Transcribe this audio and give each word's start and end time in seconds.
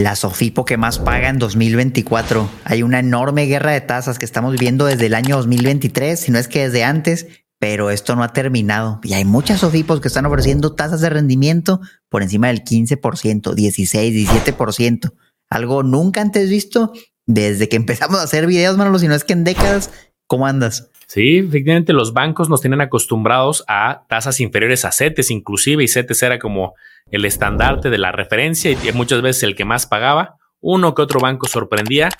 la 0.00 0.16
Sofipo 0.16 0.64
que 0.64 0.76
más 0.76 0.98
paga 0.98 1.28
en 1.28 1.38
2024. 1.38 2.48
Hay 2.64 2.82
una 2.82 3.00
enorme 3.00 3.44
guerra 3.46 3.72
de 3.72 3.80
tasas 3.82 4.18
que 4.18 4.24
estamos 4.24 4.52
viviendo 4.52 4.86
desde 4.86 5.06
el 5.06 5.14
año 5.14 5.36
2023, 5.36 6.18
si 6.18 6.30
no 6.30 6.38
es 6.38 6.48
que 6.48 6.64
desde 6.64 6.84
antes, 6.84 7.26
pero 7.58 7.90
esto 7.90 8.16
no 8.16 8.22
ha 8.22 8.32
terminado. 8.32 9.00
Y 9.02 9.12
hay 9.12 9.24
muchas 9.24 9.60
Sofipos 9.60 10.00
que 10.00 10.08
están 10.08 10.24
ofreciendo 10.24 10.74
tasas 10.74 11.02
de 11.02 11.10
rendimiento 11.10 11.80
por 12.08 12.22
encima 12.22 12.46
del 12.48 12.64
15%, 12.64 13.54
16, 13.54 14.30
17%. 14.30 15.12
Algo 15.50 15.82
nunca 15.82 16.22
antes 16.22 16.48
visto 16.48 16.92
desde 17.26 17.68
que 17.68 17.76
empezamos 17.76 18.20
a 18.20 18.22
hacer 18.22 18.46
videos, 18.46 18.78
Manolo, 18.78 18.98
si 18.98 19.08
no 19.08 19.14
es 19.14 19.24
que 19.24 19.34
en 19.34 19.44
décadas. 19.44 19.90
¿Cómo 20.26 20.46
andas? 20.46 20.88
Sí, 21.12 21.38
efectivamente 21.38 21.92
los 21.92 22.12
bancos 22.12 22.48
nos 22.48 22.60
tienen 22.60 22.80
acostumbrados 22.80 23.64
a 23.66 24.04
tasas 24.08 24.38
inferiores 24.38 24.84
a 24.84 24.92
CETES, 24.92 25.32
inclusive, 25.32 25.82
y 25.82 25.88
CETES 25.88 26.22
era 26.22 26.38
como 26.38 26.74
el 27.10 27.24
estandarte 27.24 27.90
de 27.90 27.98
la 27.98 28.12
referencia 28.12 28.70
y 28.70 28.92
muchas 28.92 29.20
veces 29.20 29.42
el 29.42 29.56
que 29.56 29.64
más 29.64 29.88
pagaba. 29.88 30.36
Uno 30.60 30.94
que 30.94 31.02
otro 31.02 31.18
banco 31.18 31.48
sorprendía, 31.48 32.10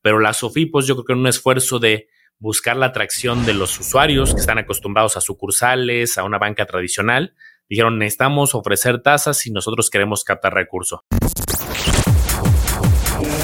pero 0.00 0.20
las 0.20 0.36
SOFIPOS 0.36 0.86
yo 0.86 0.94
creo 0.94 1.04
que 1.06 1.12
en 1.14 1.18
un 1.18 1.26
esfuerzo 1.26 1.80
de 1.80 2.06
buscar 2.38 2.76
la 2.76 2.86
atracción 2.86 3.44
de 3.46 3.54
los 3.54 3.80
usuarios 3.80 4.32
que 4.32 4.38
están 4.38 4.58
acostumbrados 4.58 5.16
a 5.16 5.20
sucursales, 5.20 6.16
a 6.16 6.22
una 6.22 6.38
banca 6.38 6.66
tradicional, 6.66 7.34
dijeron 7.68 7.98
necesitamos 7.98 8.54
ofrecer 8.54 9.02
tasas 9.02 9.38
si 9.38 9.50
nosotros 9.50 9.90
queremos 9.90 10.22
captar 10.22 10.54
recursos. 10.54 11.00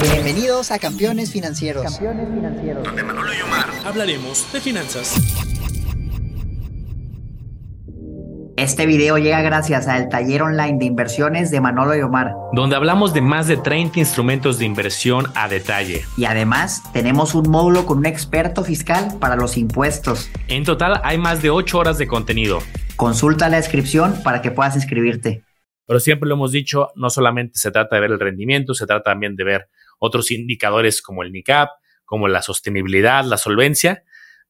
Bienvenidos 0.03 0.71
a 0.71 0.79
Campeones 0.79 1.31
Financieros. 1.31 1.83
Campeones 1.83 2.27
Financieros. 2.27 2.83
Donde 2.83 3.03
Manolo 3.03 3.33
y 3.33 3.41
Omar 3.41 3.69
hablaremos 3.85 4.51
de 4.51 4.59
finanzas. 4.59 5.15
Este 8.57 8.85
video 8.85 9.17
llega 9.17 9.41
gracias 9.41 9.87
al 9.87 10.09
taller 10.09 10.41
online 10.41 10.77
de 10.77 10.85
inversiones 10.85 11.51
de 11.51 11.61
Manolo 11.61 11.95
y 11.95 12.01
Omar, 12.01 12.33
donde 12.51 12.75
hablamos 12.75 13.13
de 13.13 13.21
más 13.21 13.47
de 13.47 13.55
30 13.55 13.97
instrumentos 13.99 14.59
de 14.59 14.65
inversión 14.65 15.27
a 15.35 15.47
detalle. 15.47 16.03
Y 16.17 16.25
además 16.25 16.83
tenemos 16.91 17.33
un 17.33 17.49
módulo 17.49 17.85
con 17.85 17.99
un 17.99 18.05
experto 18.05 18.63
fiscal 18.65 19.17
para 19.21 19.37
los 19.37 19.55
impuestos. 19.55 20.29
En 20.49 20.65
total 20.65 20.99
hay 21.05 21.17
más 21.17 21.41
de 21.41 21.49
8 21.49 21.77
horas 21.77 21.97
de 21.97 22.07
contenido. 22.07 22.59
Consulta 22.97 23.47
la 23.47 23.57
descripción 23.57 24.21
para 24.21 24.41
que 24.41 24.51
puedas 24.51 24.75
inscribirte. 24.75 25.43
Pero 25.85 25.99
siempre 25.99 26.27
lo 26.27 26.35
hemos 26.35 26.51
dicho, 26.51 26.89
no 26.95 27.09
solamente 27.09 27.57
se 27.57 27.71
trata 27.71 27.95
de 27.95 28.01
ver 28.01 28.11
el 28.11 28.19
rendimiento, 28.19 28.73
se 28.73 28.85
trata 28.85 29.03
también 29.03 29.35
de 29.35 29.43
ver 29.43 29.69
otros 30.03 30.31
indicadores 30.31 31.01
como 31.01 31.23
el 31.23 31.31
NICAP, 31.31 31.69
como 32.03 32.27
la 32.27 32.41
sostenibilidad, 32.41 33.23
la 33.23 33.37
solvencia, 33.37 34.03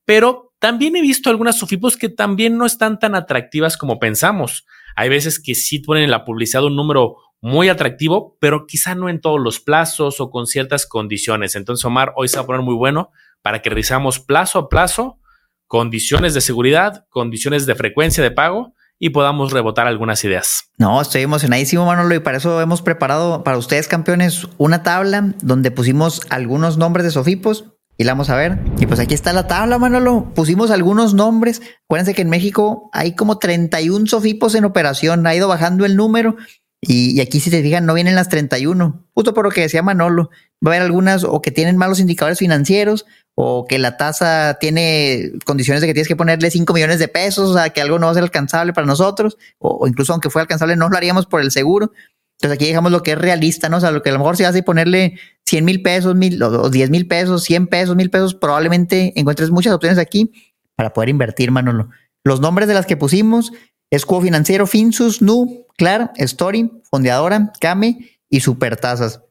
pero 0.04 0.54
también 0.60 0.96
he 0.96 1.02
visto 1.02 1.30
algunas 1.30 1.58
SOFIPOS 1.60 1.98
que 1.98 2.10
también 2.10 2.58
no 2.58 2.66
están 2.66 2.98
tan 2.98 3.16
atractivas 3.16 3.78
como 3.78 4.00
pensamos. 4.00 4.66
Hay 4.96 5.10
veces 5.10 5.40
que 5.40 5.56
sí 5.56 5.80
ponen 5.80 6.04
en 6.04 6.12
la 6.12 6.26
publicidad 6.26 6.66
un 6.66 6.76
número 6.76 7.18
muy 7.40 7.70
atractivo, 7.70 8.38
pero 8.40 8.66
quizá 8.66 8.96
no 8.96 9.10
en 9.10 9.22
todos 9.22 9.40
los 9.40 9.60
plazos 9.60 10.20
o 10.20 10.32
con 10.32 10.48
ciertas 10.48 10.88
condiciones. 10.88 11.56
Entonces, 11.56 11.86
Omar, 11.86 12.14
hoy 12.16 12.30
se 12.30 12.38
va 12.38 12.44
a 12.44 12.46
poner 12.46 12.62
muy 12.62 12.76
bueno 12.76 13.12
para 13.42 13.62
que 13.62 13.70
revisamos 13.70 14.20
plazo 14.20 14.60
a 14.60 14.70
plazo 14.70 15.20
condiciones 15.68 16.34
de 16.34 16.42
seguridad, 16.42 17.06
condiciones 17.10 17.66
de 17.66 17.76
frecuencia 17.76 18.24
de 18.24 18.32
pago 18.32 18.74
y 19.04 19.10
podamos 19.10 19.52
rebotar 19.52 19.86
algunas 19.86 20.24
ideas. 20.24 20.70
No, 20.78 21.02
estoy 21.02 21.24
emocionadísimo, 21.24 21.86
Manolo, 21.86 22.16
y 22.16 22.22
para 22.22 22.38
eso 22.38 22.62
hemos 22.62 22.82
preparado 22.82 23.44
para 23.44 23.58
ustedes, 23.58 23.90
campeones, 23.90 24.48
una 24.58 24.82
tabla 24.82 25.34
donde 25.42 25.72
pusimos 25.72 26.22
algunos 26.30 26.78
nombres 26.78 27.04
de 27.04 27.12
Sofipos 27.12 27.66
y 27.98 28.06
la 28.06 28.14
vamos 28.14 28.30
a 28.30 28.38
ver. 28.38 28.60
Y 28.80 28.86
pues 28.86 29.02
aquí 29.02 29.14
está 29.14 29.34
la 29.34 29.46
tabla, 29.46 29.78
Manolo. 29.78 30.32
Pusimos 30.34 30.72
algunos 30.72 31.16
nombres. 31.16 31.62
Acuérdense 31.84 32.14
que 32.14 32.22
en 32.22 32.30
México 32.30 32.90
hay 32.94 33.14
como 33.14 33.40
31 33.40 34.08
Sofipos 34.08 34.56
en 34.56 34.64
operación. 34.64 35.28
Ha 35.28 35.36
ido 35.36 35.50
bajando 35.50 35.84
el 35.84 35.98
número. 35.98 36.38
Y, 36.86 37.20
aquí, 37.22 37.40
si 37.40 37.50
te 37.50 37.62
fijan, 37.62 37.86
no 37.86 37.94
vienen 37.94 38.16
las 38.16 38.30
31. 38.30 39.08
Justo 39.14 39.34
por 39.34 39.46
lo 39.46 39.52
que 39.52 39.62
decía 39.62 39.82
Manolo. 39.82 40.30
Va 40.66 40.72
a 40.72 40.76
haber 40.76 40.82
algunas 40.82 41.24
o 41.24 41.42
que 41.42 41.52
tienen 41.52 41.78
malos 41.78 42.00
indicadores 42.00 42.40
financieros 42.40 43.06
o 43.36 43.66
que 43.66 43.80
la 43.80 43.98
tasa 43.98 44.58
tiene 44.60 45.32
condiciones 45.46 45.82
de 45.82 45.88
que 45.88 45.94
tienes 45.94 46.08
que 46.08 46.16
ponerle 46.16 46.52
5 46.52 46.72
millones 46.74 47.00
de 47.00 47.08
pesos, 47.08 47.50
o 47.50 47.54
sea, 47.54 47.70
que 47.72 47.82
algo 47.82 48.00
no 48.00 48.06
va 48.06 48.12
a 48.12 48.16
ser 48.16 48.24
alcanzable 48.24 48.74
para 48.74 48.86
nosotros, 48.86 49.38
o, 49.58 49.88
incluso 49.88 50.14
aunque 50.14 50.30
fuera 50.30 50.44
alcanzable, 50.44 50.76
no 50.76 50.90
lo 50.90 50.98
haríamos 50.98 51.26
por 51.26 51.42
el 51.42 51.52
seguro. 51.52 51.92
Entonces 52.38 52.56
aquí 52.56 52.68
dejamos 52.68 52.92
lo 52.92 53.04
que 53.04 53.12
es 53.14 53.18
realista, 53.18 53.70
¿no? 53.70 53.78
O 53.78 53.80
sea, 53.80 53.92
lo 53.92 54.02
que 54.02 54.10
a 54.10 54.14
lo 54.14 54.20
mejor 54.20 54.38
vas 54.42 54.56
a 54.56 54.62
ponerle 54.62 55.18
100 55.46 55.66
mil 55.66 55.82
pesos, 55.82 56.16
mil, 56.16 56.42
o 56.44 56.70
10 56.70 56.90
mil 56.90 57.08
pesos, 57.08 57.44
100 57.44 57.68
pesos, 57.68 57.96
mil 57.96 58.10
pesos, 58.10 58.36
probablemente 58.36 59.14
encuentres 59.16 59.50
muchas 59.50 59.74
opciones 59.74 59.98
aquí 59.98 60.32
para 60.76 60.94
poder 60.94 61.10
invertir, 61.10 61.52
Manolo. 61.52 61.90
Los 62.24 62.40
nombres 62.40 62.68
de 62.68 62.74
las 62.74 62.86
que 62.86 62.98
pusimos, 62.98 63.52
Escudo 63.96 64.22
Financiero, 64.22 64.66
Finsus, 64.66 65.22
Nu, 65.22 65.68
Clar, 65.78 66.12
Story, 66.16 66.72
Fondeadora, 66.90 67.52
Kame 67.62 68.20
y 68.28 68.40
Supertasas. 68.40 69.22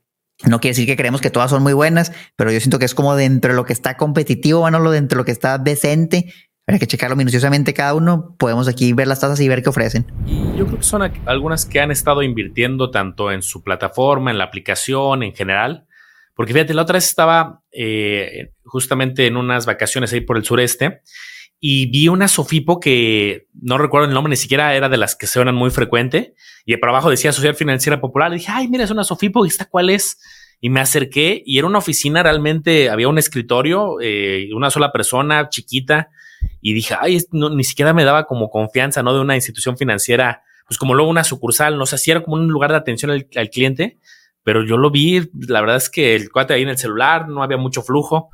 No 0.44 0.60
quiere 0.60 0.72
decir 0.72 0.86
que 0.86 0.96
creemos 0.96 1.20
que 1.20 1.30
todas 1.30 1.50
son 1.50 1.64
muy 1.64 1.72
buenas, 1.72 2.12
pero 2.36 2.52
yo 2.52 2.60
siento 2.60 2.78
que 2.78 2.84
es 2.84 2.94
como 2.94 3.16
dentro 3.16 3.52
de 3.52 3.56
lo 3.56 3.64
que 3.64 3.72
está 3.72 3.96
competitivo, 3.96 4.68
lo 4.70 4.90
dentro 4.92 5.16
de 5.16 5.20
lo 5.20 5.24
que 5.24 5.32
está 5.32 5.58
decente. 5.58 6.32
Hay 6.68 6.78
que 6.78 6.86
checarlo 6.86 7.16
minuciosamente 7.16 7.74
cada 7.74 7.94
uno. 7.94 8.36
Podemos 8.38 8.68
aquí 8.68 8.92
ver 8.92 9.08
las 9.08 9.18
tasas 9.18 9.40
y 9.40 9.48
ver 9.48 9.64
qué 9.64 9.70
ofrecen. 9.70 10.06
Y 10.26 10.56
yo 10.56 10.66
creo 10.66 10.78
que 10.78 10.84
son 10.84 11.02
algunas 11.26 11.66
que 11.66 11.80
han 11.80 11.90
estado 11.90 12.22
invirtiendo 12.22 12.92
tanto 12.92 13.32
en 13.32 13.42
su 13.42 13.64
plataforma, 13.64 14.30
en 14.30 14.38
la 14.38 14.44
aplicación, 14.44 15.24
en 15.24 15.34
general. 15.34 15.86
Porque 16.34 16.52
fíjate, 16.52 16.72
la 16.72 16.82
otra 16.82 16.94
vez 16.94 17.08
estaba 17.08 17.62
eh, 17.72 18.52
justamente 18.64 19.26
en 19.26 19.36
unas 19.36 19.66
vacaciones 19.66 20.12
ahí 20.12 20.20
por 20.20 20.36
el 20.36 20.44
sureste 20.44 21.02
y 21.64 21.86
vi 21.86 22.08
una 22.08 22.26
Sofipo 22.26 22.80
que 22.80 23.46
no 23.54 23.78
recuerdo 23.78 24.08
el 24.08 24.12
nombre, 24.12 24.32
ni 24.32 24.36
siquiera 24.36 24.74
era 24.74 24.88
de 24.88 24.96
las 24.96 25.14
que 25.14 25.28
se 25.28 25.34
suenan 25.34 25.54
muy 25.54 25.70
frecuente. 25.70 26.34
Y 26.66 26.76
por 26.76 26.88
abajo 26.88 27.08
decía 27.08 27.30
Sociedad 27.30 27.54
Financiera 27.54 28.00
Popular. 28.00 28.32
Y 28.32 28.38
dije, 28.38 28.50
ay, 28.50 28.66
mira, 28.66 28.82
es 28.82 28.90
una 28.90 29.04
Sofipo, 29.04 29.44
¿y 29.44 29.48
esta 29.48 29.66
cuál 29.66 29.88
es? 29.88 30.18
Y 30.60 30.70
me 30.70 30.80
acerqué 30.80 31.40
y 31.46 31.58
era 31.58 31.68
una 31.68 31.78
oficina 31.78 32.20
realmente, 32.24 32.90
había 32.90 33.06
un 33.06 33.16
escritorio, 33.16 33.98
eh, 34.00 34.48
una 34.52 34.70
sola 34.70 34.90
persona, 34.90 35.50
chiquita. 35.50 36.10
Y 36.60 36.74
dije, 36.74 36.96
ay, 37.00 37.20
ni 37.30 37.62
siquiera 37.62 37.94
me 37.94 38.02
daba 38.02 38.26
como 38.26 38.50
confianza, 38.50 39.04
¿no? 39.04 39.14
De 39.14 39.20
una 39.20 39.36
institución 39.36 39.78
financiera, 39.78 40.42
pues 40.66 40.78
como 40.78 40.94
luego 40.94 41.12
una 41.12 41.22
sucursal, 41.22 41.78
no 41.78 41.86
sé 41.86 41.96
si 41.96 42.10
era 42.10 42.24
como 42.24 42.34
un 42.34 42.48
lugar 42.48 42.72
de 42.72 42.78
atención 42.78 43.12
al, 43.12 43.28
al 43.36 43.50
cliente. 43.50 44.00
Pero 44.42 44.64
yo 44.64 44.78
lo 44.78 44.90
vi, 44.90 45.30
la 45.46 45.60
verdad 45.60 45.76
es 45.76 45.88
que 45.88 46.16
el 46.16 46.28
cuate 46.32 46.54
ahí 46.54 46.62
en 46.62 46.70
el 46.70 46.78
celular, 46.78 47.28
no 47.28 47.44
había 47.44 47.56
mucho 47.56 47.82
flujo 47.82 48.30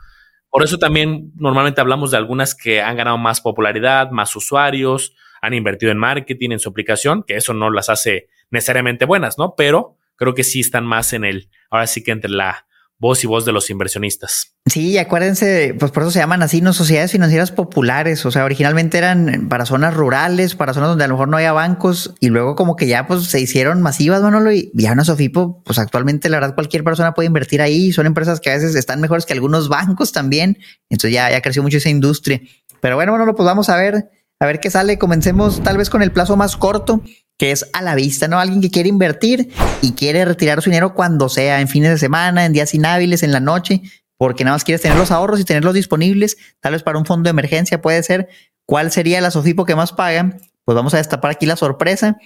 por 0.51 0.63
eso 0.63 0.79
también 0.79 1.33
normalmente 1.37 1.81
hablamos 1.81 2.11
de 2.11 2.17
algunas 2.17 2.55
que 2.55 2.81
han 2.81 2.97
ganado 2.97 3.19
más 3.19 3.41
popularidad, 3.41 4.11
más 4.11 4.35
usuarios, 4.35 5.15
han 5.41 5.55
invertido 5.55 5.93
en 5.93 5.99
marketing, 5.99 6.51
en 6.51 6.59
su 6.59 6.69
aplicación, 6.69 7.23
que 7.23 7.37
eso 7.37 7.55
no 7.55 7.71
las 7.71 7.89
hace 7.89 8.29
necesariamente 8.51 9.05
buenas, 9.05 9.39
¿no? 9.39 9.55
Pero 9.57 9.97
creo 10.17 10.35
que 10.35 10.45
sí 10.45 10.61
están 10.61 10.87
más 10.87 11.13
en 11.13 11.25
el, 11.25 11.51
ahora 11.71 11.87
sí 11.87 12.03
que 12.03 12.13
entre 12.13 12.31
la 12.31 12.67
voz 12.99 13.23
y 13.23 13.27
voz 13.27 13.45
de 13.45 13.53
los 13.53 13.71
inversionistas. 13.71 14.55
Sí, 14.67 14.99
acuérdense, 14.99 15.75
pues 15.79 15.93
por 15.93 16.03
eso 16.03 16.13
se 16.13 16.19
llaman 16.19 16.43
así, 16.43 16.61
¿no? 16.61 16.73
Sociedades 16.73 17.13
financieras 17.13 17.53
populares. 17.53 18.27
O 18.27 18.31
sea, 18.31 18.45
originalmente 18.45 18.99
eran 18.99 19.49
para 19.49 19.67
zonas 19.67 19.95
rurales, 19.95 20.55
para 20.55 20.75
zonas 20.75 20.91
donde 20.91 21.05
a 21.05 21.09
lo 21.09 21.15
mejor 21.15 21.29
no 21.29 21.37
había 21.37 21.53
bancos, 21.53 22.15
y 22.21 22.29
luego 22.29 22.57
como 22.57 22.77
que 22.77 22.87
ya 22.87 23.07
pues 23.07 23.25
se 23.25 23.41
hicieron 23.41 23.81
masivas, 23.83 24.21
Manolo, 24.21 24.53
y 24.53 24.71
ya 24.75 24.93
una 24.93 25.05
Sofipo, 25.05 25.63
pues 25.65 25.79
actualmente 25.79 26.29
la 26.29 26.39
verdad 26.39 26.55
cualquier 26.55 26.85
persona 26.85 27.15
puede 27.15 27.29
invertir 27.29 27.63
ahí. 27.63 27.93
Son 27.93 28.07
empresas 28.07 28.41
que 28.41 28.51
a 28.51 28.55
veces 28.55 28.75
están 28.75 29.01
mejores 29.01 29.27
que 29.27 29.33
algunos 29.33 29.69
bancos 29.69 30.13
también. 30.13 30.59
Entonces 30.91 31.13
ya, 31.13 31.41
creció 31.41 31.63
mucho 31.63 31.79
esa 31.79 31.89
industria. 31.89 32.41
Pero 32.81 32.97
bueno, 32.97 33.13
Manolo, 33.13 33.35
pues 33.35 33.47
vamos 33.47 33.69
a 33.69 33.77
ver, 33.77 34.11
a 34.41 34.47
ver 34.47 34.61
qué 34.61 34.71
sale. 34.71 34.99
Comencemos 34.99 35.63
tal 35.63 35.79
vez 35.79 35.89
con 35.89 36.03
el 36.03 36.13
plazo 36.13 36.37
más 36.37 36.57
corto 36.57 37.03
que 37.39 37.53
es 37.53 37.71
a 37.73 37.81
la 37.83 37.95
vista, 37.95 38.29
¿no? 38.29 38.41
Alguien 38.41 38.61
que 38.61 38.71
quiere 38.71 38.89
invertir 38.89 39.49
y 39.81 39.93
quiere 39.93 40.25
retirar 40.25 40.61
su 40.61 40.71
dinero 40.71 40.95
cuando 40.95 41.29
sea, 41.29 41.61
en 41.61 41.69
fines 41.69 41.91
de 41.91 41.99
semana, 41.99 42.45
en 42.45 42.53
días 42.53 42.75
inhábiles, 42.75 43.23
en 43.23 43.33
la 43.33 43.41
noche, 43.41 43.83
porque 44.19 44.45
nada 44.45 44.57
más 44.57 44.65
quieres 44.65 44.83
tener 44.83 44.99
los 44.99 45.13
ahorros 45.13 45.39
y 45.39 45.45
tenerlos 45.45 45.75
disponibles, 45.75 46.37
tal 46.61 46.73
vez 46.73 46.83
para 46.83 46.99
un 46.99 47.07
fondo 47.07 47.29
de 47.29 47.31
emergencia 47.31 47.81
puede 47.81 48.03
ser. 48.03 48.29
¿Cuál 48.67 48.91
sería 48.91 49.21
la 49.21 49.31
Sofipo 49.31 49.65
que 49.65 49.77
más 49.77 49.93
pagan? 49.93 50.41
Pues 50.65 50.75
vamos 50.75 50.93
a 50.93 50.99
destapar 50.99 51.31
aquí 51.31 51.47
la 51.47 51.57
sorpresa 51.57 52.19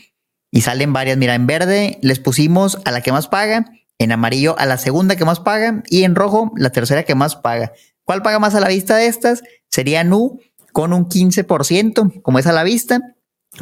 y 0.50 0.62
salen 0.62 0.94
varias. 0.94 1.18
Mira, 1.18 1.34
en 1.34 1.46
verde 1.46 1.98
les 2.02 2.18
pusimos 2.18 2.78
a 2.84 2.90
la 2.90 3.02
que 3.02 3.12
más 3.12 3.28
paga, 3.28 3.66
en 3.98 4.12
amarillo 4.12 4.58
a 4.58 4.64
la 4.64 4.78
segunda 4.78 5.14
que 5.14 5.26
más 5.26 5.40
paga 5.40 5.82
y 5.88 6.04
en 6.04 6.14
rojo 6.14 6.52
la 6.56 6.70
tercera 6.70 7.04
que 7.04 7.14
más 7.14 7.36
paga. 7.36 7.72
¿Cuál 8.04 8.22
paga 8.22 8.38
más 8.38 8.54
a 8.54 8.60
la 8.60 8.68
vista 8.68 8.96
de 8.96 9.06
estas? 9.06 9.42
Sería 9.68 10.02
Nu 10.04 10.40
con 10.72 10.94
un 10.94 11.06
15%, 11.06 12.22
como 12.22 12.38
es 12.38 12.46
a 12.46 12.52
la 12.52 12.64
vista 12.64 13.14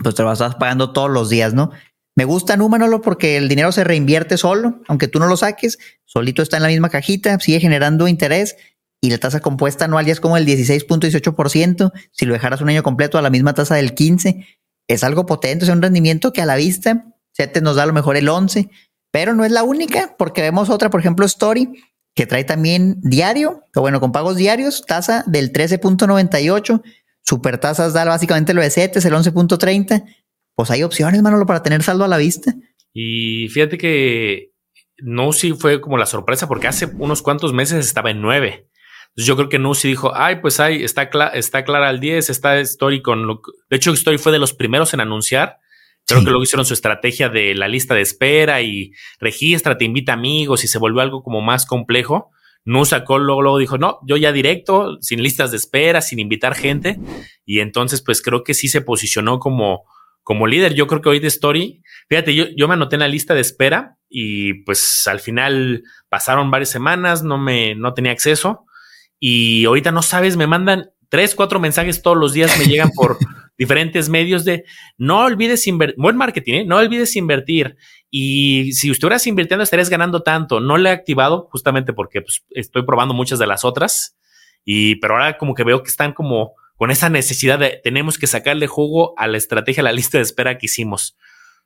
pues 0.03 0.15
te 0.15 0.23
lo 0.23 0.33
estás 0.33 0.55
pagando 0.57 0.93
todos 0.93 1.11
los 1.11 1.29
días, 1.29 1.55
¿no? 1.55 1.71
Me 2.17 2.25
gusta 2.25 2.57
Númanolo 2.57 3.01
porque 3.01 3.37
el 3.37 3.49
dinero 3.49 3.73
se 3.73 3.85
reinvierte 3.85 4.37
solo, 4.37 4.81
aunque 4.89 5.09
tú 5.09 5.19
no 5.19 5.27
lo 5.27 5.37
saques, 5.37 5.79
solito 6.05 6.43
está 6.43 6.57
en 6.57 6.65
la 6.65 6.69
misma 6.69 6.91
cajita, 6.91 7.39
sigue 7.39 7.61
generando 7.61 8.09
interés 8.09 8.57
y 9.01 9.11
la 9.11 9.19
tasa 9.19 9.41
compuesta 9.41 9.87
anual 9.87 10.07
ya 10.07 10.13
es 10.13 10.21
como 10.21 10.37
el 10.37 10.47
16.18%. 10.47 11.93
Si 12.13 12.27
lo 12.27 12.35
dejaras 12.35 12.61
un 12.61 12.69
año 12.69 12.83
completo 12.83 13.17
a 13.17 13.23
la 13.23 13.31
misma 13.31 13.55
tasa 13.55 13.77
del 13.77 13.95
15, 13.95 14.47
es 14.89 15.05
algo 15.05 15.25
potente, 15.25 15.65
es 15.65 15.71
un 15.71 15.81
rendimiento 15.81 16.33
que 16.33 16.43
a 16.43 16.47
la 16.47 16.57
vista 16.57 17.07
te 17.47 17.61
nos 17.61 17.77
da 17.77 17.85
a 17.85 17.87
lo 17.87 17.93
mejor 17.93 18.17
el 18.17 18.29
11, 18.29 18.69
pero 19.11 19.35
no 19.35 19.45
es 19.45 19.53
la 19.53 19.63
única 19.63 20.15
porque 20.19 20.43
vemos 20.43 20.69
otra, 20.69 20.91
por 20.91 21.01
ejemplo, 21.01 21.25
Story, 21.27 21.83
que 22.15 22.27
trae 22.27 22.45
también 22.45 23.01
diario, 23.01 23.65
o 23.75 23.81
bueno, 23.81 24.01
con 24.01 24.13
pagos 24.13 24.37
diarios, 24.37 24.85
tasa 24.87 25.25
del 25.27 25.53
13.98 25.53 26.83
Supertasas 27.31 27.93
da 27.93 28.05
básicamente 28.05 28.55
lo 28.55 28.61
de 28.61 28.71
CETES, 28.71 29.05
el 29.05 29.15
11.30. 29.15 30.05
Pues 30.57 30.71
hay 30.73 30.83
opciones, 30.83 31.23
Manolo, 31.23 31.47
para 31.47 31.63
tener 31.63 31.81
saldo 31.85 32.05
a 32.05 32.09
la 32.09 32.17
vista. 32.17 32.53
Y 32.93 33.49
fíjate 33.51 33.79
que 33.79 34.51
no 34.99 35.33
sí 35.33 35.53
fue 35.53 35.81
como 35.81 35.97
la 35.97 36.07
sorpresa 36.07 36.49
porque 36.49 36.67
hace 36.67 36.87
unos 36.99 37.23
cuantos 37.23 37.53
meses 37.53 37.87
estaba 37.87 38.11
en 38.11 38.21
9. 38.21 38.67
Entonces 39.11 39.27
yo 39.27 39.37
creo 39.37 39.49
que 39.49 39.61
Nusi 39.61 39.87
dijo, 39.87 40.13
ay, 40.13 40.41
pues 40.41 40.59
ahí 40.59 40.83
está, 40.83 41.05
está 41.35 41.65
clara 41.65 41.89
al 41.89 42.01
10, 42.01 42.31
está 42.31 42.59
Story 42.59 43.01
con 43.01 43.29
lo 43.29 43.41
De 43.69 43.77
hecho, 43.77 43.93
Story 43.93 44.19
fue 44.19 44.33
de 44.33 44.41
los 44.41 44.53
primeros 44.53 44.93
en 44.93 45.01
anunciar. 45.01 45.59
Creo 46.07 46.25
que 46.25 46.31
luego 46.31 46.43
hicieron 46.43 46.67
su 46.67 46.75
estrategia 46.75 47.29
de 47.29 47.55
la 47.55 47.69
lista 47.69 47.95
de 47.95 48.01
espera 48.01 48.61
y 48.61 48.93
registra, 49.21 49.79
te 49.79 49.85
invita 49.85 50.15
amigos 50.15 50.65
y 50.65 50.67
se 50.67 50.79
volvió 50.79 51.01
algo 51.01 51.23
como 51.23 51.41
más 51.41 51.65
complejo. 51.65 52.33
No 52.65 52.85
sacó, 52.85 53.19
luego, 53.19 53.43
luego 53.43 53.59
dijo, 53.59 53.79
no, 53.79 53.99
yo 54.07 54.17
ya 54.17 54.33
directo, 54.33 54.99
sin 55.01 55.23
listas 55.23 55.51
de 55.51 55.57
espera, 55.57 56.03
sin 56.03 56.19
invitar 56.19 56.55
gente. 56.55 56.99
Y 57.45 57.61
entonces, 57.61 58.03
pues 58.03 58.23
creo 58.23 58.45
que 58.45 58.55
sí 58.55 58.69
se 58.69 58.81
posicionó 58.81 59.39
como, 59.39 59.85
como 60.23 60.47
líder. 60.47 60.75
Yo 60.75 60.87
creo 60.87 61.01
que 61.01 61.09
hoy 61.09 61.21
de 61.21 61.29
Story, 61.29 61.83
fíjate, 62.09 62.35
yo, 62.35 62.45
yo 62.57 62.69
me 62.69 62.75
anoté 62.75 62.97
en 62.97 63.01
la 63.01 63.09
lista 63.09 63.35
de 63.35 63.41
espera 63.41 63.97
y 64.09 64.63
pues 64.65 65.07
al 65.07 65.21
final 65.21 65.83
pasaron 66.09 66.51
varias 66.51 66.71
semanas, 66.71 67.23
no 67.23 67.39
me, 67.39 67.75
no 67.75 67.95
tenía 67.95 68.13
acceso. 68.13 68.67
Y 69.19 69.65
ahorita 69.65 69.93
no 69.93 70.03
sabes, 70.03 70.37
me 70.37 70.47
mandan 70.47 70.91
tres, 71.09 71.35
cuatro 71.35 71.61
mensajes 71.61 72.03
todos 72.03 72.17
los 72.17 72.33
días, 72.33 72.59
me 72.59 72.67
llegan 72.67 72.91
por 72.95 73.19
diferentes 73.59 74.09
medios 74.09 74.45
de 74.45 74.65
no 74.97 75.25
olvides 75.25 75.67
invertir, 75.67 75.97
buen 75.99 76.17
marketing, 76.17 76.55
¿eh? 76.55 76.65
no 76.65 76.79
olvides 76.79 77.15
invertir. 77.17 77.77
Y 78.11 78.73
si 78.73 78.91
estuvieras 78.91 79.27
invirtiendo, 79.27 79.63
estarías 79.63 79.89
ganando 79.89 80.23
tanto. 80.23 80.61
No 80.61 80.77
le 80.77 80.91
he 80.91 80.93
activado 80.93 81.49
justamente 81.51 81.93
porque 81.93 82.23
pues, 82.23 82.43
estoy 82.51 82.85
probando 82.85 83.15
muchas 83.15 83.39
de 83.39 83.47
las 83.47 83.65
otras. 83.65 84.17
Y, 84.65 84.97
pero 84.97 85.15
ahora 85.15 85.39
como 85.39 85.55
que 85.55 85.65
veo 85.65 85.83
que 85.83 85.89
están 85.89 86.13
como 86.13 86.55
con 86.77 86.91
esa 86.91 87.09
necesidad 87.09 87.59
de 87.59 87.81
tenemos 87.83 88.19
que 88.19 88.27
sacarle 88.27 88.67
jugo 88.67 89.15
a 89.17 89.27
la 89.27 89.37
estrategia, 89.37 89.83
a 89.83 89.85
la 89.85 89.93
lista 89.93 90.19
de 90.19 90.23
espera 90.23 90.59
que 90.59 90.67
hicimos. 90.67 91.17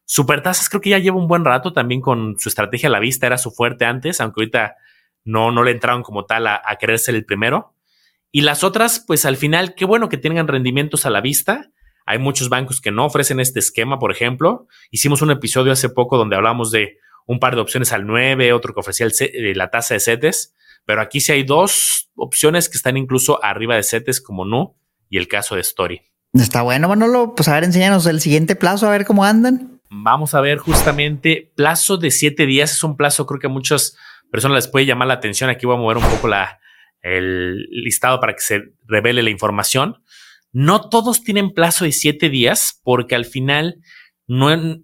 Supertasas 0.04 0.68
creo 0.68 0.80
que 0.80 0.90
ya 0.90 0.98
lleva 0.98 1.16
un 1.16 1.28
buen 1.28 1.44
rato 1.44 1.72
también 1.72 2.00
con 2.00 2.36
su 2.38 2.48
estrategia 2.48 2.88
a 2.88 2.92
la 2.92 2.98
vista, 2.98 3.26
era 3.26 3.38
su 3.38 3.50
fuerte 3.50 3.86
antes, 3.86 4.20
aunque 4.20 4.42
ahorita 4.42 4.76
no, 5.24 5.50
no 5.50 5.62
le 5.62 5.70
entraron 5.70 6.02
como 6.02 6.26
tal 6.26 6.46
a, 6.46 6.60
a 6.64 6.76
querer 6.76 6.98
ser 6.98 7.14
el 7.14 7.24
primero. 7.24 7.74
Y 8.30 8.42
las 8.42 8.64
otras, 8.64 9.02
pues 9.06 9.24
al 9.24 9.36
final, 9.36 9.74
qué 9.74 9.84
bueno 9.84 10.08
que 10.08 10.18
tengan 10.18 10.48
rendimientos 10.48 11.06
a 11.06 11.10
la 11.10 11.20
vista. 11.20 11.70
Hay 12.06 12.18
muchos 12.18 12.48
bancos 12.48 12.80
que 12.80 12.90
no 12.90 13.06
ofrecen 13.06 13.40
este 13.40 13.58
esquema, 13.58 13.98
por 13.98 14.12
ejemplo. 14.12 14.66
Hicimos 14.90 15.22
un 15.22 15.30
episodio 15.30 15.72
hace 15.72 15.88
poco 15.88 16.18
donde 16.18 16.36
hablamos 16.36 16.70
de 16.70 16.98
un 17.26 17.38
par 17.40 17.54
de 17.54 17.62
opciones 17.62 17.92
al 17.92 18.06
9, 18.06 18.52
otro 18.52 18.74
que 18.74 18.80
ofrecía 18.80 19.06
eh, 19.06 19.54
la 19.54 19.70
tasa 19.70 19.94
de 19.94 20.00
CETES, 20.00 20.54
pero 20.84 21.00
aquí 21.00 21.20
sí 21.20 21.32
hay 21.32 21.42
dos 21.44 22.10
opciones 22.14 22.68
que 22.68 22.76
están 22.76 22.96
incluso 22.96 23.42
arriba 23.42 23.76
de 23.76 23.82
CETES 23.82 24.20
como 24.20 24.44
no 24.44 24.76
y 25.08 25.18
el 25.18 25.28
caso 25.28 25.54
de 25.54 25.62
Story. 25.62 26.02
Está 26.34 26.62
bueno, 26.62 26.88
Manolo. 26.88 27.34
Pues 27.34 27.48
a 27.48 27.54
ver, 27.54 27.64
enséñanos 27.64 28.06
el 28.06 28.20
siguiente 28.20 28.56
plazo, 28.56 28.86
a 28.86 28.90
ver 28.90 29.06
cómo 29.06 29.24
andan. 29.24 29.80
Vamos 29.88 30.34
a 30.34 30.40
ver 30.40 30.58
justamente 30.58 31.52
plazo 31.54 31.96
de 31.96 32.10
siete 32.10 32.46
días. 32.46 32.72
Es 32.72 32.82
un 32.82 32.96
plazo, 32.96 33.26
creo 33.26 33.38
que 33.38 33.46
a 33.46 33.50
muchas 33.50 33.96
personas 34.30 34.56
les 34.56 34.68
puede 34.68 34.86
llamar 34.86 35.08
la 35.08 35.14
atención. 35.14 35.48
Aquí 35.48 35.64
voy 35.64 35.76
a 35.76 35.78
mover 35.78 35.98
un 35.98 36.04
poco 36.04 36.26
la, 36.26 36.58
el 37.00 37.68
listado 37.70 38.18
para 38.18 38.34
que 38.34 38.40
se 38.40 38.62
revele 38.86 39.22
la 39.22 39.30
información. 39.30 40.02
No 40.54 40.88
todos 40.88 41.24
tienen 41.24 41.50
plazo 41.50 41.84
de 41.84 41.90
siete 41.90 42.30
días 42.30 42.80
porque 42.84 43.16
al 43.16 43.24
final 43.24 43.80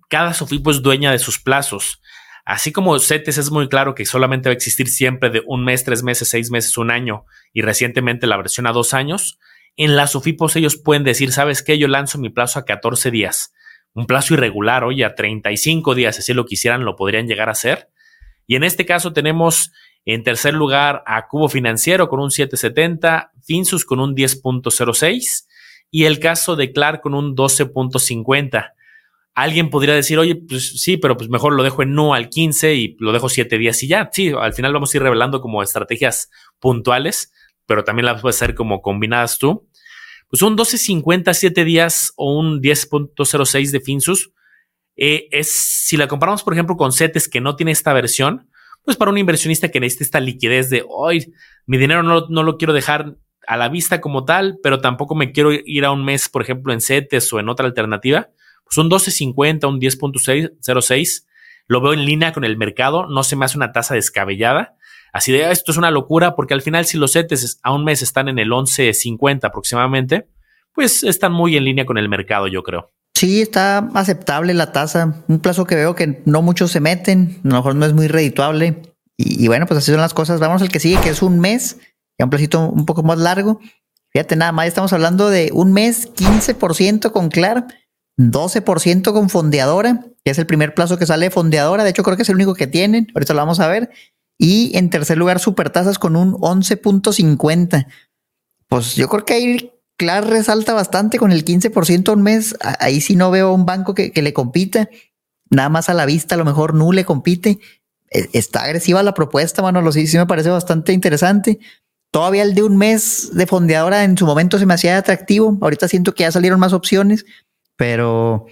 cada 0.09 0.35
Sofipo 0.35 0.73
es 0.73 0.83
dueña 0.83 1.13
de 1.13 1.21
sus 1.21 1.39
plazos. 1.39 2.03
Así 2.45 2.73
como 2.73 2.99
CETES 2.99 3.39
es 3.39 3.51
muy 3.53 3.69
claro 3.69 3.95
que 3.95 4.05
solamente 4.05 4.49
va 4.49 4.53
a 4.53 4.57
existir 4.57 4.89
siempre 4.89 5.31
de 5.31 5.43
un 5.47 5.65
mes, 5.65 5.85
tres 5.85 6.03
meses, 6.03 6.29
seis 6.29 6.51
meses, 6.51 6.77
un 6.77 6.91
año 6.91 7.25
y 7.53 7.63
recientemente 7.63 8.27
la 8.27 8.37
versión 8.37 8.67
a 8.67 8.73
dos 8.73 8.95
años, 8.95 9.39
en 9.77 9.95
las 9.95 10.11
Sofipos 10.11 10.57
ellos 10.57 10.77
pueden 10.77 11.05
decir, 11.05 11.31
¿sabes 11.31 11.63
qué? 11.63 11.79
Yo 11.79 11.87
lanzo 11.87 12.19
mi 12.19 12.31
plazo 12.31 12.59
a 12.59 12.65
14 12.65 13.13
días. 13.13 13.53
Un 13.95 14.07
plazo 14.07 14.35
irregular, 14.35 14.83
oye, 14.83 15.05
a 15.05 15.15
35 15.15 15.95
días, 15.95 16.17
si 16.17 16.35
lo 16.35 16.47
quisieran, 16.47 16.85
lo 16.85 16.97
podrían 16.97 17.29
llegar 17.29 17.49
a 17.49 17.53
hacer. 17.53 17.91
Y 18.45 18.57
en 18.57 18.65
este 18.65 18.87
caso 18.87 19.13
tenemos 19.13 19.71
en 20.05 20.25
tercer 20.25 20.55
lugar 20.55 21.05
a 21.07 21.29
Cubo 21.29 21.49
Financiero 21.49 22.09
con 22.09 22.19
un 22.19 22.33
770, 22.33 23.31
Finsus 23.45 23.85
con 23.85 24.01
un 24.01 24.17
10.06 24.17 25.47
y 25.91 26.05
el 26.05 26.21
caso 26.21 26.57
de 26.57 26.73
Clark 26.73 27.01
con 27.01 27.15
un 27.15 27.37
12.50. 27.37 28.73
Alguien 29.35 29.71
podría 29.71 29.95
decir, 29.95 30.19
oye, 30.19 30.37
pues 30.37 30.81
sí, 30.83 30.97
pero 30.97 31.17
pues 31.17 31.31
mejor 31.31 31.55
lo 31.55 31.63
dejo 31.63 31.83
en 31.83 31.95
no 31.95 32.15
al 32.15 32.29
15 32.29 32.75
y 32.75 32.97
lo 32.99 33.13
dejo 33.13 33.29
7 33.29 33.59
días 33.59 33.83
y 33.83 33.89
ya. 33.89 34.11
Sí, 34.13 34.33
al 34.39 34.53
final 34.53 34.73
vamos 34.73 34.93
a 34.93 34.97
ir 34.97 35.03
revelando 35.03 35.41
como 35.41 35.63
estrategias 35.63 36.31
puntuales, 36.59 37.33
pero 37.67 37.85
también 37.85 38.07
las 38.07 38.21
puedes 38.21 38.37
hacer 38.37 38.55
como 38.55 38.83
combinadas 38.83 39.39
tú. 39.39 39.69
Pues 40.29 40.43
un 40.43 40.57
12.50 40.57 41.33
7 41.33 41.65
días 41.65 42.13
o 42.17 42.39
un 42.39 42.61
10.06 42.61 43.71
de 43.71 43.81
Finsus 43.81 44.33
eh, 44.97 45.29
es, 45.31 45.51
si 45.51 45.97
la 45.97 46.09
comparamos, 46.09 46.43
por 46.43 46.53
ejemplo, 46.53 46.77
con 46.77 46.93
CETES 46.93 47.29
que 47.29 47.41
no 47.41 47.57
tiene 47.57 47.73
esta 47.73 47.93
versión, 47.93 48.51
pues 48.85 48.97
para 48.97 49.11
un 49.11 49.19
inversionista 49.19 49.71
que 49.71 49.81
necesita 49.81 50.05
esta 50.05 50.21
liquidez 50.21 50.71
de 50.71 50.85
hoy, 50.89 51.33
mi 51.67 51.79
dinero 51.79 52.03
no, 52.03 52.27
no, 52.29 52.43
lo 52.43 52.59
quiero 52.59 52.73
dejar 52.73 53.17
a 53.51 53.57
la 53.57 53.69
vista 53.69 54.01
como 54.01 54.25
tal, 54.25 54.61
pero 54.63 54.81
tampoco 54.81 55.17
me 55.17 55.33
quiero 55.33 55.51
ir 55.53 55.85
a 55.85 55.91
un 55.91 56.05
mes, 56.05 56.29
por 56.29 56.41
ejemplo, 56.41 56.73
en 56.73 56.81
CETES 56.81 57.33
o 57.33 57.41
en 57.41 57.49
otra 57.49 57.67
alternativa, 57.67 58.29
pues 58.63 58.79
un 58.79 58.89
12.50, 58.89 59.69
un 59.69 59.81
10.06, 59.81 61.27
lo 61.67 61.81
veo 61.81 61.93
en 61.93 62.05
línea 62.05 62.33
con 62.33 62.45
el 62.45 62.57
mercado, 62.57 63.09
no 63.09 63.25
se 63.25 63.35
me 63.35 63.45
hace 63.45 63.59
una 63.59 63.73
tasa 63.73 63.95
descabellada. 63.95 64.77
Así 65.13 65.33
de 65.33 65.47
ah, 65.47 65.51
esto 65.51 65.73
es 65.73 65.79
una 65.79 65.91
locura 65.91 66.37
porque 66.37 66.55
al 66.55 66.63
final 66.63 66.87
si 66.87 66.97
los 66.97 67.15
CETES 67.15 67.59
a 67.65 67.75
un 67.75 67.83
mes 67.83 68.03
están 68.03 68.29
en 68.29 68.39
el 68.39 68.51
11.50 68.51 69.41
aproximadamente, 69.43 70.29
pues 70.73 71.03
están 71.03 71.33
muy 71.33 71.57
en 71.57 71.65
línea 71.65 71.87
con 71.87 71.99
el 71.99 72.09
mercado, 72.09 72.47
yo 72.47 72.63
creo. 72.63 72.93
Sí, 73.17 73.43
está 73.43 73.79
aceptable 73.95 74.55
la 74.55 74.71
tasa. 74.71 75.25
Un 75.27 75.41
plazo 75.41 75.65
que 75.65 75.75
veo 75.75 75.97
que 75.97 76.23
no 76.25 76.41
muchos 76.41 76.71
se 76.71 76.79
meten, 76.79 77.41
a 77.45 77.49
lo 77.49 77.55
mejor 77.57 77.75
no 77.75 77.85
es 77.85 77.95
muy 77.95 78.07
redituable. 78.07 78.81
Y, 79.23 79.49
bueno, 79.49 79.67
pues 79.67 79.77
así 79.77 79.91
son 79.91 80.01
las 80.01 80.15
cosas. 80.15 80.41
Vamos 80.41 80.63
al 80.63 80.71
que 80.71 80.81
sigue, 80.81 80.99
que 81.03 81.11
es 81.11 81.21
un 81.21 81.41
mes, 81.41 81.79
un 82.25 82.31
placito 82.31 82.69
un 82.69 82.87
poco 82.87 83.03
más 83.03 83.19
largo. 83.19 83.61
Fíjate, 84.13 84.37
nada 84.37 84.53
más 84.53 84.67
estamos 84.67 84.93
hablando 84.93 85.31
de 85.31 85.51
un 85.53 85.73
mes, 85.73 86.13
15% 86.15 87.13
con 87.13 87.29
Clar, 87.29 87.67
12% 88.19 89.13
con 89.13 89.31
fondeadora, 89.31 90.05
que 90.25 90.33
es 90.33 90.39
el 90.39 90.47
primer 90.47 90.75
plazo 90.75 90.99
que 90.99 91.07
sale 91.07 91.27
de 91.27 91.31
fondeadora. 91.31 91.85
De 91.85 91.91
hecho, 91.91 92.03
creo 92.03 92.17
que 92.17 92.23
es 92.23 92.29
el 92.29 92.35
único 92.35 92.55
que 92.55 92.67
tienen. 92.67 93.07
Ahorita 93.15 93.35
lo 93.35 93.41
vamos 93.41 93.61
a 93.61 93.69
ver. 93.69 93.91
Y 94.37 94.77
en 94.77 94.91
tercer 94.91 95.19
lugar, 95.19 95.39
supertasas 95.39 95.99
con 95.99 96.17
un 96.17 96.33
11.50. 96.33 97.87
Pues 98.69 98.95
yo 98.97 99.09
creo 99.09 99.25
que 99.25 99.35
hay 99.35 99.73
Clar 99.97 100.27
resalta 100.27 100.73
bastante 100.73 101.19
con 101.19 101.31
el 101.31 101.45
15% 101.45 102.15
un 102.15 102.23
mes. 102.23 102.57
Ahí 102.79 103.03
sí 103.03 103.17
no 103.17 103.31
veo 103.31 103.53
un 103.53 103.67
banco 103.67 103.95
que, 103.95 104.11
le 104.15 104.33
compita. 104.33 104.89
Nada 105.51 105.69
más 105.69 105.91
a 105.91 105.95
la 105.95 106.07
vista, 106.07 106.37
a 106.37 106.39
lo 106.39 106.47
mejor 106.47 106.73
no 106.73 106.91
le 106.91 107.05
compite. 107.05 107.59
E, 108.11 108.31
está 108.33 108.63
agresiva 108.63 109.03
la 109.03 109.13
propuesta, 109.13 109.61
mano. 109.61 109.83
Lo 109.83 109.93
sí, 109.93 110.07
sí 110.07 110.17
me 110.17 110.25
parece 110.25 110.49
bastante 110.49 110.95
interesante. 110.95 111.59
Todavía 112.11 112.43
el 112.43 112.55
de 112.55 112.63
un 112.63 112.77
mes 112.77 113.31
de 113.35 113.47
fondeadora 113.47 114.05
en 114.05 114.19
su 114.19 114.27
momento 114.27 114.59
se 114.59 114.67
me 114.67 114.75
hacía 114.75 114.99
atractivo. 114.99 115.57
Ahorita 115.61 115.87
siento 115.87 116.15
que 116.15 116.25
ya 116.25 116.33
salieron 116.33 116.59
más 116.59 116.73
opciones, 116.73 117.25
pero 117.77 118.47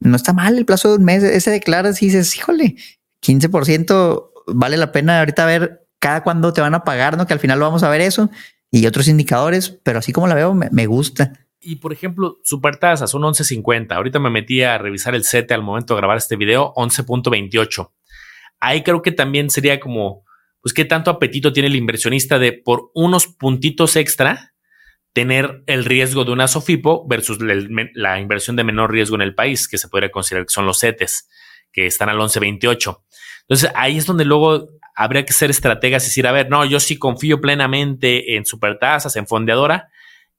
no 0.00 0.16
está 0.16 0.32
mal 0.32 0.58
el 0.58 0.66
plazo 0.66 0.88
de 0.88 0.96
un 0.96 1.04
mes. 1.04 1.22
Ese 1.22 1.50
declara 1.50 1.92
si 1.92 2.06
dices, 2.06 2.36
híjole, 2.36 2.76
15% 3.22 4.30
vale 4.48 4.76
la 4.76 4.92
pena 4.92 5.20
ahorita 5.20 5.46
ver 5.46 5.86
cada 6.00 6.22
cuándo 6.22 6.52
te 6.52 6.60
van 6.60 6.74
a 6.74 6.84
pagar, 6.84 7.16
¿no? 7.16 7.26
Que 7.26 7.32
al 7.32 7.40
final 7.40 7.58
lo 7.58 7.64
vamos 7.64 7.82
a 7.82 7.88
ver 7.88 8.00
eso 8.00 8.30
y 8.70 8.86
otros 8.86 9.06
indicadores, 9.06 9.70
pero 9.70 10.00
así 10.00 10.12
como 10.12 10.26
la 10.26 10.34
veo, 10.34 10.52
me, 10.52 10.86
gusta. 10.86 11.32
Y 11.60 11.76
por 11.76 11.92
ejemplo, 11.92 12.40
supertasas 12.42 13.08
son 13.08 13.22
11.50. 13.22 13.92
Ahorita 13.94 14.18
me 14.18 14.30
metí 14.30 14.62
a 14.62 14.78
revisar 14.78 15.14
el 15.14 15.22
set 15.22 15.52
al 15.52 15.62
momento 15.62 15.94
de 15.94 16.00
grabar 16.00 16.16
este 16.16 16.34
video, 16.34 16.74
11.28. 16.74 17.92
Ahí 18.58 18.82
creo 18.82 19.00
que 19.00 19.12
también 19.12 19.48
sería 19.48 19.78
como, 19.78 20.23
pues, 20.64 20.72
qué 20.72 20.86
tanto 20.86 21.10
apetito 21.10 21.52
tiene 21.52 21.68
el 21.68 21.76
inversionista 21.76 22.38
de 22.38 22.54
por 22.54 22.90
unos 22.94 23.26
puntitos 23.26 23.96
extra 23.96 24.54
tener 25.12 25.62
el 25.66 25.84
riesgo 25.84 26.24
de 26.24 26.32
una 26.32 26.48
SOFIPO 26.48 27.06
versus 27.06 27.38
la 27.38 28.18
inversión 28.18 28.56
de 28.56 28.64
menor 28.64 28.90
riesgo 28.90 29.14
en 29.14 29.20
el 29.20 29.34
país, 29.34 29.68
que 29.68 29.76
se 29.76 29.88
podría 29.88 30.10
considerar 30.10 30.46
que 30.46 30.54
son 30.54 30.64
los 30.64 30.80
CETES, 30.80 31.28
que 31.70 31.84
están 31.84 32.08
al 32.08 32.16
11.28. 32.16 33.02
Entonces 33.42 33.70
ahí 33.74 33.98
es 33.98 34.06
donde 34.06 34.24
luego 34.24 34.70
habría 34.96 35.26
que 35.26 35.34
ser 35.34 35.50
estrategas 35.50 36.02
y 36.04 36.06
decir, 36.06 36.26
a 36.26 36.32
ver, 36.32 36.48
no, 36.48 36.64
yo 36.64 36.80
sí 36.80 36.98
confío 36.98 37.42
plenamente 37.42 38.34
en 38.34 38.46
supertasas, 38.46 39.16
en 39.16 39.26
fondeadora, 39.26 39.90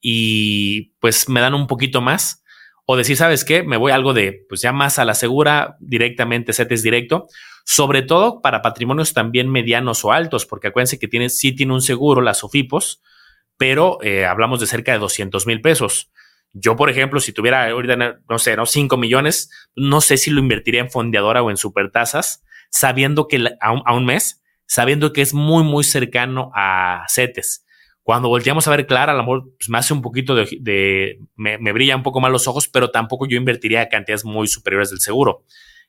y 0.01 0.95
pues 1.01 1.29
me 1.29 1.39
dan 1.39 1.53
un 1.53 1.67
poquito 1.67 2.01
más. 2.01 2.43
O 2.85 2.97
decir, 2.97 3.17
¿sabes 3.17 3.43
qué? 3.43 3.63
Me 3.63 3.77
voy 3.77 3.91
algo 3.91 4.13
de, 4.13 4.45
pues 4.47 4.61
ya 4.61 4.71
más 4.71 4.99
a 4.99 5.05
la 5.05 5.15
segura, 5.15 5.77
directamente 5.79 6.53
CETES 6.53 6.83
directo, 6.83 7.27
sobre 7.65 8.03
todo 8.03 8.41
para 8.41 8.61
patrimonios 8.61 9.13
también 9.13 9.49
medianos 9.49 10.05
o 10.05 10.11
altos, 10.11 10.45
porque 10.45 10.67
acuérdense 10.67 10.99
que 10.99 11.07
tiene, 11.07 11.29
sí 11.29 11.53
tiene 11.53 11.73
un 11.73 11.81
seguro, 11.81 12.21
las 12.21 12.43
OFIPOS, 12.43 13.01
pero 13.57 13.97
eh, 14.03 14.25
hablamos 14.25 14.59
de 14.59 14.67
cerca 14.67 14.91
de 14.91 14.99
200 14.99 15.47
mil 15.47 15.61
pesos. 15.61 16.11
Yo, 16.53 16.75
por 16.75 16.89
ejemplo, 16.89 17.19
si 17.19 17.33
tuviera 17.33 17.67
ahorita, 17.67 18.19
no 18.29 18.39
sé, 18.39 18.55
no 18.55 18.65
5 18.65 18.97
millones, 18.97 19.49
no 19.75 19.99
sé 19.99 20.17
si 20.17 20.29
lo 20.29 20.39
invertiría 20.39 20.81
en 20.81 20.91
fondeadora 20.91 21.41
o 21.41 21.49
en 21.49 21.57
supertasas, 21.57 22.43
sabiendo 22.69 23.27
que 23.27 23.43
a 23.59 23.93
un 23.93 24.05
mes 24.05 24.41
sabiendo 24.67 25.13
que 25.13 25.21
es 25.21 25.33
muy, 25.33 25.63
muy 25.63 25.83
cercano 25.83 26.51
a 26.53 27.05
CETES. 27.09 27.64
Cuando 28.05 28.29
volteamos 28.29 28.67
a 28.67 28.69
ver 28.69 28.85
Clara, 28.85 29.13
a 29.13 29.15
lo 29.15 29.23
mejor 29.23 29.55
pues, 29.57 29.67
me 29.67 29.79
hace 29.79 29.91
un 29.91 30.03
poquito 30.03 30.35
de, 30.35 31.17
me, 31.35 31.57
brilla 31.73 31.95
un 31.95 32.03
poco 32.03 32.21
más 32.21 32.31
los 32.31 32.47
ojos, 32.47 32.67
pero 32.67 32.91
tampoco 32.91 33.25
yo 33.27 33.35
invertiría 33.35 33.89
cantidades 33.89 34.23
muy 34.23 34.47
superiores 34.47 34.91
del 34.91 34.99
seguro. 34.99 35.43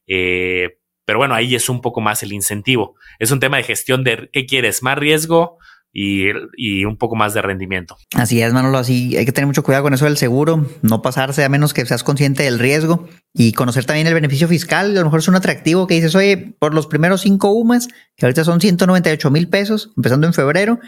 Eh, 0.07 0.79
pero 1.05 1.19
bueno, 1.19 1.35
ahí 1.35 1.55
es 1.55 1.69
un 1.69 1.83
poco 1.83 2.01
más 2.01 2.23
el 2.23 2.33
incentivo. 2.33 2.95
Es 3.19 3.33
un 3.33 3.39
tema 3.39 3.59
de 3.59 3.65
gestión 3.65 4.03
de 4.03 4.31
qué 4.33 4.47
quieres, 4.47 4.83
más 4.83 4.97
riesgo 4.97 5.59
y, 5.93 6.85
un 6.87 6.97
poco 6.97 7.17
más 7.17 7.35
de 7.35 7.43
rendimiento. 7.43 7.99
Así 8.15 8.41
es, 8.41 8.51
Manolo, 8.55 8.79
así 8.79 9.15
hay 9.19 9.27
que 9.27 9.33
tener 9.33 9.47
mucho 9.47 9.63
cuidado 9.63 9.85
con 9.85 9.93
eso 9.93 10.07
del 10.07 10.17
seguro, 10.17 10.67
no 10.81 11.03
pasarse 11.03 11.45
a 11.45 11.51
menos 11.51 11.75
que 11.75 11.85
seas 11.85 12.03
consciente 12.03 12.45
del 12.45 12.59
riesgo 12.59 13.09
y 13.35 13.53
conocer 13.53 13.85
también 13.85 14.07
el 14.07 14.15
beneficio 14.15 14.49
fiscal. 14.49 14.93
A 14.93 15.01
lo 15.01 15.05
mejor 15.05 15.21
es 15.21 15.29
un 15.29 15.37
atractivo 15.37 15.87
que 15.87 15.95
dices, 15.95 16.15
oye, 16.15 16.55
por 16.59 16.73
los 16.73 16.87
primeros 16.87 17.21
cinco 17.21 17.51
UMAS, 17.51 17.89
que 18.17 18.25
ahorita 18.25 18.45
son 18.45 18.61
198 18.61 19.31
mil 19.31 19.49
pesos, 19.49 19.93
empezando 19.97 20.27
en 20.27 20.33
febrero, 20.33 20.81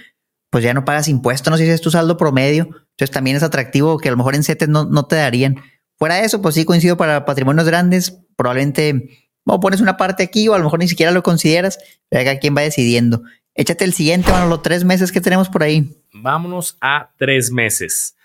pues 0.51 0.65
ya 0.65 0.75
no 0.75 0.85
pagas 0.85 1.09
impuestos, 1.09 1.51
no 1.51 1.57
sé 1.57 1.65
si 1.65 1.71
es 1.71 1.81
tu 1.81 1.91
saldo 1.91 2.17
promedio. 2.17 2.65
Entonces 2.65 3.11
también 3.11 3.37
es 3.37 3.43
atractivo 3.43 3.99
que 3.99 4.09
a 4.09 4.11
lo 4.11 4.17
mejor 4.17 4.35
en 4.35 4.45
CETES 4.45 4.69
no, 4.69 4.85
no 4.85 5.07
te 5.07 5.17
darían. 5.17 5.57
Fuera 5.97 6.17
de 6.17 6.25
eso, 6.25 6.41
pues 6.41 6.55
sí 6.55 6.65
coincido 6.65 6.97
para 6.97 7.25
patrimonios 7.25 7.67
grandes, 7.67 8.23
probablemente 8.37 9.29
o 9.45 9.61
pones 9.61 9.81
una 9.81 9.97
parte 9.97 10.23
aquí 10.23 10.47
o 10.49 10.55
a 10.55 10.59
lo 10.59 10.65
mejor 10.65 10.79
ni 10.79 10.89
siquiera 10.89 11.11
lo 11.13 11.23
consideras, 11.23 11.79
pero 12.09 12.25
cada 12.25 12.39
quien 12.39 12.57
va 12.57 12.63
decidiendo. 12.63 13.23
Échate 13.55 13.85
el 13.85 13.93
siguiente, 13.93 14.31
bueno, 14.31 14.47
los 14.47 14.63
tres 14.63 14.85
meses 14.85 15.11
que 15.11 15.21
tenemos 15.21 15.49
por 15.49 15.63
ahí. 15.63 16.03
Vámonos 16.13 16.77
a 16.81 17.11
tres 17.17 17.51
meses. 17.51 18.17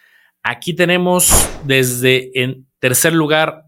Aquí 0.44 0.74
tenemos 0.74 1.32
desde 1.64 2.44
en 2.44 2.68
tercer 2.80 3.14
lugar, 3.14 3.66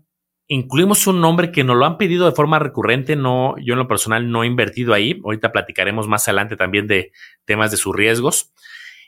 incluimos 0.47 1.07
un 1.07 1.21
nombre 1.21 1.51
que 1.51 1.63
nos 1.63 1.75
lo 1.75 1.85
han 1.85 1.97
pedido 1.97 2.25
de 2.25 2.35
forma 2.35 2.59
recurrente. 2.59 3.15
No, 3.15 3.55
yo 3.57 3.73
en 3.73 3.79
lo 3.79 3.87
personal 3.87 4.29
no 4.29 4.43
he 4.43 4.47
invertido 4.47 4.93
ahí. 4.93 5.19
Ahorita 5.23 5.51
platicaremos 5.51 6.07
más 6.07 6.27
adelante 6.27 6.55
también 6.55 6.87
de 6.87 7.11
temas 7.45 7.71
de 7.71 7.77
sus 7.77 7.95
riesgos. 7.95 8.53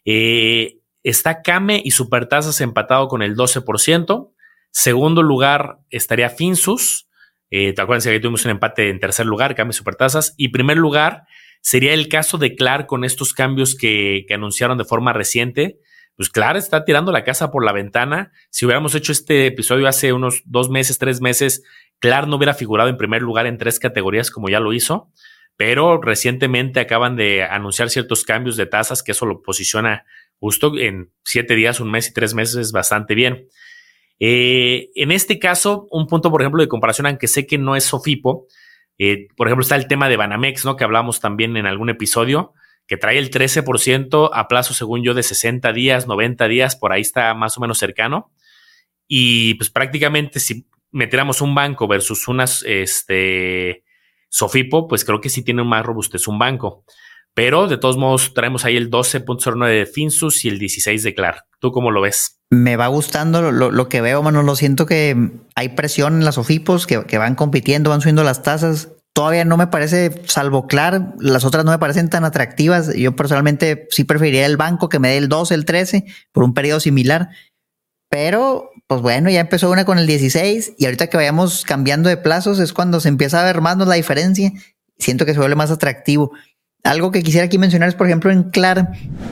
Eh, 0.06 0.80
está 1.04 1.42
Kame 1.42 1.82
y 1.84 1.92
Supertasas 1.92 2.62
empatado 2.62 3.08
con 3.08 3.22
el 3.22 3.36
12%. 3.36 4.32
Segundo 4.72 5.24
lugar 5.24 5.80
estaría 5.90 6.30
Finsus. 6.30 7.10
Eh, 7.50 7.74
¿Te 7.74 7.82
acuerdas 7.82 8.06
que 8.06 8.20
tuvimos 8.20 8.46
un 8.46 8.52
empate 8.52 8.90
en 8.90 9.00
tercer 9.00 9.26
lugar, 9.26 9.56
Kame 9.56 9.70
y 9.70 9.74
Supertasas? 9.74 10.34
Y 10.38 10.50
primer 10.50 10.78
lugar 10.78 11.24
sería 11.62 11.94
el 11.94 12.10
caso 12.10 12.38
de 12.38 12.56
Clar 12.56 12.86
con 12.86 13.04
estos 13.04 13.34
cambios 13.34 13.76
que, 13.76 14.26
anunciaron 14.30 14.78
de 14.78 14.86
forma 14.86 15.14
reciente. 15.14 15.80
Pues 16.18 16.30
Clar 16.30 16.58
está 16.58 16.84
tirando 16.84 17.12
la 17.12 17.24
casa 17.24 17.52
por 17.52 17.64
la 17.64 17.72
ventana. 17.72 18.32
Si 18.50 18.66
hubiéramos 18.66 18.96
hecho 18.96 19.12
este 19.12 19.46
episodio 19.46 19.88
hace 19.88 20.14
unos 20.14 20.42
dos 20.46 20.70
meses, 20.70 20.98
tres 20.98 21.22
meses, 21.22 21.64
Clar 22.00 22.28
no 22.28 22.36
hubiera 22.36 22.56
figurado 22.56 22.90
en 22.90 22.98
primer 22.98 23.22
lugar 23.22 23.46
en 23.46 23.58
tres 23.58 23.80
categorías 23.80 24.32
como 24.32 24.50
ya 24.50 24.60
lo 24.60 24.74
hizo. 24.74 25.12
Pero 25.56 26.02
recientemente 26.02 26.80
acaban 26.80 27.16
de 27.16 27.44
anunciar 27.44 27.90
ciertos 27.90 28.24
cambios 28.24 28.58
de 28.58 28.66
tasas 28.66 29.04
que 29.04 29.12
eso 29.12 29.26
lo 29.28 29.42
posiciona 29.44 30.06
justo 30.40 30.78
en 30.78 31.12
siete 31.24 31.56
días, 31.56 31.80
un 31.80 31.92
mes 31.92 32.10
y 32.10 32.14
tres 32.14 32.34
meses 32.34 32.72
bastante 32.72 33.14
bien. 33.16 33.48
Eh, 34.20 34.90
en 34.96 35.12
este 35.12 35.38
caso, 35.38 35.88
un 35.92 36.08
punto, 36.08 36.32
por 36.32 36.42
ejemplo, 36.42 36.62
de 36.62 36.68
comparación, 36.68 37.08
aunque 37.08 37.28
sé 37.28 37.46
que 37.46 37.58
no 37.60 37.76
es 37.76 37.84
Sofipo, 37.84 38.48
eh, 38.98 39.28
por 39.36 39.48
ejemplo, 39.48 39.62
está 39.62 39.76
el 39.76 39.88
tema 39.88 40.10
de 40.10 40.18
Banamex, 40.18 40.66
¿no? 40.66 40.76
Que 40.76 40.84
hablamos 40.84 41.20
también 41.20 41.58
en 41.58 41.68
algún 41.68 41.90
episodio, 41.90 42.54
que 42.88 42.98
trae 42.98 43.18
el 43.20 43.30
13% 43.30 44.30
a 44.34 44.48
plazo, 44.48 44.74
según 44.74 45.04
yo, 45.04 45.14
de 45.14 45.24
60 45.24 45.74
días, 45.74 46.08
90 46.08 46.48
días, 46.48 46.76
por 46.76 46.94
ahí 46.94 47.02
está 47.02 47.34
más 47.34 47.58
o 47.58 47.62
menos 47.62 47.78
cercano. 47.78 48.32
Y 49.08 49.56
pues 49.56 49.70
prácticamente 49.70 50.40
si 50.40 50.68
metiéramos 50.92 51.42
un 51.42 51.54
banco 51.54 51.88
versus 51.88 52.28
unas, 52.28 52.64
este, 52.64 53.84
Sofipo, 54.30 54.88
pues 54.88 55.06
creo 55.06 55.22
que 55.22 55.30
sí 55.30 55.44
tiene 55.44 55.64
más 55.64 55.86
robustez 55.86 56.28
un 56.28 56.40
banco. 56.40 56.84
Pero 57.34 57.68
de 57.68 57.78
todos 57.78 57.98
modos 57.98 58.34
traemos 58.34 58.66
ahí 58.66 58.78
el 58.78 58.90
12.09 58.90 59.68
de 59.70 59.86
Finsus 59.86 60.44
y 60.44 60.50
el 60.50 60.58
16 60.58 61.04
de 61.04 61.14
Clar. 61.14 61.46
¿Tú 61.60 61.72
cómo 61.72 61.92
lo 61.92 62.02
ves? 62.02 62.42
Me 62.50 62.78
va 62.78 62.88
gustando 62.88 63.52
lo, 63.52 63.90
que 63.90 64.02
veo, 64.02 64.24
mano. 64.24 64.42
Lo 64.42 64.56
siento 64.56 64.86
que 64.86 65.16
hay 65.56 65.70
presión 65.70 66.16
en 66.16 66.26
las 66.26 66.36
Sofipos 66.36 66.88
que, 66.88 67.06
que 67.06 67.18
van 67.18 67.36
compitiendo, 67.36 67.92
van 67.92 68.02
subiendo 68.02 68.24
las 68.24 68.42
tasas. 68.42 68.92
Todavía 69.18 69.46
no 69.46 69.58
me 69.58 69.66
parece, 69.66 70.22
salvo 70.28 70.68
Clar, 70.68 71.16
las 71.20 71.44
otras 71.44 71.66
no 71.66 71.72
me 71.72 71.80
parecen 71.80 72.08
tan 72.08 72.24
atractivas. 72.24 72.94
Yo 72.94 73.16
personalmente 73.16 73.88
sí 73.90 74.04
preferiría 74.04 74.46
el 74.46 74.58
banco 74.58 74.90
que 74.90 75.00
me 75.00 75.10
dé 75.10 75.18
el 75.18 75.28
12, 75.28 75.56
el 75.56 75.66
13 75.66 76.06
por 76.32 76.44
un 76.44 76.54
periodo 76.54 76.80
similar. 76.80 77.30
Pero, 78.12 78.70
pues 78.86 79.02
bueno, 79.02 79.32
ya 79.32 79.40
empezó 79.40 79.72
una 79.72 79.86
con 79.86 79.98
el 79.98 80.06
16 80.06 80.74
y 80.78 80.86
ahorita 80.86 81.08
que 81.08 81.18
vayamos 81.18 81.64
cambiando 81.66 82.10
de 82.10 82.18
plazos 82.18 82.60
es 82.60 82.74
cuando 82.74 83.00
se 83.00 83.10
empieza 83.10 83.42
a 83.42 83.44
ver 83.44 83.60
más 83.60 83.76
la 83.80 83.96
diferencia. 83.96 84.52
Siento 85.00 85.26
que 85.26 85.34
se 85.34 85.40
vuelve 85.40 85.56
más 85.56 85.72
atractivo. 85.72 86.34
Algo 86.84 87.10
que 87.10 87.24
quisiera 87.24 87.48
aquí 87.48 87.58
mencionar 87.58 87.90
es, 87.90 87.96
por 87.96 88.06
ejemplo, 88.06 88.30
en 88.30 88.52
Clar, 88.52 88.92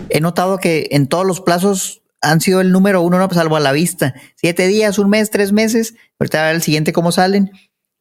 he 0.10 0.20
notado 0.20 0.58
que 0.58 0.88
en 0.94 1.06
todos 1.06 1.28
los 1.28 1.42
plazos 1.42 2.02
han 2.22 2.42
sido 2.42 2.60
el 2.60 2.72
número 2.72 3.04
uno, 3.04 3.20
no, 3.20 3.28
pues, 3.28 3.38
salvo 3.38 3.56
a 3.56 3.60
la 3.60 3.72
vista. 3.72 4.16
Siete 4.36 4.66
días, 4.66 4.98
un 4.98 5.12
mes, 5.12 5.30
tres 5.30 5.52
meses. 5.52 5.94
Ahorita 6.20 6.42
a 6.42 6.48
ver 6.48 6.56
el 6.56 6.64
siguiente 6.64 6.92
cómo 6.92 7.12
salen. 7.12 7.52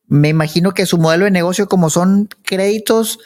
Me 0.06 0.28
imagino 0.28 0.72
que 0.72 0.86
su 0.86 0.98
modelo 0.98 1.24
de 1.24 1.30
negocio, 1.30 1.68
como 1.68 1.90
son 1.90 2.28
créditos, 2.44 3.18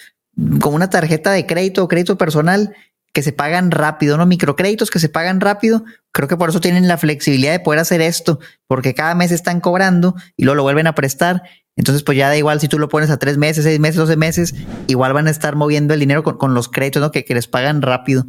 como 0.61 0.77
una 0.77 0.91
tarjeta 0.91 1.33
de 1.33 1.47
crédito 1.47 1.85
o 1.85 1.89
crédito 1.89 2.17
personal, 2.17 2.75
que 3.13 3.23
se 3.23 3.33
pagan 3.33 3.71
rápido, 3.71 4.17
¿no? 4.17 4.27
Microcréditos 4.27 4.91
que 4.91 4.99
se 4.99 5.09
pagan 5.09 5.41
rápido. 5.41 5.85
Creo 6.13 6.29
que 6.29 6.37
por 6.37 6.51
eso 6.51 6.61
tienen 6.61 6.89
la 6.89 6.99
flexibilidad 6.99 7.53
de 7.53 7.61
poder 7.61 7.81
hacer 7.81 8.01
esto, 8.01 8.39
porque 8.67 8.95
cada 8.95 9.15
mes 9.15 9.33
están 9.33 9.61
cobrando 9.61 10.15
y 10.37 10.45
luego 10.45 10.57
lo 10.57 10.63
vuelven 10.63 10.87
a 10.87 10.95
prestar. 10.95 11.43
Entonces, 11.77 12.03
pues 12.03 12.19
ya 12.19 12.29
da 12.29 12.37
igual 12.37 12.61
si 12.61 12.69
tú 12.69 12.79
lo 12.79 12.89
pones 12.89 13.11
a 13.11 13.19
tres 13.19 13.39
meses, 13.39 13.65
seis 13.65 13.79
meses, 13.79 13.97
doce 13.97 14.17
meses, 14.17 14.55
igual 14.89 15.13
van 15.13 15.29
a 15.29 15.31
estar 15.31 15.57
moviendo 15.57 15.95
el 15.95 16.01
dinero 16.01 16.23
con, 16.23 16.55
los 16.55 16.69
créditos, 16.69 17.01
¿no? 17.01 17.13
Que, 17.13 17.25
les 17.29 17.47
pagan 17.47 17.83
rápido. 17.83 18.27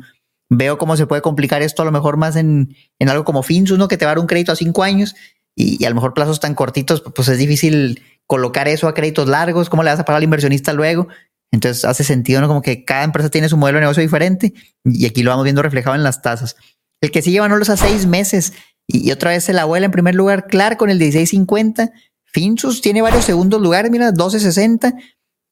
Veo 0.50 0.78
cómo 0.78 0.98
se 0.98 1.08
puede 1.08 1.22
complicar 1.22 1.62
esto 1.62 1.82
a 1.82 1.86
lo 1.86 1.92
mejor 1.92 2.18
más 2.18 2.36
en, 2.36 2.76
algo 3.00 3.24
como 3.24 3.44
Finsus, 3.44 3.78
¿no? 3.78 3.88
Que 3.88 3.98
te 3.98 4.06
va 4.06 4.12
a 4.12 4.16
dar 4.16 4.20
un 4.20 4.28
crédito 4.28 4.52
a 4.52 4.56
cinco 4.56 4.84
años 4.84 5.16
y, 5.56 5.84
a 5.84 5.90
lo 5.90 5.96
mejor 5.96 6.14
plazos 6.14 6.40
tan 6.40 6.56
cortitos, 6.56 7.02
pues 7.02 7.28
es 7.28 7.38
difícil 7.38 8.04
colocar 8.30 8.68
eso 8.68 8.88
a 8.88 8.94
créditos 8.94 9.28
largos. 9.28 9.70
¿Cómo 9.70 9.82
le 9.84 9.90
vas 9.90 10.00
a 10.00 10.06
pagar 10.06 10.18
al 10.18 10.24
inversionista 10.24 10.72
luego? 10.72 11.08
Entonces 11.52 11.84
hace 11.84 12.04
sentido, 12.04 12.42
¿no? 12.42 12.48
Como 12.48 12.62
que 12.62 12.86
cada 12.86 13.04
empresa 13.04 13.30
tiene 13.30 13.50
su 13.50 13.58
modelo 13.58 13.78
de 13.78 13.82
negocio 13.82 14.04
diferente 14.04 14.54
y 14.86 15.08
aquí 15.08 15.24
lo 15.24 15.32
vamos 15.32 15.46
viendo 15.46 15.64
reflejado 15.64 15.96
en 15.96 16.04
las 16.04 16.22
tasas. 16.22 16.56
El 17.02 17.10
que 17.10 17.24
sigue 17.24 17.40
los 17.40 17.70
a 17.70 17.78
seis 17.78 18.06
meses 18.06 18.54
y, 18.88 19.12
otra 19.12 19.32
vez 19.32 19.46
se 19.46 19.54
la 19.54 19.64
abuela 19.64 19.88
en 19.88 19.92
primer 19.92 20.14
lugar, 20.14 20.46
Clar 20.46 20.78
con 20.78 20.92
el 20.92 21.00
1650 21.00 21.92
Finsus 22.32 22.82
tiene 22.82 23.02
varios 23.02 23.26
segundos 23.26 23.60
lugares, 23.60 23.90
mira, 23.90 24.12
12.60. 24.12 24.94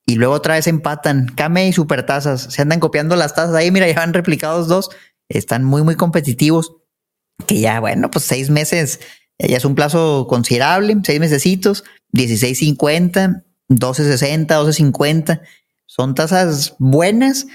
Y 0.05 0.15
luego 0.15 0.35
otra 0.35 0.53
vez 0.53 0.67
empatan. 0.67 1.27
Kame 1.35 1.67
y 1.67 1.73
Supertasas. 1.73 2.41
Se 2.41 2.61
andan 2.61 2.79
copiando 2.79 3.15
las 3.15 3.33
tasas 3.33 3.55
ahí. 3.55 3.71
Mira, 3.71 3.87
ya 3.91 4.03
han 4.03 4.13
replicados 4.13 4.67
dos. 4.67 4.89
Están 5.29 5.63
muy, 5.63 5.81
muy 5.81 5.95
competitivos. 5.95 6.73
Que 7.47 7.59
ya, 7.59 7.79
bueno, 7.79 8.11
pues 8.11 8.25
seis 8.25 8.51
meses. 8.51 8.99
Ya 9.39 9.57
es 9.57 9.65
un 9.65 9.73
plazo 9.73 10.27
considerable. 10.29 10.95
Seis 11.03 11.19
mesecitos. 11.19 11.83
16.50, 12.17 13.43
12.60, 13.69 14.47
12.50. 14.47 15.41
Son 15.85 16.15
tasas 16.15 16.75
buenas. 16.79 17.47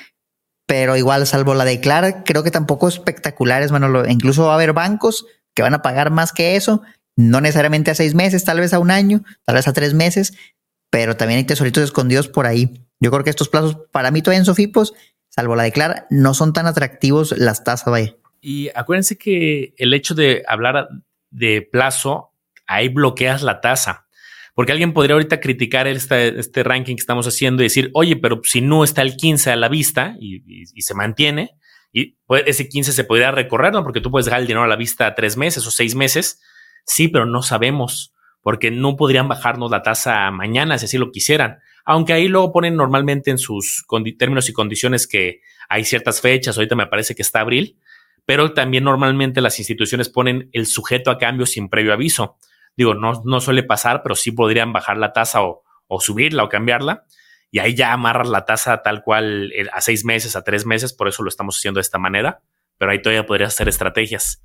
Pero 0.67 0.97
igual, 0.97 1.27
salvo 1.27 1.55
la 1.55 1.65
de 1.65 1.81
Clara, 1.81 2.23
creo 2.25 2.43
que 2.43 2.51
tampoco 2.51 2.89
espectaculares, 2.89 3.73
Manolo. 3.73 4.09
Incluso 4.09 4.45
va 4.45 4.53
a 4.53 4.55
haber 4.55 4.73
bancos 4.73 5.27
que 5.55 5.63
van 5.63 5.75
a 5.75 5.83
pagar 5.83 6.11
más 6.11 6.33
que 6.33 6.57
eso 6.57 6.83
no 7.17 7.41
necesariamente 7.41 7.91
a 7.91 7.95
seis 7.95 8.15
meses, 8.15 8.45
tal 8.45 8.61
vez 8.61 8.73
a 8.73 8.79
un 8.79 8.91
año, 8.91 9.23
tal 9.45 9.57
vez 9.57 9.69
a 9.69 9.73
tres 9.73 9.95
meses, 9.95 10.35
pero 10.91 11.17
también 11.17 11.39
hay 11.39 11.45
tesoritos 11.45 11.85
escondidos 11.85 12.29
por 12.29 12.47
ahí. 12.47 12.87
Yo 13.01 13.11
creo 13.11 13.25
que 13.25 13.31
estos 13.31 13.49
plazos, 13.49 13.77
para 13.91 14.11
mí 14.11 14.23
todavía 14.23 14.41
en 14.41 14.45
Sofipos, 14.45 14.95
salvo 15.29 15.57
la 15.57 15.65
de 15.65 15.73
Clara, 15.73 16.07
no 16.11 16.35
son 16.35 16.53
tan 16.53 16.67
atractivos 16.67 17.37
las 17.37 17.65
tasas, 17.65 17.91
vaya. 17.91 18.15
Y 18.41 18.71
acuérdense 18.75 19.19
que 19.19 19.75
el 19.77 19.95
hecho 19.95 20.15
de 20.15 20.43
hablar 20.47 20.89
de 21.31 21.63
plazo, 21.63 22.33
ahí 22.67 22.89
bloqueas 22.89 23.43
la 23.43 23.61
tasa. 23.61 24.07
Porque 24.55 24.73
alguien 24.73 24.93
podría 24.93 25.15
ahorita 25.15 25.41
criticar 25.41 25.87
este, 25.87 26.63
ranking 26.63 26.97
que 26.97 27.01
estamos 27.01 27.27
haciendo 27.27 27.63
y 27.63 27.67
decir, 27.67 27.91
oye, 27.95 28.17
pero 28.17 28.41
si 28.45 28.61
no 28.61 28.85
está 28.85 29.03
el 29.03 29.17
15 29.17 29.51
a 29.51 29.57
la 29.57 29.69
vista 29.69 30.17
y, 30.21 30.67
se 30.83 30.95
mantiene, 30.95 31.57
y 31.93 32.19
ese 32.47 32.69
15 32.69 32.93
se 32.93 33.05
podría 33.05 33.31
recorrer, 33.31 33.73
¿no? 33.73 33.83
Porque 33.83 34.01
tú 34.01 34.11
puedes 34.11 34.27
dejar 34.27 34.41
el 34.41 34.47
dinero 34.47 34.65
a 34.65 34.69
la 34.69 34.77
vista 34.77 35.15
tres 35.15 35.37
meses 35.37 35.67
o 35.67 35.71
seis 35.71 35.95
meses, 35.95 36.41
Sí, 36.85 37.09
pero 37.09 37.27
no 37.27 37.43
sabemos, 37.43 38.15
porque 38.43 38.71
no 38.71 38.97
podrían 38.97 39.29
bajarnos 39.29 39.71
la 39.71 39.83
tasa 39.83 40.31
mañana 40.31 40.79
si 40.79 40.87
así 40.87 40.99
lo 40.99 41.11
quisieran. 41.11 41.59
Aunque 41.85 42.13
ahí 42.13 42.29
luego 42.29 42.53
ponen 42.53 42.77
normalmente 42.77 43.31
en 43.31 43.39
sus 43.39 43.85
términos 44.19 44.49
y 44.49 44.53
condiciones 44.53 45.07
que 45.07 45.41
hay 45.69 45.85
ciertas 45.85 46.21
fechas, 46.21 46.57
ahorita 46.57 46.77
me 46.77 46.87
parece 46.87 47.15
que 47.15 47.23
está 47.23 47.41
abril, 47.41 47.79
pero 48.25 48.53
también 48.53 48.85
normalmente 48.85 49.41
las 49.41 49.59
instituciones 49.59 50.09
ponen 50.09 50.49
el 50.53 50.67
sujeto 50.67 51.11
a 51.11 51.19
cambio 51.19 51.47
sin 51.47 51.69
previo 51.69 51.93
aviso. 51.93 52.37
Digo, 52.77 52.95
no, 52.95 53.23
no 53.25 53.41
suele 53.41 53.63
pasar, 53.63 54.03
pero 54.03 54.15
sí 54.15 54.33
podrían 54.33 54.73
bajar 54.73 54.97
la 54.97 55.13
tasa 55.13 55.43
o, 55.43 55.63
o 55.87 56.01
subirla 56.01 56.45
o 56.45 56.49
cambiarla. 56.49 57.05
Y 57.51 57.59
ahí 57.59 57.75
ya 57.75 57.93
amarras 57.93 58.29
la 58.29 58.47
tasa 58.47 58.83
tal 58.83 59.03
cual 59.03 59.53
eh, 59.53 59.67
a 59.73 59.81
seis 59.83 60.05
meses, 60.05 60.37
a 60.37 60.43
tres 60.43 60.65
meses, 60.65 60.95
por 60.95 61.09
eso 61.09 61.23
lo 61.23 61.29
estamos 61.29 61.59
haciendo 61.59 61.79
de 61.79 61.83
esta 61.83 61.99
manera. 61.99 62.41
Pero 62.79 62.91
ahí 62.91 63.03
todavía 63.03 63.27
podrías 63.27 63.53
hacer 63.55 63.69
estrategias. 63.69 64.43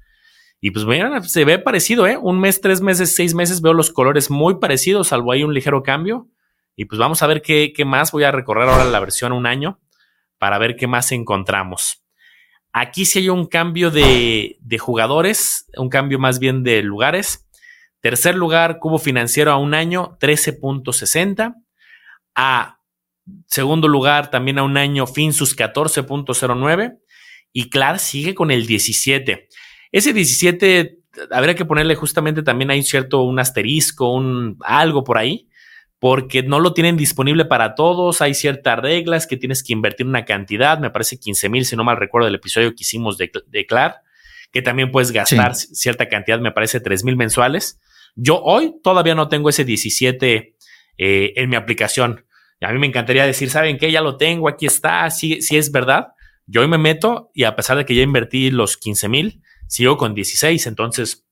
Y 0.60 0.72
pues 0.72 0.86
vean, 0.86 1.24
se 1.24 1.46
ve 1.46 1.60
parecido, 1.60 2.08
¿eh? 2.08 2.18
Un 2.18 2.40
mes, 2.40 2.60
tres 2.62 2.82
meses, 2.82 3.16
seis 3.16 3.34
meses, 3.34 3.62
veo 3.62 3.74
los 3.74 3.92
colores 3.92 4.30
muy 4.30 4.56
parecidos, 4.56 5.08
salvo 5.08 5.32
ahí 5.32 5.44
un 5.44 5.54
ligero 5.54 5.84
cambio. 5.84 6.28
Y 6.76 6.86
pues 6.86 7.00
vamos 7.00 7.24
a 7.24 7.28
ver 7.28 7.42
qué, 7.42 7.74
qué 7.76 7.86
más. 7.86 8.12
Voy 8.12 8.24
a 8.24 8.32
recorrer 8.32 8.68
ahora 8.68 8.86
la 8.86 9.00
versión 9.00 9.32
un 9.32 9.46
año 9.46 9.80
para 10.38 10.58
ver 10.58 10.76
qué 10.76 10.88
más 10.88 11.12
encontramos. 11.12 12.04
Aquí 12.74 13.06
sí 13.06 13.20
hay 13.20 13.30
un 13.30 13.48
cambio 13.48 13.90
de, 13.90 14.58
de 14.60 14.78
jugadores, 14.78 15.68
un 15.78 15.90
cambio 15.90 16.20
más 16.20 16.40
bien 16.40 16.64
de 16.64 16.84
lugares. 16.84 17.47
Tercer 18.08 18.36
lugar, 18.36 18.80
Cubo 18.80 19.00
Financiero 19.00 19.52
a 19.52 19.58
un 19.58 19.74
año, 19.74 20.18
13.60. 20.22 21.56
A 22.36 22.80
segundo 23.48 23.90
lugar, 23.90 24.32
también 24.32 24.60
a 24.60 24.64
un 24.64 24.78
año, 24.78 25.06
Finsus 25.06 25.58
14.09 25.58 27.00
y 27.52 27.70
Clar 27.70 28.00
sigue 28.00 28.34
con 28.34 28.50
el 28.50 28.66
17. 28.66 29.50
Ese 29.92 30.14
17 30.14 31.00
habría 31.32 31.56
que 31.56 31.66
ponerle 31.66 31.96
justamente 31.96 32.44
también 32.44 32.72
hay 32.72 32.82
cierto 32.82 33.24
un 33.24 33.40
asterisco, 33.40 34.14
un 34.14 34.56
algo 34.62 35.04
por 35.04 35.18
ahí, 35.18 35.50
porque 36.00 36.44
no 36.44 36.62
lo 36.62 36.72
tienen 36.72 36.96
disponible 36.96 37.44
para 37.44 37.76
todos. 37.76 38.22
Hay 38.22 38.36
ciertas 38.36 38.80
reglas 38.80 39.28
que 39.28 39.36
tienes 39.36 39.64
que 39.64 39.74
invertir 39.74 40.08
una 40.08 40.24
cantidad, 40.24 40.80
me 40.80 40.92
parece 40.92 41.20
15 41.20 41.50
mil, 41.50 41.66
si 41.66 41.76
no 41.76 41.84
mal 41.84 41.98
recuerdo 41.98 42.30
el 42.30 42.36
episodio 42.36 42.70
que 42.70 42.84
hicimos 42.84 43.18
de, 43.18 43.30
de 43.48 43.66
Clar, 43.66 43.98
que 44.54 44.62
también 44.62 44.92
puedes 44.92 45.12
gastar 45.12 45.56
cierta 45.56 46.08
cantidad, 46.08 46.40
me 46.40 46.54
parece 46.54 46.80
3 46.80 47.04
mil 47.04 47.18
mensuales. 47.18 47.82
Yo 48.18 48.42
hoy 48.42 48.76
todavía 48.84 49.16
no 49.16 49.30
tengo 49.30 49.50
ese 49.50 49.64
17 49.64 50.56
eh, 50.98 51.34
en 51.36 51.50
mi 51.50 51.56
aplicación. 51.56 52.26
A 52.60 52.74
mí 52.74 52.80
me 52.80 52.88
encantaría 52.88 53.26
decir, 53.26 53.50
¿saben 53.50 53.78
qué? 53.78 53.92
Ya 53.92 54.02
lo 54.02 54.18
tengo, 54.18 54.50
aquí 54.50 54.66
está, 54.66 55.10
si 55.12 55.38
es 55.38 55.72
verdad. 55.72 56.08
Yo 56.48 56.62
hoy 56.62 56.68
me 56.68 56.78
meto 56.78 57.32
y 57.34 57.44
a 57.44 57.56
pesar 57.56 57.78
de 57.78 57.86
que 57.86 57.96
ya 57.96 58.02
invertí 58.02 58.52
los 58.52 58.78
15 58.78 59.08
mil, 59.10 59.42
sigo 59.68 59.98
con 59.98 60.14
16. 60.14 60.68
Entonces 60.68 61.26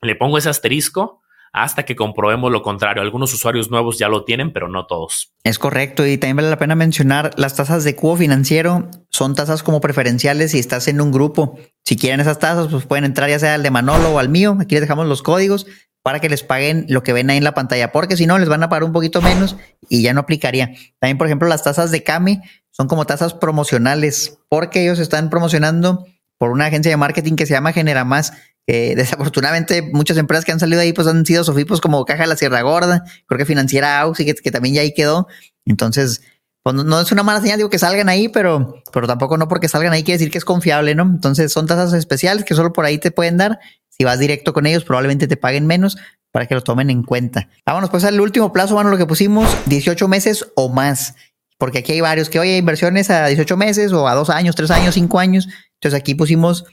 le 0.00 0.16
pongo 0.16 0.38
ese 0.38 0.48
asterisco 0.48 1.21
hasta 1.52 1.84
que 1.84 1.96
comprobemos 1.96 2.50
lo 2.50 2.62
contrario. 2.62 3.02
Algunos 3.02 3.32
usuarios 3.34 3.70
nuevos 3.70 3.98
ya 3.98 4.08
lo 4.08 4.24
tienen, 4.24 4.52
pero 4.52 4.68
no 4.68 4.86
todos. 4.86 5.32
Es 5.44 5.58
correcto. 5.58 6.06
Y 6.06 6.16
también 6.16 6.36
vale 6.36 6.50
la 6.50 6.58
pena 6.58 6.74
mencionar 6.74 7.32
las 7.36 7.54
tasas 7.54 7.84
de 7.84 7.94
cubo 7.94 8.16
financiero. 8.16 8.88
Son 9.10 9.34
tasas 9.34 9.62
como 9.62 9.80
preferenciales 9.80 10.52
si 10.52 10.58
estás 10.58 10.88
en 10.88 11.00
un 11.00 11.12
grupo. 11.12 11.58
Si 11.84 11.96
quieren 11.96 12.20
esas 12.20 12.38
tasas, 12.38 12.68
pues 12.68 12.86
pueden 12.86 13.04
entrar 13.04 13.28
ya 13.28 13.38
sea 13.38 13.54
al 13.54 13.62
de 13.62 13.70
Manolo 13.70 14.14
o 14.14 14.18
al 14.18 14.30
mío. 14.30 14.56
Aquí 14.60 14.74
les 14.74 14.82
dejamos 14.82 15.06
los 15.06 15.22
códigos 15.22 15.66
para 16.02 16.20
que 16.20 16.28
les 16.28 16.42
paguen 16.42 16.86
lo 16.88 17.02
que 17.02 17.12
ven 17.12 17.30
ahí 17.30 17.36
en 17.36 17.44
la 17.44 17.54
pantalla, 17.54 17.92
porque 17.92 18.16
si 18.16 18.26
no, 18.26 18.38
les 18.38 18.48
van 18.48 18.62
a 18.62 18.68
pagar 18.68 18.84
un 18.84 18.92
poquito 18.92 19.22
menos 19.22 19.56
y 19.88 20.02
ya 20.02 20.12
no 20.12 20.20
aplicaría. 20.20 20.72
También, 20.98 21.16
por 21.16 21.28
ejemplo, 21.28 21.48
las 21.48 21.62
tasas 21.62 21.92
de 21.92 22.02
Kame 22.02 22.42
son 22.70 22.88
como 22.88 23.04
tasas 23.04 23.34
promocionales, 23.34 24.38
porque 24.48 24.82
ellos 24.82 24.98
están 24.98 25.30
promocionando 25.30 26.04
por 26.38 26.50
una 26.50 26.66
agencia 26.66 26.90
de 26.90 26.96
marketing 26.96 27.36
que 27.36 27.46
se 27.46 27.52
llama 27.52 27.72
Genera 27.72 28.04
Más. 28.68 28.96
desafortunadamente, 28.96 29.82
muchas 29.92 30.16
empresas 30.16 30.44
que 30.44 30.52
han 30.52 30.60
salido 30.60 30.80
ahí 30.80 30.92
pues 30.92 31.08
han 31.08 31.24
sido 31.26 31.44
sofipos 31.44 31.80
como 31.80 32.04
Caja 32.04 32.22
de 32.22 32.28
la 32.28 32.36
Sierra 32.36 32.62
Gorda, 32.62 33.04
creo 33.26 33.38
que 33.38 33.46
Financiera 33.46 34.00
Auxi, 34.00 34.24
que, 34.24 34.34
que 34.34 34.50
también 34.50 34.74
ya 34.74 34.80
ahí 34.82 34.94
quedó. 34.94 35.26
Entonces, 35.64 36.22
pues 36.62 36.76
no 36.76 37.00
es 37.00 37.10
una 37.10 37.24
mala 37.24 37.40
señal, 37.40 37.56
digo 37.56 37.70
que 37.70 37.78
salgan 37.78 38.08
ahí, 38.08 38.28
pero, 38.28 38.82
pero 38.92 39.08
tampoco 39.08 39.36
no 39.36 39.48
porque 39.48 39.68
salgan 39.68 39.92
ahí 39.92 40.04
quiere 40.04 40.18
decir 40.18 40.30
que 40.30 40.38
es 40.38 40.44
confiable, 40.44 40.94
¿no? 40.94 41.02
Entonces 41.02 41.52
son 41.52 41.66
tasas 41.66 41.92
especiales 41.92 42.44
que 42.44 42.54
solo 42.54 42.72
por 42.72 42.84
ahí 42.84 42.98
te 42.98 43.10
pueden 43.10 43.36
dar 43.36 43.58
si 43.88 44.04
vas 44.04 44.18
directo 44.18 44.52
con 44.52 44.66
ellos, 44.66 44.84
probablemente 44.84 45.28
te 45.28 45.36
paguen 45.36 45.66
menos 45.66 45.98
para 46.30 46.46
que 46.46 46.54
lo 46.54 46.62
tomen 46.62 46.88
en 46.88 47.02
cuenta. 47.02 47.48
Vámonos 47.66 47.90
pues 47.90 48.04
al 48.04 48.18
último 48.20 48.52
plazo, 48.52 48.74
bueno, 48.74 48.90
lo 48.90 48.96
que 48.96 49.06
pusimos, 49.06 49.46
18 49.66 50.08
meses 50.08 50.46
o 50.54 50.68
más. 50.70 51.14
Porque 51.58 51.78
aquí 51.78 51.92
hay 51.92 52.00
varios 52.00 52.30
que, 52.30 52.40
oye, 52.40 52.56
inversiones 52.56 53.10
a 53.10 53.26
18 53.26 53.56
meses 53.56 53.92
o 53.92 54.08
a 54.08 54.14
2 54.14 54.30
años, 54.30 54.56
3 54.56 54.70
años, 54.70 54.94
5 54.94 55.18
años. 55.18 55.48
Entonces 55.74 56.00
aquí 56.00 56.14
pusimos 56.14 56.64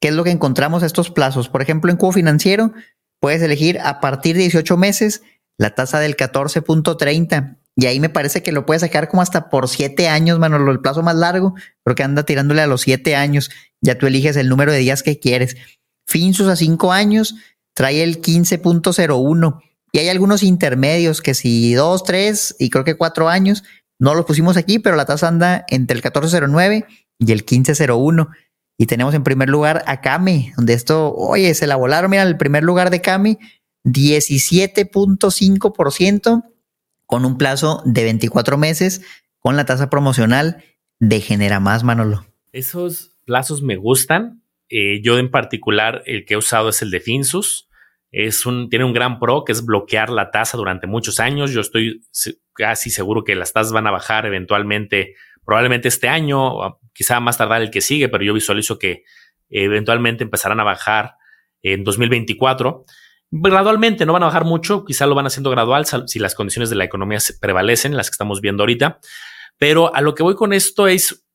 qué 0.00 0.08
es 0.08 0.14
lo 0.14 0.24
que 0.24 0.30
encontramos 0.30 0.82
a 0.82 0.86
estos 0.86 1.10
plazos. 1.10 1.48
Por 1.48 1.62
ejemplo, 1.62 1.90
en 1.90 1.96
cubo 1.96 2.12
financiero 2.12 2.72
puedes 3.20 3.42
elegir 3.42 3.80
a 3.80 4.00
partir 4.00 4.36
de 4.36 4.42
18 4.42 4.76
meses 4.76 5.22
la 5.58 5.74
tasa 5.74 6.00
del 6.00 6.16
14.30. 6.16 7.58
Y 7.78 7.86
ahí 7.86 8.00
me 8.00 8.08
parece 8.08 8.42
que 8.42 8.52
lo 8.52 8.64
puedes 8.64 8.80
sacar 8.80 9.08
como 9.08 9.22
hasta 9.22 9.50
por 9.50 9.68
7 9.68 10.08
años, 10.08 10.38
mano. 10.38 10.56
El 10.70 10.80
plazo 10.80 11.02
más 11.02 11.16
largo, 11.16 11.54
creo 11.84 11.94
que 11.94 12.02
anda 12.02 12.24
tirándole 12.24 12.62
a 12.62 12.66
los 12.66 12.82
7 12.82 13.16
años. 13.16 13.50
Ya 13.82 13.98
tú 13.98 14.06
eliges 14.06 14.36
el 14.36 14.48
número 14.48 14.72
de 14.72 14.78
días 14.78 15.02
que 15.02 15.18
quieres. 15.18 15.56
Finsus 16.06 16.48
a 16.48 16.56
5 16.56 16.92
años 16.92 17.34
trae 17.74 18.02
el 18.02 18.22
15.01 18.22 19.60
y 19.92 19.98
hay 19.98 20.08
algunos 20.08 20.42
intermedios 20.42 21.20
que 21.20 21.34
si 21.34 21.74
2, 21.74 22.04
3 22.04 22.56
y 22.58 22.70
creo 22.70 22.84
que 22.84 22.96
4 22.96 23.28
años, 23.28 23.64
no 23.98 24.14
los 24.14 24.24
pusimos 24.24 24.56
aquí, 24.56 24.78
pero 24.78 24.96
la 24.96 25.06
tasa 25.06 25.28
anda 25.28 25.64
entre 25.68 25.96
el 25.96 26.02
14.09 26.02 26.86
y 27.18 27.32
el 27.32 27.44
15.01. 27.44 28.28
Y 28.78 28.86
tenemos 28.86 29.14
en 29.14 29.24
primer 29.24 29.48
lugar 29.48 29.82
a 29.86 30.00
Kame, 30.00 30.52
donde 30.56 30.74
esto, 30.74 31.12
oye, 31.14 31.54
se 31.54 31.66
la 31.66 31.74
volaron, 31.76 32.10
mira, 32.10 32.22
el 32.22 32.36
primer 32.36 32.62
lugar 32.62 32.90
de 32.90 33.00
Kame, 33.00 33.38
17.5% 33.84 36.44
con 37.06 37.24
un 37.24 37.38
plazo 37.38 37.82
de 37.84 38.04
24 38.04 38.58
meses 38.58 39.02
con 39.38 39.56
la 39.56 39.64
tasa 39.64 39.90
promocional 39.90 40.62
de 40.98 41.20
Genera 41.20 41.60
Más, 41.60 41.84
Manolo. 41.84 42.26
Esos 42.52 43.16
plazos 43.24 43.62
me 43.62 43.76
gustan 43.76 44.42
eh, 44.68 45.00
yo 45.02 45.18
en 45.18 45.30
particular, 45.30 46.02
el 46.06 46.24
que 46.24 46.34
he 46.34 46.36
usado 46.36 46.70
es 46.70 46.82
el 46.82 46.90
de 46.90 47.00
Finsus. 47.00 47.68
Es 48.10 48.46
un, 48.46 48.70
tiene 48.70 48.84
un 48.84 48.92
gran 48.92 49.18
pro 49.18 49.44
que 49.44 49.52
es 49.52 49.64
bloquear 49.64 50.10
la 50.10 50.30
tasa 50.30 50.56
durante 50.56 50.86
muchos 50.86 51.20
años. 51.20 51.52
Yo 51.52 51.60
estoy 51.60 52.02
casi 52.54 52.90
seguro 52.90 53.24
que 53.24 53.34
las 53.34 53.52
tasas 53.52 53.72
van 53.72 53.86
a 53.86 53.90
bajar 53.90 54.26
eventualmente, 54.26 55.14
probablemente 55.44 55.88
este 55.88 56.08
año, 56.08 56.78
quizá 56.96 57.20
más 57.20 57.36
tardar 57.36 57.62
el 57.62 57.70
que 57.70 57.82
sigue, 57.82 58.08
pero 58.08 58.24
yo 58.24 58.32
visualizo 58.32 58.78
que 58.78 59.04
eventualmente 59.50 60.24
empezarán 60.24 60.60
a 60.60 60.64
bajar 60.64 61.14
en 61.62 61.84
2024. 61.84 62.84
Gradualmente, 63.30 64.06
no 64.06 64.14
van 64.14 64.22
a 64.22 64.26
bajar 64.26 64.44
mucho, 64.44 64.84
quizá 64.84 65.06
lo 65.06 65.14
van 65.14 65.26
haciendo 65.26 65.50
gradual 65.50 65.84
si 66.06 66.18
las 66.18 66.34
condiciones 66.34 66.70
de 66.70 66.76
la 66.76 66.84
economía 66.84 67.18
prevalecen, 67.40 67.96
las 67.96 68.08
que 68.08 68.14
estamos 68.14 68.40
viendo 68.40 68.62
ahorita. 68.62 68.98
Pero 69.58 69.94
a 69.94 70.00
lo 70.00 70.14
que 70.14 70.22
voy 70.22 70.34
con 70.34 70.52
esto 70.52 70.88
es 70.88 71.26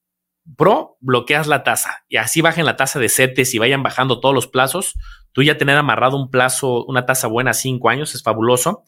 Pro, 0.58 0.98
bloqueas 1.00 1.46
la 1.46 1.64
tasa 1.64 2.04
y 2.10 2.18
así 2.18 2.42
bajen 2.42 2.66
la 2.66 2.76
tasa 2.76 3.00
de 3.00 3.10
CETES 3.10 3.54
y 3.54 3.60
vayan 3.60 3.84
bajando 3.84 4.20
todos 4.20 4.34
los 4.34 4.48
plazos. 4.48 4.96
Tú 5.34 5.44
ya 5.44 5.58
tener 5.58 5.78
amarrado 5.78 6.18
un 6.18 6.32
plazo, 6.32 6.84
una 6.86 7.06
tasa 7.06 7.28
buena 7.28 7.52
a 7.52 7.54
cinco 7.54 7.90
años 7.90 8.16
es 8.16 8.24
fabuloso. 8.24 8.84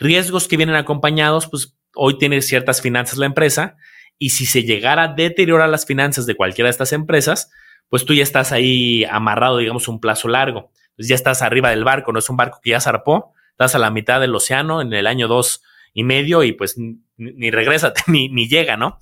Riesgos 0.00 0.48
que 0.48 0.56
vienen 0.56 0.74
acompañados, 0.74 1.46
pues 1.46 1.76
hoy 1.94 2.18
tiene 2.18 2.42
ciertas 2.42 2.82
finanzas 2.82 3.18
la 3.18 3.26
empresa 3.26 3.76
y 4.18 4.30
si 4.30 4.46
se 4.46 4.64
llegara 4.64 5.04
a 5.04 5.08
deteriorar 5.08 5.68
las 5.68 5.86
finanzas 5.86 6.26
de 6.26 6.34
cualquiera 6.34 6.66
de 6.66 6.72
estas 6.72 6.92
empresas, 6.92 7.50
pues 7.88 8.04
tú 8.04 8.14
ya 8.14 8.22
estás 8.22 8.52
ahí 8.52 9.04
amarrado, 9.04 9.58
digamos, 9.58 9.88
un 9.88 10.00
plazo 10.00 10.28
largo. 10.28 10.72
Pues 10.96 11.08
ya 11.08 11.14
estás 11.14 11.42
arriba 11.42 11.70
del 11.70 11.84
barco, 11.84 12.12
no 12.12 12.18
es 12.18 12.28
un 12.28 12.36
barco 12.36 12.60
que 12.62 12.70
ya 12.70 12.80
zarpó, 12.80 13.32
estás 13.50 13.74
a 13.74 13.78
la 13.78 13.90
mitad 13.90 14.20
del 14.20 14.34
océano 14.34 14.82
en 14.82 14.92
el 14.92 15.06
año 15.06 15.28
dos 15.28 15.62
y 15.94 16.04
medio 16.04 16.42
y 16.42 16.52
pues 16.52 16.76
ni, 17.16 17.50
regresa, 17.50 17.92
ni, 18.06 18.28
ni 18.28 18.48
llega, 18.48 18.76
¿no? 18.76 18.98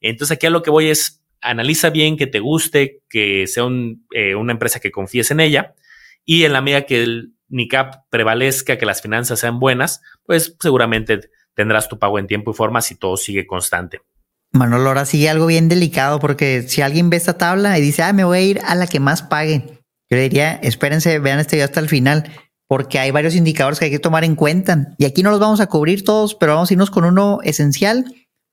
Entonces 0.00 0.36
aquí 0.36 0.46
a 0.46 0.50
lo 0.50 0.62
que 0.62 0.70
voy 0.70 0.88
es, 0.88 1.22
analiza 1.40 1.90
bien 1.90 2.16
que 2.16 2.26
te 2.26 2.40
guste, 2.40 3.02
que 3.08 3.46
sea 3.46 3.64
eh, 4.12 4.34
una 4.34 4.52
empresa 4.52 4.80
que 4.80 4.90
confíes 4.90 5.30
en 5.30 5.40
ella 5.40 5.74
y 6.24 6.44
en 6.44 6.54
la 6.54 6.62
medida 6.62 6.86
que 6.86 7.02
el 7.02 7.34
NICAP 7.48 8.06
prevalezca, 8.10 8.78
que 8.78 8.86
las 8.86 9.02
finanzas 9.02 9.40
sean 9.40 9.60
buenas, 9.60 10.00
pues 10.24 10.56
seguramente 10.58 11.20
tendrás 11.54 11.88
tu 11.88 11.98
pago 11.98 12.18
en 12.18 12.26
tiempo 12.26 12.50
y 12.50 12.54
forma 12.54 12.80
si 12.80 12.98
todo 12.98 13.16
sigue 13.16 13.46
constante. 13.46 14.00
Manolo, 14.54 14.88
ahora 14.88 15.04
sigue 15.04 15.28
algo 15.28 15.46
bien 15.46 15.68
delicado 15.68 16.18
porque 16.20 16.64
si 16.66 16.80
alguien 16.80 17.10
ve 17.10 17.16
esta 17.18 17.36
tabla 17.36 17.78
y 17.78 17.82
dice, 17.82 18.02
ah, 18.02 18.12
me 18.12 18.24
voy 18.24 18.38
a 18.38 18.42
ir 18.42 18.60
a 18.64 18.74
la 18.74 18.86
que 18.86 19.00
más 19.00 19.22
pague, 19.22 19.64
yo 20.10 20.16
le 20.16 20.22
diría, 20.22 20.54
espérense, 20.62 21.18
vean 21.18 21.40
este 21.40 21.56
video 21.56 21.66
hasta 21.66 21.80
el 21.80 21.88
final 21.88 22.32
porque 22.66 22.98
hay 22.98 23.10
varios 23.10 23.34
indicadores 23.34 23.78
que 23.78 23.86
hay 23.86 23.90
que 23.90 23.98
tomar 23.98 24.24
en 24.24 24.36
cuenta. 24.36 24.94
Y 24.96 25.04
aquí 25.04 25.22
no 25.22 25.30
los 25.30 25.40
vamos 25.40 25.60
a 25.60 25.66
cubrir 25.66 26.04
todos, 26.04 26.34
pero 26.34 26.54
vamos 26.54 26.70
a 26.70 26.74
irnos 26.74 26.90
con 26.90 27.04
uno 27.04 27.40
esencial 27.42 28.06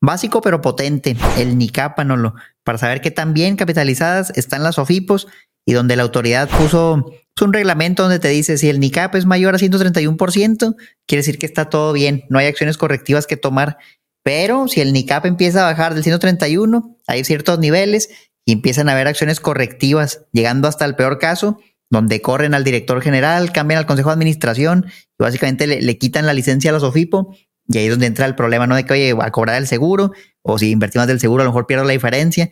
Básico 0.04 0.42
pero 0.42 0.62
potente, 0.62 1.16
el 1.38 1.60
NICAP, 1.60 2.00
Manolo, 2.00 2.34
para 2.64 2.80
saber 2.80 3.02
qué 3.02 3.12
tan 3.12 3.36
bien 3.36 3.56
capitalizadas 3.56 4.34
están 4.36 4.64
las 4.64 4.80
OFIPOS 4.80 5.28
y 5.64 5.74
donde 5.74 5.96
la 5.96 6.02
autoridad 6.02 6.50
puso 6.50 7.14
un 7.40 7.54
reglamento 7.54 8.04
donde 8.04 8.20
te 8.20 8.28
dice 8.30 8.58
si 8.58 8.70
el 8.70 8.80
NICAP 8.80 9.16
es 9.16 9.26
mayor 9.26 9.56
a 9.56 9.60
131%, 9.60 10.76
quiere 11.08 11.20
decir 11.20 11.38
que 11.38 11.46
está 11.46 11.70
todo 11.70 11.94
bien, 11.94 12.24
no 12.30 12.40
hay 12.40 12.48
acciones 12.48 12.78
correctivas 12.78 13.28
que 13.28 13.38
tomar. 13.38 13.78
Pero 14.24 14.68
si 14.68 14.82
el 14.82 14.94
NICAP 14.94 15.26
empieza 15.26 15.62
a 15.62 15.72
bajar 15.72 15.94
del 15.94 16.04
131, 16.04 16.98
hay 17.08 17.24
ciertos 17.24 17.60
niveles 17.60 18.10
y 18.46 18.54
empiezan 18.54 18.90
a 18.90 18.94
haber 18.94 19.08
acciones 19.08 19.40
correctivas, 19.40 20.26
llegando 20.32 20.68
hasta 20.68 20.86
el 20.86 20.96
peor 20.96 21.20
caso, 21.20 21.60
donde 21.90 22.22
corren 22.22 22.54
al 22.54 22.64
director 22.64 23.02
general, 23.02 23.52
cambian 23.52 23.80
al 23.80 23.86
consejo 23.86 24.10
de 24.10 24.14
administración 24.14 24.86
y 24.88 25.24
básicamente 25.24 25.68
le, 25.68 25.98
quitan 25.98 26.26
la 26.26 26.34
licencia 26.34 26.70
a 26.70 26.74
los 26.74 26.84
OFIPO 26.84 27.36
y 27.68 27.78
ahí 27.78 27.86
es 27.86 27.92
donde 27.92 28.08
entra 28.08 28.26
el 28.26 28.36
problema, 28.36 28.68
¿no? 28.68 28.76
De 28.76 28.86
que, 28.86 28.94
oye, 28.94 29.16
a 29.20 29.32
cobrar 29.32 29.58
el 29.58 29.68
seguro, 29.68 30.12
o 30.42 30.58
si 30.58 30.72
invertimos 30.72 31.08
del 31.08 31.20
seguro, 31.20 31.42
a 31.42 31.46
lo 31.46 31.52
mejor 31.52 31.68
pierdo 31.68 31.86
la 31.86 31.94
diferencia. 31.94 32.46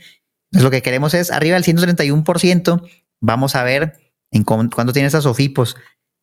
Entonces, 0.52 0.64
lo 0.64 0.72
que 0.72 0.82
queremos 0.82 1.14
es 1.14 1.32
arriba 1.32 1.60
del 1.60 1.64
131%. 1.64 2.90
Vamos 3.22 3.56
a 3.56 3.64
ver 3.64 3.98
en 4.32 4.44
cuánto 4.44 4.94
tiene 4.94 5.08
esas 5.08 5.26
OFIPOS. 5.26 5.76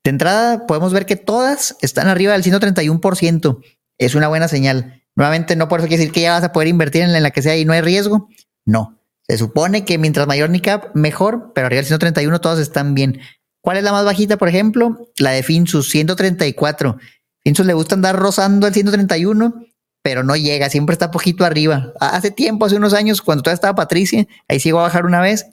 De 0.05 0.11
entrada, 0.11 0.67
podemos 0.67 0.93
ver 0.93 1.05
que 1.05 1.17
todas 1.17 1.77
están 1.81 2.09
arriba 2.09 2.33
del 2.33 2.43
131%. 2.43 3.63
Es 3.99 4.15
una 4.15 4.29
buena 4.29 4.49
señal. 4.49 5.03
Nuevamente, 5.17 5.57
no 5.57 5.69
por 5.69 5.81
eso 5.81 5.89
quiere 5.89 6.03
decir 6.03 6.13
que 6.13 6.21
ya 6.21 6.33
vas 6.33 6.45
a 6.45 6.53
poder 6.53 6.69
invertir 6.69 7.03
en 7.03 7.23
la 7.23 7.31
que 7.31 7.43
sea 7.43 7.57
y 7.57 7.65
no 7.65 7.73
hay 7.73 7.81
riesgo. 7.81 8.29
No. 8.65 9.01
Se 9.27 9.39
supone 9.39 9.85
que 9.85 9.99
mientras 9.99 10.27
mayor 10.27 10.51
NICAP, 10.51 10.95
mejor, 10.95 11.53
pero 11.55 11.67
arriba 11.67 11.79
del 11.79 11.87
131 11.87 12.41
todas 12.41 12.61
están 12.61 12.95
bien. 12.95 13.21
¿Cuál 13.61 13.79
es 13.79 13.83
la 13.83 13.91
más 13.91 14.05
bajita, 14.05 14.37
por 14.37 14.49
ejemplo? 14.49 15.11
La 15.19 15.31
de 15.31 15.43
Finsus, 15.43 15.89
134. 15.91 16.99
Finsus 17.43 17.67
le 17.67 17.75
gusta 17.75 17.97
andar 17.97 18.15
rozando 18.15 18.69
el 18.69 18.75
131, 18.75 19.67
pero 20.03 20.23
no 20.23 20.37
llega, 20.37 20.71
siempre 20.71 20.93
está 20.93 21.11
poquito 21.11 21.45
arriba. 21.45 21.93
Hace 21.99 22.31
tiempo, 22.31 22.67
hace 22.67 22.77
unos 22.77 22.95
años, 22.95 23.23
cuando 23.23 23.43
todavía 23.43 23.57
estaba 23.57 23.75
Patricia, 23.75 24.27
ahí 24.47 24.61
sí 24.61 24.71
a 24.71 24.75
bajar 24.75 25.07
una 25.07 25.21
vez. 25.21 25.47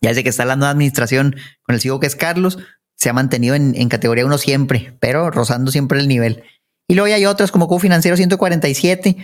Ya 0.00 0.14
sé 0.14 0.22
que 0.22 0.30
está 0.30 0.46
la 0.46 0.56
nueva 0.56 0.70
administración 0.70 1.36
con 1.62 1.74
el 1.74 1.80
CEO 1.82 2.00
que 2.00 2.06
es 2.06 2.16
Carlos, 2.16 2.58
se 2.96 3.08
ha 3.08 3.12
mantenido 3.12 3.54
en, 3.54 3.88
categoría 3.88 4.26
1 4.26 4.38
siempre, 4.38 4.96
pero 5.00 5.30
rozando 5.30 5.70
siempre 5.70 6.00
el 6.00 6.08
nivel. 6.08 6.44
Y 6.90 6.96
luego 6.96 7.14
hay 7.14 7.24
otras 7.24 7.52
como 7.52 7.78
Financiero 7.78 8.16
147. 8.16 9.16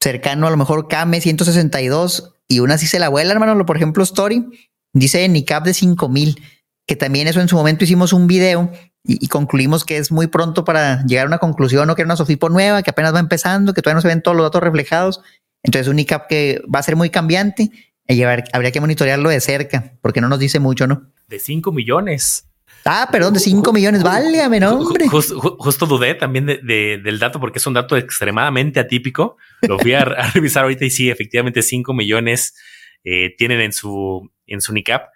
cercano 0.00 0.46
a 0.46 0.50
lo 0.50 0.56
mejor 0.56 0.88
Kame 0.88 1.20
162 1.20 2.32
y 2.48 2.60
una 2.60 2.78
sí 2.78 2.86
se 2.86 2.98
la 2.98 3.10
vuela, 3.10 3.32
hermano. 3.32 3.66
Por 3.66 3.76
ejemplo, 3.76 4.02
Story 4.02 4.46
dice 4.94 5.28
NICAP 5.28 5.66
de 5.66 5.74
5000, 5.74 6.42
que 6.86 6.96
también 6.96 7.28
eso 7.28 7.42
en 7.42 7.48
su 7.48 7.56
momento 7.56 7.84
hicimos 7.84 8.14
un 8.14 8.26
video 8.26 8.72
y, 9.04 9.28
concluimos 9.28 9.84
que 9.84 9.98
es 9.98 10.10
muy 10.10 10.26
pronto 10.26 10.64
para 10.64 11.04
llegar 11.04 11.26
a 11.26 11.28
una 11.28 11.36
conclusión, 11.36 11.90
o 11.90 11.94
que 11.94 12.00
era 12.00 12.06
una 12.06 12.16
Sofipo 12.16 12.48
nueva, 12.48 12.82
que 12.82 12.88
apenas 12.88 13.14
va 13.14 13.20
empezando, 13.20 13.74
que 13.74 13.82
todavía 13.82 13.96
no 13.96 14.00
se 14.00 14.08
ven 14.08 14.22
todos 14.22 14.34
los 14.34 14.46
datos 14.46 14.62
reflejados. 14.62 15.20
Entonces, 15.62 15.88
un 15.88 15.96
NICAP 15.96 16.28
que 16.28 16.62
va 16.74 16.78
a 16.78 16.82
ser 16.82 16.96
muy 16.96 17.10
cambiante 17.10 17.70
y 18.08 18.14
llevar, 18.14 18.44
habría 18.54 18.72
que 18.72 18.80
monitorearlo 18.80 19.28
de 19.28 19.40
cerca, 19.42 19.92
porque 20.00 20.22
no 20.22 20.30
nos 20.30 20.38
dice 20.38 20.60
mucho, 20.60 20.86
¿no? 20.86 21.12
De 21.28 21.40
5 21.40 21.72
millones. 21.72 22.48
Ah, 22.88 23.08
perdón, 23.10 23.34
de 23.34 23.40
5 23.40 23.72
millones, 23.72 24.04
válgame, 24.04 24.60
no, 24.60 24.78
hombre. 24.78 25.08
justo 25.08 25.86
dudé 25.86 26.14
también 26.14 26.46
de, 26.46 27.00
del 27.02 27.18
dato 27.18 27.40
porque 27.40 27.58
es 27.58 27.66
un 27.66 27.74
dato 27.74 27.96
extremadamente 27.96 28.78
atípico. 28.78 29.36
Lo 29.62 29.76
fui 29.78 29.92
a, 29.94 30.04
revisar 30.34 30.62
ahorita 30.62 30.84
y 30.84 30.90
sí, 30.90 31.10
efectivamente 31.10 31.62
5 31.62 31.92
millones 31.92 32.54
eh, 33.02 33.34
tienen 33.36 33.60
en 33.60 33.72
su, 33.72 34.30
en 34.46 34.60
su 34.60 34.72
NICAP, 34.72 35.08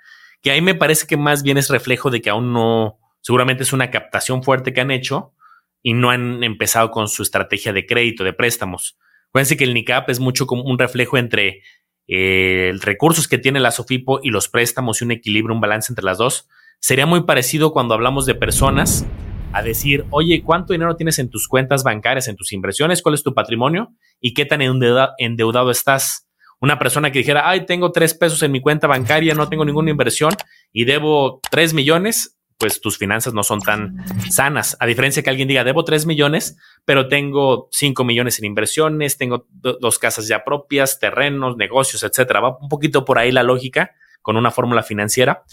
que 0.42 0.50
ahí 0.50 0.60
me 0.60 0.74
parece 0.74 1.06
que 1.06 1.16
más 1.16 1.44
bien 1.44 1.58
es 1.58 1.68
reflejo 1.68 2.10
de 2.10 2.20
que 2.20 2.30
aún 2.30 2.52
no, 2.52 2.98
seguramente 3.20 3.62
es 3.62 3.72
una 3.72 3.90
captación 3.92 4.42
fuerte 4.42 4.72
que 4.72 4.80
han 4.80 4.90
hecho 4.90 5.32
y 5.80 5.94
no 5.94 6.10
han 6.10 6.42
empezado 6.42 6.90
con 6.90 7.06
su 7.06 7.22
estrategia 7.22 7.72
de 7.72 7.86
crédito, 7.86 8.24
de 8.24 8.32
préstamos. 8.32 8.98
Acuérdense 9.28 9.56
que 9.56 9.64
el 9.64 9.74
NICAP 9.74 10.10
es 10.10 10.18
mucho 10.18 10.48
como 10.48 10.64
un 10.64 10.76
reflejo 10.76 11.18
entre 11.18 11.62
eh, 12.08 12.72
recursos 12.80 13.28
que 13.28 13.38
tiene 13.38 13.60
la 13.60 13.70
Sofipo 13.70 14.18
y 14.24 14.30
los 14.30 14.48
préstamos 14.48 15.00
y 15.00 15.04
un 15.04 15.12
equilibrio, 15.12 15.54
un 15.54 15.60
balance 15.60 15.92
entre 15.92 16.04
las 16.04 16.18
dos 16.18 16.48
Sería 16.80 17.04
muy 17.04 17.24
parecido 17.24 17.72
cuando 17.72 17.92
hablamos 17.92 18.24
de 18.24 18.34
personas 18.34 19.06
a 19.52 19.62
decir, 19.62 20.06
oye, 20.10 20.42
¿cuánto 20.42 20.72
dinero 20.72 20.96
tienes 20.96 21.18
en 21.18 21.28
tus 21.28 21.46
cuentas 21.46 21.84
bancarias, 21.84 22.26
en 22.26 22.36
tus 22.36 22.52
inversiones? 22.52 23.02
¿Cuál 23.02 23.14
es 23.14 23.22
tu 23.22 23.34
patrimonio? 23.34 23.94
¿Y 24.18 24.32
qué 24.32 24.46
tan 24.46 24.62
endeudado 24.62 25.70
estás? 25.70 26.26
Una 26.58 26.78
persona 26.78 27.12
que 27.12 27.18
dijera, 27.18 27.48
ay, 27.48 27.66
tengo 27.66 27.92
tres 27.92 28.14
pesos 28.14 28.42
en 28.42 28.52
mi 28.52 28.60
cuenta 28.60 28.86
bancaria, 28.86 29.34
no 29.34 29.48
tengo 29.48 29.64
ninguna 29.64 29.90
inversión 29.90 30.32
y 30.72 30.84
debo 30.84 31.40
tres 31.50 31.74
millones, 31.74 32.38
pues 32.58 32.80
tus 32.80 32.96
finanzas 32.96 33.34
no 33.34 33.42
son 33.42 33.60
tan 33.60 33.96
sanas. 34.30 34.76
A 34.80 34.86
diferencia 34.86 35.22
que 35.22 35.30
alguien 35.30 35.48
diga, 35.48 35.64
debo 35.64 35.84
tres 35.84 36.06
millones, 36.06 36.56
pero 36.86 37.08
tengo 37.08 37.68
cinco 37.72 38.04
millones 38.04 38.38
en 38.38 38.46
inversiones, 38.46 39.18
tengo 39.18 39.46
dos 39.50 39.98
casas 39.98 40.28
ya 40.28 40.44
propias, 40.44 40.98
terrenos, 40.98 41.56
negocios, 41.56 42.02
etcétera. 42.02 42.40
Va 42.40 42.58
un 42.58 42.68
poquito 42.68 43.04
por 43.04 43.18
ahí 43.18 43.32
la 43.32 43.42
lógica 43.42 43.92
con 44.22 44.36
una 44.36 44.50
fórmula 44.50 44.82
financiera. 44.82 45.44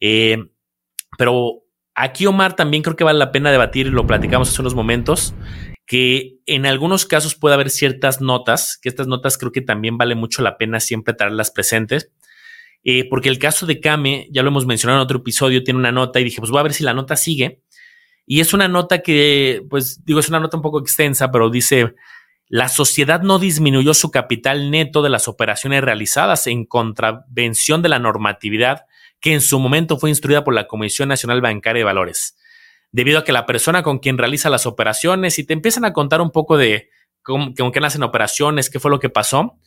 Eh, 0.00 0.38
pero 1.18 1.62
aquí, 1.94 2.26
Omar, 2.26 2.56
también 2.56 2.82
creo 2.82 2.96
que 2.96 3.04
vale 3.04 3.18
la 3.18 3.32
pena 3.32 3.50
debatir, 3.50 3.86
y 3.86 3.90
lo 3.90 4.06
platicamos 4.06 4.48
hace 4.48 4.62
unos 4.62 4.74
momentos, 4.74 5.34
que 5.86 6.38
en 6.46 6.66
algunos 6.66 7.04
casos 7.04 7.34
puede 7.34 7.54
haber 7.54 7.68
ciertas 7.68 8.20
notas, 8.20 8.78
que 8.80 8.88
estas 8.88 9.06
notas 9.06 9.36
creo 9.36 9.52
que 9.52 9.60
también 9.60 9.98
vale 9.98 10.14
mucho 10.14 10.42
la 10.42 10.56
pena 10.56 10.78
siempre 10.80 11.14
traerlas 11.14 11.50
presentes. 11.50 12.10
Eh, 12.84 13.08
porque 13.08 13.28
el 13.28 13.38
caso 13.38 13.66
de 13.66 13.80
Kame, 13.80 14.28
ya 14.30 14.42
lo 14.42 14.48
hemos 14.48 14.66
mencionado 14.66 15.00
en 15.00 15.04
otro 15.04 15.18
episodio, 15.18 15.64
tiene 15.64 15.80
una 15.80 15.92
nota 15.92 16.20
y 16.20 16.24
dije, 16.24 16.38
pues 16.38 16.50
voy 16.50 16.60
a 16.60 16.62
ver 16.62 16.72
si 16.72 16.84
la 16.84 16.94
nota 16.94 17.16
sigue. 17.16 17.60
Y 18.24 18.40
es 18.40 18.54
una 18.54 18.68
nota 18.68 19.00
que, 19.02 19.62
pues 19.68 20.04
digo, 20.04 20.20
es 20.20 20.28
una 20.28 20.40
nota 20.40 20.56
un 20.56 20.62
poco 20.62 20.80
extensa, 20.80 21.30
pero 21.32 21.50
dice, 21.50 21.94
la 22.46 22.68
sociedad 22.68 23.22
no 23.22 23.38
disminuyó 23.38 23.92
su 23.92 24.10
capital 24.10 24.70
neto 24.70 25.02
de 25.02 25.10
las 25.10 25.28
operaciones 25.28 25.82
realizadas 25.82 26.46
en 26.46 26.66
contravención 26.66 27.82
de 27.82 27.88
la 27.88 27.98
normatividad 27.98 28.86
que 29.20 29.32
en 29.32 29.40
su 29.40 29.58
momento 29.58 29.98
fue 29.98 30.10
instruida 30.10 30.44
por 30.44 30.54
la 30.54 30.66
Comisión 30.66 31.08
Nacional 31.08 31.40
Bancaria 31.40 31.80
de 31.80 31.84
Valores, 31.84 32.36
debido 32.90 33.18
a 33.18 33.24
que 33.24 33.32
la 33.32 33.46
persona 33.46 33.82
con 33.82 33.98
quien 33.98 34.18
realiza 34.18 34.50
las 34.50 34.66
operaciones 34.66 35.38
y 35.38 35.44
te 35.44 35.52
empiezan 35.52 35.84
a 35.84 35.92
contar 35.92 36.20
un 36.20 36.30
poco 36.30 36.56
de 36.56 36.88
cómo, 37.22 37.54
con 37.54 37.72
qué 37.72 37.78
hacen 37.80 38.02
operaciones, 38.02 38.70
qué 38.70 38.80
fue 38.80 38.90
lo 38.90 38.98
que 38.98 39.10
pasó. 39.10 39.58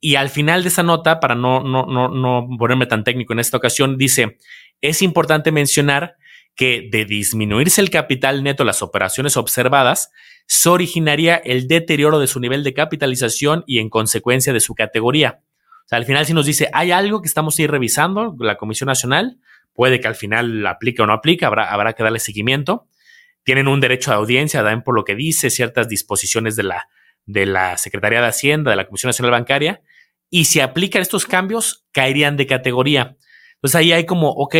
Y 0.00 0.16
al 0.16 0.28
final 0.28 0.62
de 0.62 0.68
esa 0.68 0.82
nota, 0.82 1.18
para 1.18 1.34
no, 1.34 1.62
no, 1.62 1.86
no, 1.86 2.08
no 2.08 2.46
ponerme 2.58 2.86
tan 2.86 3.04
técnico 3.04 3.32
en 3.32 3.38
esta 3.38 3.56
ocasión, 3.56 3.96
dice, 3.96 4.38
es 4.80 5.02
importante 5.02 5.50
mencionar 5.50 6.16
que 6.54 6.88
de 6.90 7.04
disminuirse 7.04 7.80
el 7.80 7.90
capital 7.90 8.42
neto 8.42 8.64
las 8.64 8.82
operaciones 8.82 9.36
observadas, 9.36 10.10
se 10.46 10.68
originaría 10.68 11.36
el 11.36 11.68
deterioro 11.68 12.18
de 12.18 12.26
su 12.26 12.38
nivel 12.38 12.62
de 12.64 12.74
capitalización 12.74 13.64
y 13.66 13.78
en 13.78 13.88
consecuencia 13.88 14.52
de 14.52 14.60
su 14.60 14.74
categoría. 14.74 15.40
O 15.84 15.88
sea, 15.88 15.98
al 15.98 16.06
final 16.06 16.24
si 16.24 16.32
nos 16.32 16.46
dice, 16.46 16.70
hay 16.72 16.92
algo 16.92 17.20
que 17.20 17.28
estamos 17.28 17.56
revisando, 17.58 18.34
la 18.38 18.56
Comisión 18.56 18.86
Nacional, 18.86 19.38
puede 19.74 20.00
que 20.00 20.08
al 20.08 20.14
final 20.14 20.66
aplique 20.66 21.02
o 21.02 21.06
no 21.06 21.12
aplique, 21.12 21.44
habrá, 21.44 21.70
habrá 21.70 21.92
que 21.92 22.02
darle 22.02 22.20
seguimiento. 22.20 22.86
Tienen 23.42 23.68
un 23.68 23.80
derecho 23.80 24.10
de 24.10 24.16
audiencia, 24.16 24.62
dan 24.62 24.82
por 24.82 24.94
lo 24.94 25.04
que 25.04 25.14
dice 25.14 25.50
ciertas 25.50 25.88
disposiciones 25.88 26.56
de 26.56 26.62
la, 26.62 26.88
de 27.26 27.44
la 27.44 27.76
Secretaría 27.76 28.22
de 28.22 28.28
Hacienda, 28.28 28.70
de 28.70 28.76
la 28.76 28.86
Comisión 28.86 29.08
Nacional 29.08 29.32
Bancaria, 29.32 29.82
y 30.30 30.46
si 30.46 30.60
aplican 30.60 31.02
estos 31.02 31.26
cambios, 31.26 31.84
caerían 31.92 32.38
de 32.38 32.46
categoría. 32.46 33.16
Entonces 33.56 33.74
ahí 33.74 33.92
hay 33.92 34.06
como, 34.06 34.30
ok, 34.30 34.56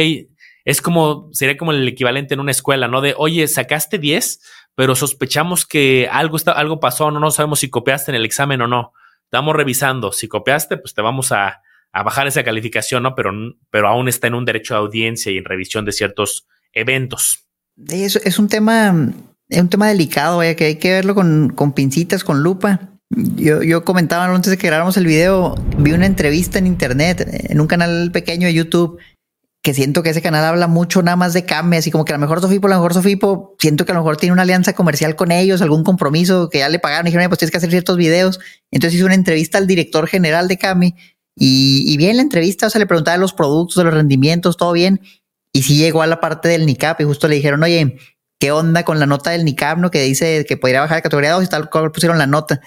es 0.67 0.83
como, 0.83 1.31
sería 1.33 1.57
como 1.57 1.73
el 1.73 1.89
equivalente 1.89 2.35
en 2.35 2.41
una 2.41 2.51
escuela, 2.51 2.87
¿no? 2.87 3.01
De, 3.01 3.15
oye, 3.17 3.49
sacaste 3.49 3.99
10, 3.99 4.41
pero 4.75 4.95
sospechamos 4.95 5.65
que 5.65 6.07
algo, 6.13 6.37
está, 6.37 6.53
algo 6.53 6.81
pasó, 6.81 7.11
no, 7.11 7.19
no 7.19 7.31
sabemos 7.31 7.61
si 7.61 7.71
copiaste 7.71 8.11
en 8.11 8.17
el 8.17 8.27
examen 8.27 8.61
o 8.61 8.67
no 8.67 8.93
estamos 9.25 9.55
revisando. 9.57 10.13
Si 10.13 10.29
copiaste, 10.29 10.77
pues 10.77 10.95
te 10.95 11.03
vamos 11.03 11.33
a, 11.33 11.61
bajar 11.93 12.27
esa 12.27 12.43
calificación, 12.43 13.05
¿no? 13.05 13.15
Pero, 13.15 13.33
pero 13.71 13.89
aún 13.89 14.09
está 14.09 14.27
en 14.27 14.35
un 14.35 14.45
derecho 14.45 14.75
de 14.75 14.81
audiencia 14.81 15.31
y 15.31 15.39
en 15.39 15.45
revisión 15.45 15.85
de 15.85 15.93
ciertos 15.93 16.47
eventos. 16.73 17.47
Es, 17.89 18.17
es 18.17 18.39
un 18.39 18.49
tema, 18.49 19.13
es 19.49 19.61
un 19.61 19.69
tema 19.69 19.89
delicado, 19.89 20.39
vaya, 20.39 20.57
que 20.57 20.65
hay 20.65 20.77
que 20.77 20.91
verlo 20.91 21.15
con, 21.15 21.51
con 21.51 21.73
pincitas, 21.73 22.25
con 22.25 22.43
lupa. 22.43 22.91
Yo, 23.11 23.63
yo 23.63 23.85
comentaba 23.85 24.25
antes 24.25 24.51
de 24.51 24.59
que 24.59 24.67
grabáramos 24.67 24.97
el 24.97 25.07
video, 25.07 25.55
vi 25.79 25.93
una 25.93 26.07
entrevista 26.07 26.59
en 26.59 26.67
internet, 26.67 27.29
en 27.49 27.61
un 27.61 27.67
canal 27.69 28.11
pequeño 28.13 28.49
de 28.49 28.55
YouTube, 28.55 28.99
que 29.65 29.73
siento 29.73 30.03
que 30.03 30.11
ese 30.11 30.21
canal 30.21 30.45
habla 30.45 30.67
mucho 30.67 31.03
nada 31.03 31.17
más 31.17 31.33
de 31.33 31.47
Kame, 31.47 31.79
así 31.79 31.91
como 31.91 32.05
que 32.05 32.13
a 32.13 32.17
lo 32.17 32.21
mejor 32.21 32.43
Sofipo, 32.43 32.67
a 32.67 32.71
lo 32.71 32.77
mejor 32.77 32.93
Sofipo, 32.93 33.57
siento 33.59 33.87
que 33.87 33.93
a 33.93 33.95
lo 33.95 34.03
mejor 34.03 34.19
tiene 34.19 34.35
una 34.35 34.43
alianza 34.43 34.75
comercial 34.75 35.17
con 35.17 35.33
ellos, 35.33 35.63
algún 35.63 35.85
compromiso 35.85 36.51
que 36.51 36.59
ya 36.59 36.69
le 36.69 36.79
pagaron, 36.79 37.07
y 37.07 37.11
dijeron, 37.11 37.31
pues 37.31 37.39
tienes 37.39 37.51
que 37.51 37.57
hacer 37.57 37.71
ciertos 37.71 37.97
videos. 37.97 38.41
Entonces 38.71 38.99
hizo 38.99 39.07
una 39.07 39.15
entrevista 39.15 39.57
al 39.57 39.67
director 39.67 40.07
general 40.07 40.49
de 40.49 40.59
Kame 40.59 40.95
y, 41.35 41.97
bien 41.97 42.17
la 42.17 42.23
entrevista, 42.23 42.67
o 42.67 42.71
sea, 42.71 42.79
le 42.79 42.87
preguntaba 42.87 43.17
de 43.17 43.23
los 43.23 43.33
productos, 43.33 43.77
de 43.77 43.85
los 43.85 43.95
rendimientos, 43.95 44.59
todo 44.59 44.73
bien. 44.73 45.01
Y 45.51 45.63
sí 45.63 45.79
llegó 45.79 46.03
a 46.03 46.07
la 46.07 46.21
parte 46.21 46.51
del 46.51 46.67
NICAP 46.67 47.01
y 47.01 47.05
justo 47.05 47.27
le 47.27 47.37
dijeron, 47.37 47.63
oye, 47.63 47.97
¿qué 48.39 48.53
onda 48.53 48.85
con 48.85 49.01
la 49.01 49.07
nota 49.07 49.31
del 49.31 49.47
NICAP, 49.47 49.79
no? 49.79 49.91
Que 49.91 50.03
dice 50.03 50.45
que 50.47 50.59
podría 50.59 50.81
bajar 50.81 50.99
de 50.99 51.03
categoría 51.05 51.33
2 51.33 51.45
y 51.45 51.47
tal 51.47 51.71
cual 51.71 51.91
pusieron 51.91 52.19
la 52.19 52.27
nota. 52.27 52.61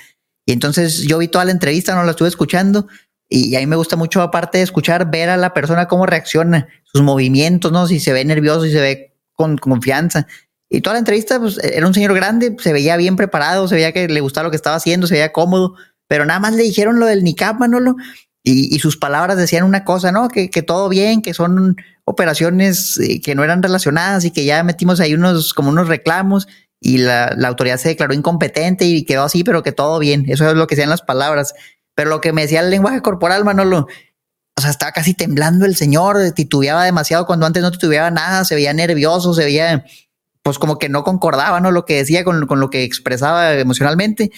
Y 0.47 0.51
entonces 0.51 1.03
yo 1.03 1.19
vi 1.19 1.27
toda 1.27 1.45
la 1.45 1.51
entrevista, 1.51 1.93
no 1.93 2.03
la 2.03 2.11
estuve 2.11 2.29
escuchando 2.29 2.87
y 3.29 3.55
a 3.55 3.59
mí 3.59 3.65
me 3.65 3.75
gusta 3.75 3.95
mucho, 3.95 4.21
aparte 4.21 4.59
de 4.59 4.63
escuchar, 4.63 5.11
ver 5.11 5.29
a 5.29 5.37
la 5.37 5.53
persona 5.53 5.87
cómo 5.87 6.05
reacciona, 6.05 6.67
sus 6.83 7.01
movimientos, 7.01 7.71
¿no? 7.71 7.87
Si 7.87 7.99
se 7.99 8.13
ve 8.13 8.23
nervioso, 8.23 8.63
si 8.63 8.71
se 8.71 8.79
ve 8.79 9.13
con, 9.33 9.57
confianza. 9.57 10.27
Y 10.69 10.81
toda 10.81 10.95
la 10.95 10.99
entrevista, 10.99 11.39
pues 11.39 11.57
era 11.63 11.85
un 11.87 11.93
señor 11.93 12.13
grande, 12.13 12.55
se 12.59 12.73
veía 12.73 12.97
bien 12.97 13.15
preparado, 13.15 13.67
se 13.67 13.75
veía 13.75 13.91
que 13.91 14.07
le 14.07 14.21
gustaba 14.21 14.45
lo 14.45 14.51
que 14.51 14.57
estaba 14.57 14.75
haciendo, 14.75 15.07
se 15.07 15.15
veía 15.15 15.31
cómodo, 15.31 15.75
pero 16.07 16.25
nada 16.25 16.39
más 16.39 16.53
le 16.53 16.63
dijeron 16.63 16.99
lo 16.99 17.05
del 17.05 17.23
NICAP, 17.23 17.59
Manolo, 17.59 17.95
y, 18.43 18.73
y 18.73 18.79
sus 18.79 18.97
palabras 18.97 19.37
decían 19.37 19.65
una 19.65 19.83
cosa, 19.83 20.11
¿no? 20.11 20.29
Que, 20.29 20.49
que 20.49 20.61
todo 20.61 20.87
bien, 20.87 21.21
que 21.21 21.33
son 21.33 21.75
operaciones 22.05 22.97
eh, 22.99 23.19
que 23.19 23.35
no 23.35 23.43
eran 23.43 23.61
relacionadas 23.61 24.23
y 24.23 24.31
que 24.31 24.45
ya 24.45 24.63
metimos 24.63 25.01
ahí 25.01 25.13
unos, 25.13 25.53
como 25.53 25.69
unos 25.69 25.89
reclamos 25.89 26.47
y 26.79 26.99
la, 26.99 27.33
la 27.35 27.49
autoridad 27.49 27.77
se 27.77 27.89
declaró 27.89 28.13
incompetente 28.13 28.85
y 28.85 29.03
quedó 29.03 29.23
así, 29.23 29.43
pero 29.43 29.63
que 29.63 29.73
todo 29.73 29.99
bien. 29.99 30.25
Eso 30.29 30.49
es 30.49 30.55
lo 30.55 30.67
que 30.67 30.75
decían 30.75 30.89
las 30.89 31.01
palabras. 31.01 31.53
Pero 31.97 32.11
lo 32.11 32.21
que 32.21 32.31
me 32.31 32.43
decía 32.43 32.59
el 32.59 32.69
lenguaje 32.69 33.01
corporal, 33.01 33.43
Manolo, 33.43 33.87
o 34.55 34.61
sea, 34.61 34.69
estaba 34.69 34.91
casi 34.91 35.15
temblando 35.15 35.65
el 35.65 35.75
señor, 35.75 36.31
titubeaba 36.31 36.85
demasiado 36.85 37.25
cuando 37.25 37.47
antes 37.47 37.63
no 37.63 37.71
titubeaba 37.71 38.11
nada, 38.11 38.45
se 38.45 38.53
veía 38.53 38.71
nervioso, 38.71 39.33
se 39.33 39.43
veía, 39.43 39.83
pues 40.43 40.59
como 40.59 40.77
que 40.77 40.89
no 40.89 41.03
concordaba, 41.03 41.59
¿no? 41.59 41.71
Lo 41.71 41.85
que 41.85 41.95
decía 41.95 42.23
con, 42.23 42.45
con 42.45 42.59
lo 42.59 42.69
que 42.69 42.83
expresaba 42.83 43.51
emocionalmente. 43.55 44.29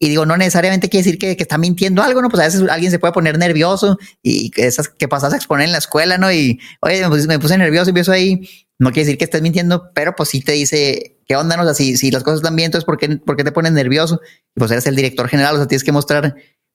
Y 0.00 0.08
digo, 0.08 0.26
no 0.26 0.36
necesariamente 0.36 0.88
quiere 0.88 1.04
decir 1.04 1.20
que, 1.20 1.36
que, 1.36 1.44
está 1.44 1.56
mintiendo 1.56 2.02
algo, 2.02 2.20
¿no? 2.20 2.30
Pues 2.30 2.42
a 2.42 2.46
veces 2.46 2.68
alguien 2.68 2.90
se 2.90 2.98
puede 2.98 3.12
poner 3.12 3.38
nervioso 3.38 3.96
y 4.20 4.50
esas 4.56 4.88
que 4.88 5.06
pasas 5.06 5.32
a 5.34 5.36
exponer 5.36 5.66
en 5.66 5.72
la 5.72 5.78
escuela, 5.78 6.18
¿no? 6.18 6.32
Y, 6.32 6.58
oye, 6.80 7.00
me 7.28 7.38
puse, 7.38 7.56
nervioso 7.56 7.90
y 7.90 7.92
empiezo 7.92 8.10
ahí. 8.10 8.40
No 8.80 8.90
quiere 8.90 9.06
decir 9.06 9.18
que 9.18 9.24
estés 9.24 9.40
mintiendo, 9.40 9.92
pero 9.94 10.16
pues 10.16 10.30
sí 10.30 10.40
te 10.40 10.50
dice, 10.50 11.20
¿qué 11.28 11.36
onda? 11.36 11.56
No? 11.56 11.62
O 11.62 11.66
sea, 11.66 11.74
si, 11.74 11.96
si 11.96 12.10
las 12.10 12.24
cosas 12.24 12.40
están 12.40 12.56
bien, 12.56 12.66
entonces 12.66 12.84
¿por 12.84 12.98
qué, 12.98 13.08
¿por 13.18 13.36
qué 13.36 13.44
te 13.44 13.52
pones 13.52 13.70
nervioso? 13.70 14.20
Y 14.56 14.58
pues 14.58 14.72
eres 14.72 14.88
el 14.88 14.96
director 14.96 15.28
general, 15.28 15.54
o 15.54 15.58
sea, 15.58 15.68
tienes 15.68 15.84
que 15.84 15.92
mostrar 15.92 16.34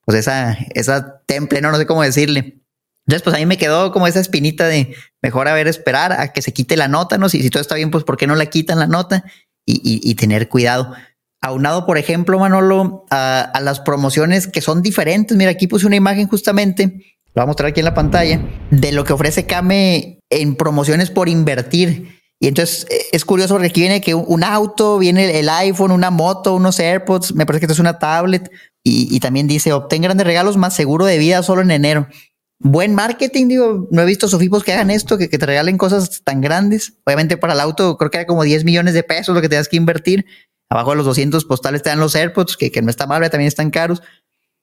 pues 0.10 0.22
esa, 0.22 0.58
esa 0.74 1.22
temple, 1.28 1.62
no, 1.62 1.70
no 1.70 1.78
sé 1.78 1.86
cómo 1.86 2.02
decirle. 2.02 2.64
Entonces, 3.06 3.22
pues 3.22 3.36
a 3.36 3.38
mí 3.38 3.46
me 3.46 3.60
quedó 3.60 3.92
como 3.92 4.08
esa 4.08 4.20
espinita 4.20 4.66
de 4.66 4.96
mejor 5.22 5.48
haber 5.48 5.68
esperar 5.68 6.14
a 6.14 6.34
que 6.34 6.42
se 6.42 6.52
quite 6.52 6.78
la 6.78 6.88
nota, 6.88 7.20
¿no? 7.20 7.30
Si, 7.30 7.44
si 7.44 7.52
todo 7.52 7.62
está 7.62 7.76
bien, 7.76 7.92
pues 7.92 8.04
¿por 8.06 8.18
qué 8.18 8.26
no 8.26 8.34
la 8.34 8.48
quitan 8.48 8.80
la 8.80 8.88
nota? 8.88 9.24
Y, 9.68 9.80
y, 9.84 10.16
tener 10.16 10.50
cuidado. 10.50 10.96
Aunado, 11.44 11.86
por 11.86 12.00
ejemplo, 12.00 12.40
Manolo, 12.40 13.06
a, 13.12 13.52
las 13.62 13.82
promociones 13.82 14.48
que 14.48 14.62
son 14.62 14.82
diferentes. 14.82 15.38
Mira, 15.38 15.52
aquí 15.52 15.68
puse 15.68 15.86
una 15.86 15.96
imagen 15.96 16.28
justamente, 16.28 16.86
lo 16.88 17.34
voy 17.36 17.44
a 17.44 17.46
mostrar 17.46 17.70
aquí 17.70 17.82
en 17.82 17.86
la 17.86 17.94
pantalla, 17.94 18.42
de 18.72 18.92
lo 18.92 19.04
que 19.04 19.14
ofrece 19.14 19.46
Kame 19.46 20.22
en 20.32 20.56
promociones 20.56 21.12
por 21.12 21.30
invertir. 21.30 22.20
Y 22.40 22.48
entonces 22.48 22.88
eh, 22.90 23.06
es 23.12 23.26
curioso 23.26 23.54
porque 23.54 23.68
aquí 23.68 23.82
viene 23.82 24.02
que 24.02 24.16
un 24.16 24.44
auto, 24.44 24.98
viene 24.98 25.40
el 25.40 25.50
iPhone, 25.50 25.92
una 25.92 26.10
moto, 26.10 26.56
unos 26.56 26.80
AirPods, 26.80 27.36
me 27.36 27.46
parece 27.46 27.60
que 27.60 27.66
esto 27.66 27.74
es 27.74 27.80
una 27.80 28.00
tablet, 28.00 28.50
Y, 28.84 29.20
también 29.20 29.48
dice, 29.48 29.74
obtén 29.74 30.02
grandes 30.02 30.26
regalos 30.26 30.58
más 30.58 30.76
seguro 30.76 31.06
de 31.06 31.18
vida 31.18 31.44
solo 31.44 31.62
en 31.62 31.72
enero. 31.72 32.08
Buen 32.60 32.96
marketing, 32.96 33.48
digo, 33.48 33.88
no 33.92 34.02
he 34.02 34.06
visto 34.06 34.28
sofipos 34.28 34.64
que 34.64 34.74
hagan 34.74 34.90
esto, 34.90 35.18
que, 35.18 35.28
te 35.28 35.46
regalen 35.46 35.78
cosas 35.78 36.22
tan 36.24 36.42
grandes. 36.42 36.94
Obviamente 37.06 37.38
para 37.38 37.54
el 37.54 37.60
auto 37.60 37.98
creo 37.98 38.10
que 38.10 38.18
era 38.18 38.26
como 38.26 38.44
10 38.44 38.64
millones 38.64 38.94
de 38.94 39.04
pesos 39.04 39.36
lo 39.36 39.42
que 39.42 39.50
tenías 39.50 39.68
que 39.68 39.78
invertir. 39.78 40.26
Abajo 40.70 40.92
de 40.92 40.98
los 40.98 41.06
200 41.06 41.46
postales 41.46 41.84
te 41.84 41.90
dan 41.90 42.00
los 42.00 42.16
AirPods, 42.16 42.58
que, 42.58 42.72
que 42.72 42.82
no 42.82 42.90
está 42.90 43.06
mal, 43.06 43.22
también 43.30 43.48
están 43.48 43.70
caros. 43.70 44.02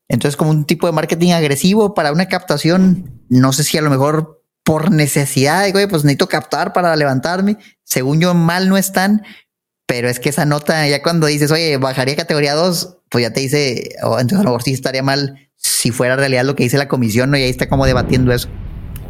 Entonces 0.08 0.36
como 0.36 0.50
un 0.50 0.64
tipo 0.64 0.86
de 0.86 0.92
marketing 0.92 1.32
agresivo 1.32 1.94
para 1.94 2.12
una 2.12 2.26
captación, 2.26 3.22
no 3.28 3.52
sé 3.52 3.64
si 3.64 3.76
a 3.78 3.82
lo 3.82 3.90
mejor 3.90 4.44
por 4.66 4.90
necesidad, 4.90 5.70
güey, 5.70 5.86
pues 5.86 6.04
necesito 6.04 6.28
captar 6.28 6.72
para 6.72 6.96
levantarme. 6.96 7.58
Según 7.84 8.20
yo, 8.20 8.34
mal 8.34 8.68
no 8.68 8.76
están, 8.76 9.24
pero 9.86 10.08
es 10.08 10.20
que 10.20 10.28
esa 10.28 10.44
nota, 10.44 10.86
ya 10.88 11.02
cuando 11.02 11.26
dices, 11.28 11.50
oye, 11.52 11.76
bajaría 11.78 12.16
categoría 12.16 12.54
2, 12.54 12.98
pues 13.08 13.22
ya 13.22 13.32
te 13.32 13.40
dice, 13.40 13.90
oh, 14.02 14.18
entonces 14.18 14.40
a 14.40 14.42
lo 14.42 14.50
mejor 14.50 14.62
sí 14.62 14.72
estaría 14.72 15.02
mal 15.02 15.48
si 15.54 15.90
fuera 15.90 16.16
realidad 16.16 16.44
lo 16.44 16.56
que 16.56 16.64
dice 16.64 16.76
la 16.76 16.88
comisión, 16.88 17.30
¿no? 17.30 17.38
Y 17.38 17.42
ahí 17.42 17.50
está 17.50 17.68
como 17.68 17.86
debatiendo 17.86 18.32
eso. 18.32 18.48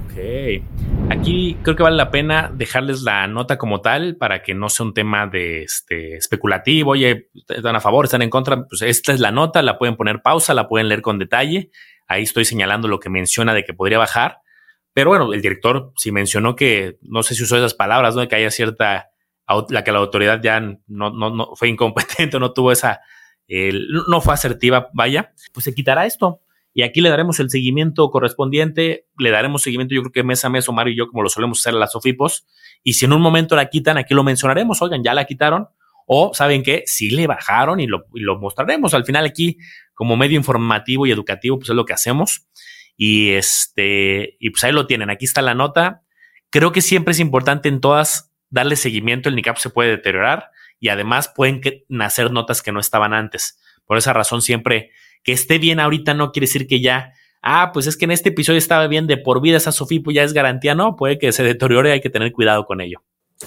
Ok. 0.05 0.63
Aquí 1.11 1.57
creo 1.63 1.77
que 1.77 1.83
vale 1.83 1.97
la 1.97 2.11
pena 2.11 2.51
dejarles 2.55 3.03
la 3.03 3.27
nota 3.27 3.59
como 3.59 3.81
tal 3.81 4.17
para 4.17 4.43
que 4.43 4.55
no 4.55 4.69
sea 4.69 4.87
un 4.87 4.95
tema 4.95 5.27
de 5.27 5.63
este 5.63 6.17
especulativo. 6.17 6.93
Oye, 6.93 7.31
están 7.49 7.77
a 7.77 7.81
favor, 7.81 8.05
están 8.05 8.23
en 8.23 8.31
contra. 8.31 8.67
Pues 8.67 8.83
esta 8.83 9.13
es 9.13 9.21
la 9.21 9.31
nota, 9.31 9.63
la 9.63 9.79
pueden 9.79 9.97
poner 9.97 10.21
pausa, 10.23 10.53
la 10.55 10.69
pueden 10.69 10.89
leer 10.89 11.03
con 11.03 11.19
detalle. 11.19 11.71
Ahí 12.07 12.23
estoy 12.23 12.45
señalando 12.45 12.89
lo 12.89 13.01
que 13.01 13.11
menciona 13.11 13.55
de 13.55 13.65
que 13.65 13.75
podría 13.75 13.99
bajar. 13.99 14.39
Pero 14.93 15.11
bueno, 15.11 15.33
el 15.33 15.43
director 15.43 15.93
sí 15.97 16.13
mencionó 16.13 16.57
que, 16.57 16.99
no 17.03 17.23
sé 17.23 17.35
si 17.35 17.43
usó 17.43 17.57
esas 17.57 17.75
palabras, 17.75 18.15
¿no? 18.17 18.27
Que 18.27 18.37
haya 18.37 18.51
cierta 18.51 19.11
la 19.69 19.85
que 19.85 19.93
la 19.93 19.99
autoridad 19.99 20.41
ya 20.43 20.61
no, 20.61 20.77
no, 20.87 21.31
no 21.31 21.51
fue 21.55 21.69
incompetente, 21.69 22.39
no 22.41 22.53
tuvo 22.53 22.73
esa, 22.73 23.01
no 24.09 24.21
fue 24.21 24.35
asertiva, 24.35 24.89
vaya, 24.93 25.33
pues 25.53 25.65
se 25.65 25.75
quitará 25.75 26.07
esto. 26.07 26.43
Y 26.75 26.83
aquí 26.83 27.01
le 27.01 27.09
daremos 27.09 27.41
el 27.41 27.49
seguimiento 27.49 28.11
correspondiente, 28.11 29.07
le 29.19 29.31
daremos 29.31 29.63
seguimiento 29.63 29.95
yo 29.95 30.03
creo 30.03 30.13
que 30.13 30.23
mes 30.23 30.45
a 30.45 30.51
mes, 30.51 30.69
Omar 30.69 30.89
y 30.89 30.97
yo, 30.97 31.09
como 31.09 31.23
lo 31.23 31.31
solemos 31.31 31.61
hacer 31.61 31.73
a 31.73 31.79
las 31.79 31.93
Sofipos. 31.93 32.47
Y 32.83 32.93
si 32.93 33.07
en 33.07 33.15
un 33.15 33.23
momento 33.23 33.57
la 33.57 33.71
quitan, 33.71 33.97
aquí 33.97 34.13
lo 34.13 34.23
mencionaremos, 34.23 34.83
oigan, 34.83 35.03
ya 35.03 35.15
la 35.15 35.25
quitaron. 35.25 35.69
O 36.07 36.35
saben 36.35 36.63
que 36.63 36.83
sí 36.85 37.09
le 37.09 37.27
bajaron 37.27 37.81
y 37.81 37.87
lo, 37.87 38.05
y 38.15 38.21
lo 38.21 38.39
mostraremos. 38.39 38.93
Al 38.93 39.07
final 39.07 39.25
aquí, 39.25 39.57
como 39.95 40.19
medio 40.19 40.37
informativo 40.37 41.07
y 41.07 41.11
educativo, 41.11 41.59
pues 41.59 41.71
es 41.71 41.75
lo 41.75 41.87
que 41.87 41.95
hacemos. 41.95 42.47
Y 42.95 43.31
este, 43.31 44.37
y 44.39 44.51
pues 44.51 44.63
ahí 44.65 44.73
lo 44.73 44.87
tienen. 44.87 45.09
Aquí 45.09 45.25
está 45.25 45.41
la 45.41 45.55
nota. 45.55 46.03
Creo 46.51 46.73
que 46.73 46.83
siempre 46.83 47.13
es 47.13 47.21
importante 47.21 47.71
en 47.71 47.81
todas 47.81 48.35
darle 48.51 48.77
seguimiento, 48.77 49.29
el 49.29 49.37
NICAP 49.37 49.57
se 49.59 49.71
puede 49.71 49.91
deteriorar 49.91 50.51
y 50.79 50.89
además 50.89 51.33
pueden 51.35 51.61
nacer 51.89 52.31
notas 52.31 52.63
que 52.63 52.73
no 52.73 52.81
estaban 52.81 53.15
antes. 53.15 53.59
Por 53.87 53.99
esa 53.99 54.13
razón 54.13 54.43
siempre 54.43 54.91
que 55.23 55.33
esté 55.33 55.59
bien 55.59 55.81
ahorita 55.81 56.15
no 56.15 56.33
quiere 56.33 56.47
decir 56.47 56.67
que 56.67 56.81
ya, 56.81 57.13
ah, 57.43 57.71
pues 57.73 57.87
es 57.87 57.97
que 57.97 58.05
en 58.05 58.13
este 58.13 58.29
episodio 58.31 58.59
estaba 58.59 58.87
bien 58.87 59.07
de 59.07 59.17
por 59.17 59.41
vida 59.41 59.57
esa 59.57 59.73
Sofipo 59.73 60.11
ya 60.11 60.23
es 60.23 60.33
garantía, 60.33 60.75
no, 60.75 60.97
puede 60.97 61.19
que 61.19 61.33
se 61.33 61.43
deteriore, 61.43 61.93
hay 61.93 62.01
que 62.01 62.11
tener 62.11 62.33
cuidado 62.33 62.65
con 62.65 62.81
ello. 62.81 63.03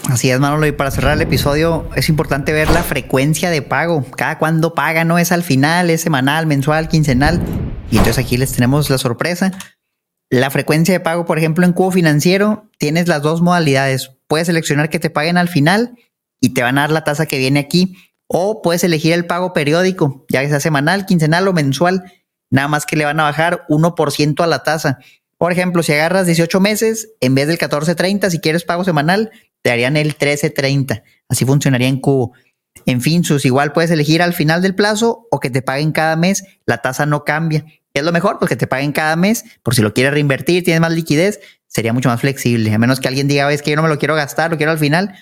Así 0.08 0.30
es, 0.30 0.40
Manolo. 0.40 0.68
Y 0.68 0.72
para 0.72 0.92
cerrar 0.92 1.16
el 1.16 1.22
episodio, 1.22 1.90
es 1.96 2.10
importante 2.10 2.54
ver 2.54 2.70
la 2.70 2.84
frecuencia 2.84 3.50
de 3.50 3.64
pago. 3.64 4.06
Cada 4.16 4.38
cuándo 4.38 4.76
paga, 4.76 5.04
no 5.04 5.18
es 5.18 5.32
al 5.32 5.42
final, 5.42 5.90
es 5.90 6.02
semanal, 6.02 6.46
mensual, 6.46 6.90
quincenal. 6.90 7.42
Y 7.90 7.98
entonces 7.98 8.24
aquí 8.24 8.38
les 8.38 8.52
tenemos 8.54 8.90
la 8.92 9.00
sorpresa. 9.00 9.52
La 10.30 10.52
frecuencia 10.52 10.94
de 10.94 11.00
pago, 11.00 11.26
por 11.26 11.40
ejemplo, 11.40 11.66
en 11.66 11.74
Cubo 11.74 11.90
Financiero, 11.92 12.70
tienes 12.78 13.08
las 13.08 13.24
dos 13.24 13.42
modalidades 13.42 14.18
puedes 14.30 14.48
seleccionar 14.48 14.89
que 14.89 15.00
te 15.00 15.10
paguen 15.10 15.38
al 15.38 15.50
final 15.50 15.96
y 16.39 16.54
te 16.54 16.62
van 16.62 16.78
a 16.78 16.82
dar 16.82 16.92
la 16.92 17.04
tasa 17.04 17.26
que 17.26 17.38
viene 17.38 17.60
aquí. 17.60 17.98
O 18.28 18.62
puedes 18.62 18.84
elegir 18.84 19.12
el 19.13 19.26
pago 19.26 19.54
periódico, 19.54 20.26
ya 20.30 20.48
sea 20.48 20.60
semanal, 20.60 21.06
quincenal 21.08 21.48
o 21.48 21.54
mensual. 21.54 22.04
Nada 22.52 22.68
más 22.68 22.86
que 22.86 22.96
le 22.96 23.06
van 23.06 23.20
a 23.20 23.24
bajar 23.24 23.65
1% 23.68 24.44
a 24.44 24.48
la 24.48 24.63
tasa. 24.63 25.00
Por 25.38 25.52
ejemplo, 25.52 25.82
si 25.82 25.94
agarras 25.94 26.28
18 26.28 26.60
meses, 26.60 27.10
en 27.22 27.34
vez 27.34 27.48
del 27.48 27.58
14.30, 27.58 28.30
si 28.30 28.39
quieres 28.39 28.63
pago 28.63 28.84
semanal, 28.84 29.32
te 29.63 29.72
harían 29.72 29.98
el 29.98 30.15
13.30. 30.15 31.02
Así 31.28 31.46
funcionaría 31.46 31.88
en 31.88 32.00
Cubo. 32.00 32.34
En 32.86 33.02
fin, 33.02 33.24
sus 33.24 33.46
igual 33.46 33.74
puedes 33.74 33.89
elegir 33.89 34.22
al 34.22 34.34
final 34.34 34.62
del 34.62 34.76
plazo 34.76 35.28
o 35.32 35.39
que 35.39 35.50
te 35.50 35.63
paguen 35.63 35.92
cada 35.92 36.15
mes. 36.15 36.44
La 36.65 36.80
tasa 36.80 37.08
no 37.08 37.24
cambia. 37.24 37.65
¿Qué 38.00 38.02
es 38.02 38.06
lo 38.06 38.14
mejor? 38.14 38.40
Pues 38.40 38.48
que 38.48 38.56
te 38.56 38.66
paguen 38.66 38.94
cada 38.94 39.18
mes 39.18 39.44
por 39.62 39.76
si 39.76 39.82
lo 39.82 39.94
quieres 39.94 40.14
reinvertir, 40.14 40.64
tienes 40.64 40.80
más 40.80 40.94
liquidez, 40.94 41.42
sería 41.68 41.92
mucho 41.92 42.08
más 42.08 42.22
flexible. 42.22 42.74
A 42.74 42.78
menos 42.78 43.02
que 43.02 43.10
alguien 43.10 43.28
diga, 43.28 43.46
ves 43.46 43.62
que 43.62 43.72
yo 43.72 43.76
no 43.76 43.84
me 43.84 43.90
lo 43.90 44.00
quiero 44.00 44.16
gastar, 44.16 44.52
lo 44.52 44.56
quiero 44.56 44.72
al 44.72 44.78
final, 44.78 45.16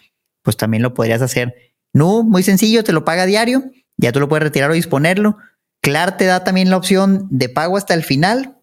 pues 0.43 0.57
también 0.57 0.83
lo 0.83 0.93
podrías 0.93 1.23
hacer. 1.23 1.55
No, 1.91 2.21
muy 2.21 2.43
sencillo, 2.43 2.83
te 2.83 2.93
lo 2.93 3.03
paga 3.03 3.25
diario, 3.25 3.63
ya 3.97 4.11
tú 4.11 4.19
lo 4.19 4.29
puedes 4.29 4.43
retirar 4.43 4.69
o 4.69 4.75
disponerlo. 4.75 5.37
Clar 5.81 6.17
te 6.17 6.25
da 6.25 6.43
también 6.43 6.69
la 6.69 6.77
opción 6.77 7.25
de 7.31 7.49
pago 7.49 7.77
hasta 7.77 7.95
el 7.95 8.03
final, 8.03 8.59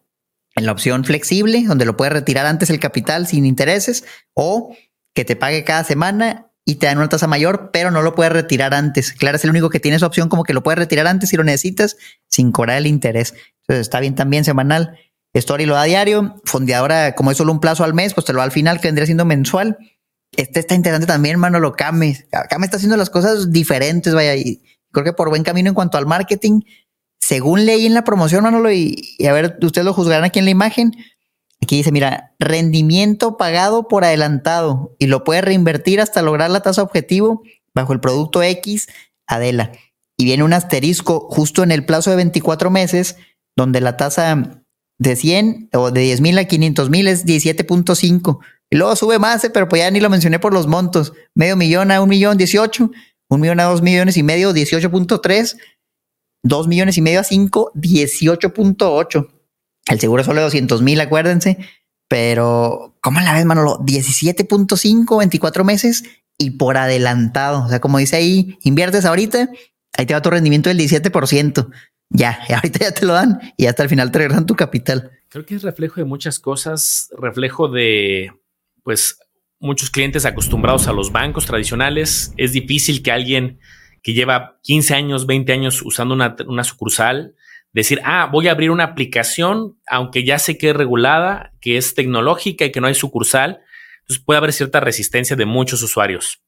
en 0.55 0.65
la 0.65 0.71
opción 0.71 1.03
flexible, 1.03 1.65
donde 1.67 1.83
lo 1.83 1.97
puedes 1.97 2.13
retirar 2.13 2.45
antes 2.45 2.69
el 2.69 2.79
capital 2.79 3.27
sin 3.27 3.45
intereses, 3.45 4.05
o 4.33 4.77
que 5.13 5.25
te 5.25 5.35
pague 5.35 5.65
cada 5.65 5.83
semana 5.83 6.53
y 6.63 6.75
te 6.75 6.85
dan 6.85 6.99
una 6.99 7.09
tasa 7.09 7.27
mayor, 7.27 7.71
pero 7.73 7.91
no 7.91 8.01
lo 8.01 8.15
puedes 8.15 8.31
retirar 8.31 8.73
antes. 8.73 9.11
Clar 9.11 9.35
es 9.35 9.43
el 9.43 9.49
único 9.49 9.69
que 9.69 9.81
tiene 9.81 9.97
esa 9.97 10.07
opción 10.07 10.29
como 10.29 10.45
que 10.45 10.53
lo 10.53 10.63
puedes 10.63 10.79
retirar 10.79 11.05
antes 11.05 11.31
si 11.31 11.35
lo 11.35 11.43
necesitas 11.43 11.97
sin 12.27 12.53
cobrar 12.53 12.77
el 12.77 12.87
interés. 12.87 13.33
Está 13.67 13.99
bien 13.99 14.15
también 14.15 14.43
semanal. 14.43 14.97
Story 15.33 15.65
lo 15.65 15.75
da 15.75 15.83
diario, 15.83 16.35
fondeadora, 16.45 17.13
como 17.15 17.31
es 17.31 17.37
solo 17.37 17.51
un 17.51 17.59
plazo 17.59 17.83
al 17.83 17.93
mes, 17.93 18.13
pues 18.13 18.25
te 18.25 18.33
lo 18.33 18.37
da 18.37 18.45
al 18.45 18.51
final, 18.51 18.79
que 18.79 18.87
vendría 18.87 19.05
siendo 19.05 19.25
mensual. 19.25 19.77
Este 20.31 20.61
está 20.61 20.75
interesante 20.75 21.07
también, 21.07 21.33
hermano, 21.33 21.59
lo 21.59 21.73
Kame. 21.73 22.25
Kame 22.49 22.65
está 22.65 22.77
haciendo 22.77 22.97
las 22.97 23.09
cosas 23.09 23.51
diferentes, 23.51 24.13
vaya, 24.13 24.35
y 24.35 24.61
creo 24.91 25.03
que 25.03 25.13
por 25.13 25.29
buen 25.29 25.43
camino 25.43 25.69
en 25.69 25.75
cuanto 25.75 25.97
al 25.97 26.05
marketing. 26.05 26.61
Según 27.19 27.65
leí 27.65 27.85
en 27.85 27.93
la 27.93 28.03
promoción, 28.03 28.43
Manolo, 28.43 28.71
y, 28.71 29.15
y 29.17 29.25
a 29.25 29.33
ver, 29.33 29.57
ustedes 29.61 29.83
lo 29.83 29.93
juzgarán 29.93 30.25
aquí 30.25 30.39
en 30.39 30.45
la 30.45 30.51
imagen. 30.51 30.91
Aquí 31.61 31.77
dice, 31.77 31.91
mira, 31.91 32.35
rendimiento 32.39 33.37
pagado 33.37 33.87
por 33.87 34.05
adelantado 34.05 34.95
y 34.99 35.07
lo 35.07 35.23
puedes 35.23 35.43
reinvertir 35.43 35.99
hasta 35.99 36.21
lograr 36.21 36.49
la 36.49 36.61
tasa 36.61 36.83
objetivo 36.83 37.43
bajo 37.73 37.93
el 37.93 37.99
producto 37.99 38.43
X, 38.43 38.87
Adela. 39.27 39.71
Y 40.17 40.25
viene 40.25 40.43
un 40.43 40.53
asterisco 40.53 41.27
justo 41.29 41.63
en 41.63 41.71
el 41.71 41.85
plazo 41.85 42.09
de 42.09 42.17
24 42.17 42.69
meses, 42.69 43.17
donde 43.55 43.81
la 43.81 43.97
tasa 43.97 44.63
de 44.97 45.15
100 45.15 45.69
o 45.73 45.91
de 45.91 46.01
10 46.01 46.21
mil 46.21 46.37
a 46.37 46.45
500 46.45 46.89
mil 46.89 47.07
es 47.07 47.25
17.5. 47.25 48.39
Y 48.69 48.77
luego 48.77 48.95
sube 48.95 49.19
más, 49.19 49.43
eh, 49.43 49.49
pero 49.49 49.67
pues 49.67 49.81
ya 49.81 49.91
ni 49.91 49.99
lo 49.99 50.09
mencioné 50.09 50.39
por 50.39 50.53
los 50.53 50.67
montos. 50.67 51.13
Medio 51.33 51.55
millón 51.55 51.91
a 51.91 52.01
un 52.01 52.09
millón 52.09 52.37
18, 52.37 52.91
un 53.29 53.41
millón 53.41 53.59
a 53.59 53.65
dos 53.65 53.81
millones 53.81 54.17
y 54.17 54.23
medio 54.23 54.53
18.3, 54.53 55.57
dos 56.43 56.67
millones 56.67 56.97
y 56.97 57.01
medio 57.01 57.19
a 57.19 57.23
5, 57.23 57.71
18.8. 57.75 59.29
El 59.87 59.99
seguro 59.99 60.23
solo 60.23 60.37
de 60.37 60.45
200 60.45 60.81
mil, 60.81 60.99
acuérdense. 60.99 61.57
Pero, 62.07 62.95
¿cómo 63.01 63.19
la 63.19 63.33
ves, 63.33 63.45
Manolo? 63.45 63.79
17.5, 63.79 65.17
24 65.17 65.63
meses 65.63 66.03
y 66.37 66.51
por 66.51 66.77
adelantado. 66.77 67.65
O 67.65 67.69
sea, 67.69 67.79
como 67.79 67.97
dice 67.97 68.15
ahí, 68.15 68.57
inviertes 68.63 69.05
ahorita, 69.05 69.49
ahí 69.97 70.05
te 70.05 70.13
va 70.13 70.21
tu 70.21 70.29
rendimiento 70.29 70.69
del 70.69 70.79
17% 70.79 71.67
ya, 72.15 72.39
ahorita 72.49 72.79
ya 72.79 72.91
te 72.91 73.05
lo 73.05 73.13
dan 73.13 73.39
y 73.57 73.65
hasta 73.65 73.83
el 73.83 73.89
final 73.89 74.11
te 74.11 74.19
regresan 74.19 74.45
tu 74.45 74.55
capital. 74.55 75.11
Creo 75.29 75.45
que 75.45 75.55
es 75.55 75.63
reflejo 75.63 75.99
de 75.99 76.05
muchas 76.05 76.39
cosas, 76.39 77.09
reflejo 77.17 77.67
de, 77.67 78.31
pues, 78.83 79.19
muchos 79.59 79.89
clientes 79.89 80.25
acostumbrados 80.25 80.87
a 80.87 80.93
los 80.93 81.11
bancos 81.11 81.45
tradicionales. 81.45 82.33
Es 82.37 82.53
difícil 82.53 83.03
que 83.03 83.11
alguien 83.11 83.59
que 84.01 84.13
lleva 84.13 84.59
15 84.61 84.93
años, 84.93 85.25
20 85.25 85.51
años 85.51 85.81
usando 85.81 86.13
una, 86.13 86.35
una 86.47 86.63
sucursal, 86.63 87.35
decir, 87.73 87.99
ah, 88.05 88.29
voy 88.31 88.47
a 88.47 88.51
abrir 88.51 88.71
una 88.71 88.83
aplicación, 88.83 89.77
aunque 89.87 90.23
ya 90.23 90.39
sé 90.39 90.57
que 90.57 90.69
es 90.69 90.75
regulada, 90.75 91.51
que 91.59 91.77
es 91.77 91.95
tecnológica 91.95 92.65
y 92.65 92.71
que 92.71 92.79
no 92.79 92.87
hay 92.87 92.95
sucursal. 92.95 93.61
Entonces 94.01 94.23
puede 94.23 94.37
haber 94.37 94.53
cierta 94.53 94.79
resistencia 94.79 95.35
de 95.35 95.45
muchos 95.45 95.81
usuarios. 95.81 96.44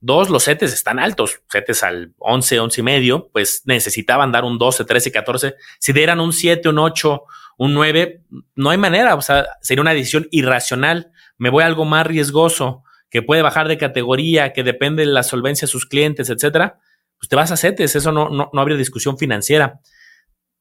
Dos, 0.00 0.28
los 0.28 0.44
CETES 0.44 0.72
están 0.72 0.98
altos, 0.98 1.40
CETES 1.50 1.82
al 1.82 2.14
11, 2.18 2.60
11 2.60 2.80
y 2.80 2.84
medio, 2.84 3.30
pues 3.32 3.62
necesitaban 3.64 4.32
dar 4.32 4.44
un 4.44 4.58
12, 4.58 4.84
13, 4.84 5.12
14. 5.12 5.54
Si 5.78 5.92
dieran 5.92 6.20
un 6.20 6.32
7, 6.32 6.68
un 6.68 6.78
8, 6.78 7.24
un 7.58 7.74
9, 7.74 8.22
no 8.54 8.70
hay 8.70 8.78
manera, 8.78 9.14
o 9.14 9.22
sea, 9.22 9.46
sería 9.62 9.82
una 9.82 9.94
decisión 9.94 10.28
irracional. 10.30 11.10
Me 11.38 11.50
voy 11.50 11.62
a 11.62 11.66
algo 11.66 11.84
más 11.84 12.06
riesgoso, 12.06 12.84
que 13.08 13.22
puede 13.22 13.42
bajar 13.42 13.68
de 13.68 13.78
categoría, 13.78 14.52
que 14.52 14.64
depende 14.64 15.06
de 15.06 15.12
la 15.12 15.22
solvencia 15.22 15.66
de 15.66 15.70
sus 15.70 15.86
clientes, 15.86 16.30
etcétera. 16.30 16.80
Pues 17.16 17.28
te 17.28 17.36
vas 17.36 17.52
a 17.52 17.56
CETES, 17.56 17.96
eso 17.96 18.12
no, 18.12 18.28
no, 18.28 18.50
no 18.52 18.60
habría 18.60 18.76
discusión 18.76 19.16
financiera. 19.16 19.80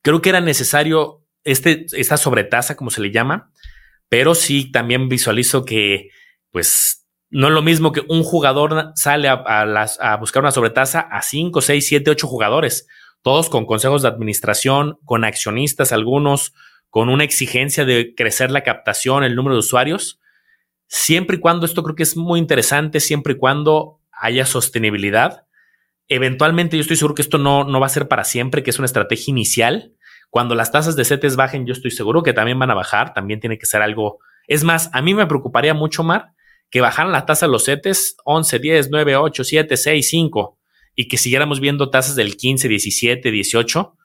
Creo 0.04 0.22
que 0.22 0.30
era 0.30 0.40
necesario 0.40 1.26
este, 1.44 1.88
esta 1.94 2.16
sobretasa, 2.16 2.76
como 2.76 2.92
se 2.92 3.02
le 3.02 3.12
llama, 3.12 3.52
pero 4.08 4.36
sí 4.36 4.72
también 4.72 5.10
visualizo 5.10 5.66
que, 5.66 6.10
pues, 6.52 7.03
no 7.34 7.48
es 7.48 7.54
lo 7.54 7.64
mismo 7.64 7.92
que 7.92 8.04
un 8.08 8.24
jugador 8.24 8.92
sale 8.94 9.28
a, 9.28 10.18
buscar 10.20 10.44
una 10.44 10.52
sobretasa 10.52 11.00
a 11.00 11.24
5, 11.24 11.62
6, 11.62 11.88
7, 11.88 12.12
8 12.12 12.28
jugadores, 12.28 12.88
todos 13.24 13.50
con 13.50 13.66
consejos 13.66 14.04
de 14.04 14.08
administración, 14.08 15.00
con 15.04 15.26
accionistas 15.26 15.92
algunos, 15.92 16.54
con 16.92 17.10
una 17.10 17.24
exigencia 17.24 17.86
de 17.86 18.14
crecer 18.16 18.52
la 18.52 18.62
captación, 18.62 19.24
el 19.24 19.36
número 19.36 19.56
de 19.56 19.62
usuarios, 19.62 20.22
siempre 20.88 21.38
y 21.38 21.40
cuando 21.40 21.66
esto 21.66 21.82
creo 21.82 21.96
que 21.96 22.04
es 22.04 22.16
muy 22.16 22.40
interesante, 22.40 23.00
siempre 23.00 23.34
y 23.34 23.38
cuando 23.38 24.00
haya 24.12 24.46
sostenibilidad. 24.46 25.48
Eventualmente 26.08 26.78
yo 26.78 26.82
estoy 26.82 26.98
seguro 26.98 27.16
que 27.16 27.24
esto 27.24 27.40
no, 27.40 27.64
no 27.64 27.80
va 27.80 27.88
a 27.88 27.90
ser 27.90 28.08
para 28.08 28.26
siempre, 28.26 28.62
que 28.62 28.70
es 28.70 28.78
una 28.78 28.86
estrategia 28.86 29.32
inicial, 29.32 29.94
Cuando 30.30 30.54
las 30.54 30.72
tasas 30.72 30.96
de 30.96 31.06
CETES 31.06 31.36
bajen, 31.36 31.66
yo 31.66 31.74
estoy 31.74 31.90
seguro 31.90 32.22
que 32.22 32.34
también 32.34 32.60
van 32.60 32.70
a 32.70 32.76
bajar, 32.76 33.14
también 33.14 33.40
tiene 33.40 33.58
que 33.58 33.66
ser 33.66 33.82
algo. 33.82 34.20
Es 34.48 34.64
más, 34.64 34.92
a 34.94 35.02
mí 35.02 35.16
me 35.16 35.26
preocuparía 35.26 35.74
mucho, 35.74 36.04
Mar, 36.04 36.34
que 36.74 36.82
bajaran 36.82 37.12
la 37.12 37.28
tasa 37.28 37.46
de 37.46 37.52
los 37.52 37.66
CETES 37.66 38.18
11, 38.26 38.58
10, 38.58 38.90
9, 38.90 39.16
8, 39.16 39.44
7, 39.44 39.78
6, 39.78 40.10
5 40.10 40.58
y 40.96 41.08
que 41.08 41.18
siguiéramos 41.18 41.60
viendo 41.60 41.92
tasas 41.92 42.16
del 42.16 42.36
15, 42.36 42.68
17, 42.68 43.30
18 43.30 43.96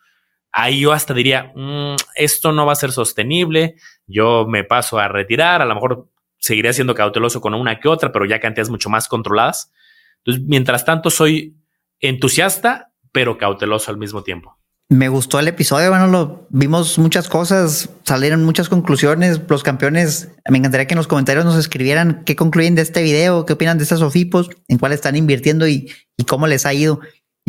ahí 0.52 0.80
yo 0.80 0.92
hasta 0.92 1.14
diría, 1.14 1.50
mm, 1.54 1.96
esto 2.14 2.52
no 2.52 2.66
va 2.66 2.72
a 2.72 2.76
ser 2.76 2.92
sostenible, 2.92 3.76
yo 4.06 4.46
me 4.46 4.64
paso 4.64 4.98
a 4.98 5.08
retirar, 5.08 5.62
a 5.62 5.64
lo 5.64 5.74
mejor 5.74 6.10
seguiré 6.36 6.74
siendo 6.74 6.94
cauteloso 6.94 7.40
con 7.40 7.54
una 7.54 7.80
que 7.80 7.88
otra, 7.88 8.12
pero 8.12 8.26
ya 8.26 8.38
cantidades 8.38 8.68
mucho 8.68 8.90
más 8.90 9.08
controladas. 9.08 9.72
Entonces, 10.18 10.44
mientras 10.46 10.84
tanto, 10.84 11.08
soy 11.08 11.56
entusiasta, 12.00 12.92
pero 13.12 13.38
cauteloso 13.38 13.90
al 13.90 13.96
mismo 13.96 14.22
tiempo. 14.22 14.57
Me 14.90 15.10
gustó 15.10 15.38
el 15.38 15.48
episodio, 15.48 15.90
bueno, 15.90 16.06
lo 16.06 16.46
vimos 16.48 16.98
muchas 16.98 17.28
cosas, 17.28 17.90
salieron 18.04 18.42
muchas 18.44 18.70
conclusiones. 18.70 19.38
Los 19.46 19.62
campeones, 19.62 20.30
me 20.48 20.56
encantaría 20.56 20.86
que 20.86 20.94
en 20.94 20.98
los 20.98 21.06
comentarios 21.06 21.44
nos 21.44 21.56
escribieran 21.56 22.22
qué 22.24 22.36
concluyen 22.36 22.74
de 22.74 22.82
este 22.82 23.02
video, 23.02 23.44
qué 23.44 23.52
opinan 23.52 23.76
de 23.76 23.84
estas 23.84 24.00
OFIPOS, 24.00 24.48
en 24.66 24.78
cuál 24.78 24.92
están 24.92 25.14
invirtiendo 25.14 25.68
y, 25.68 25.92
y 26.16 26.24
cómo 26.24 26.46
les 26.46 26.64
ha 26.64 26.72
ido. 26.72 27.00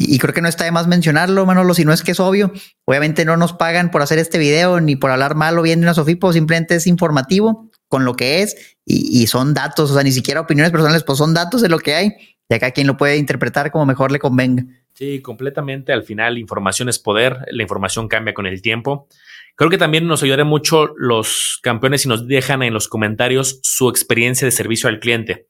Y, 0.02 0.18
creo 0.18 0.34
que 0.34 0.42
no 0.42 0.48
está 0.48 0.64
de 0.64 0.72
más 0.72 0.88
mencionarlo, 0.88 1.46
Manolo, 1.46 1.74
si 1.74 1.84
no 1.84 1.92
es 1.92 2.04
que 2.04 2.12
es 2.12 2.20
obvio. 2.22 2.54
Obviamente 2.86 3.26
no 3.26 3.36
nos 3.36 3.52
pagan 3.52 3.92
por 3.92 4.02
hacer 4.02 4.18
este 4.18 4.38
video 4.38 4.80
ni 4.80 4.96
por 4.96 5.12
hablar 5.12 5.36
mal 5.36 5.58
o 5.60 5.62
bien 5.62 5.82
de 5.82 5.86
una 5.86 5.94
Sofipo, 5.94 6.32
simplemente 6.32 6.76
es 6.76 6.88
informativo 6.88 7.70
con 7.90 8.06
lo 8.06 8.16
que 8.16 8.42
es 8.42 8.78
y, 8.86 9.28
son 9.28 9.54
datos, 9.54 9.92
o 9.92 9.94
sea, 9.94 10.04
ni 10.04 10.12
siquiera 10.14 10.42
opiniones 10.42 10.72
personales, 10.72 11.04
pues 11.04 11.18
son 11.18 11.34
datos 11.34 11.62
de 11.62 11.68
lo 11.68 11.80
que 11.80 11.96
hay 11.96 12.14
y 12.48 12.54
acá 12.54 12.72
quien 12.72 12.88
lo 12.88 12.96
puede 12.96 13.18
interpretar 13.18 13.72
como 13.72 13.86
mejor 13.86 14.12
le 14.12 14.20
convenga. 14.20 14.64
Sí, 15.00 15.22
completamente. 15.22 15.94
Al 15.94 16.04
final, 16.04 16.38
información 16.38 16.90
es 16.90 17.00
poder, 17.00 17.46
la 17.52 17.64
información 17.64 18.10
cambia 18.10 18.34
con 18.34 18.46
el 18.46 18.62
tiempo. 18.62 19.08
Creo 19.56 19.70
que 19.70 19.78
también 19.78 20.06
nos 20.08 20.24
ayudará 20.24 20.44
mucho 20.44 20.94
los 20.98 21.58
campeones 21.64 22.02
si 22.02 22.10
nos 22.10 22.28
dejan 22.28 22.64
en 22.64 22.74
los 22.74 22.90
comentarios 22.90 23.62
su 23.64 23.88
experiencia 23.88 24.44
de 24.46 24.52
servicio 24.52 24.90
al 24.90 25.00
cliente. 25.00 25.48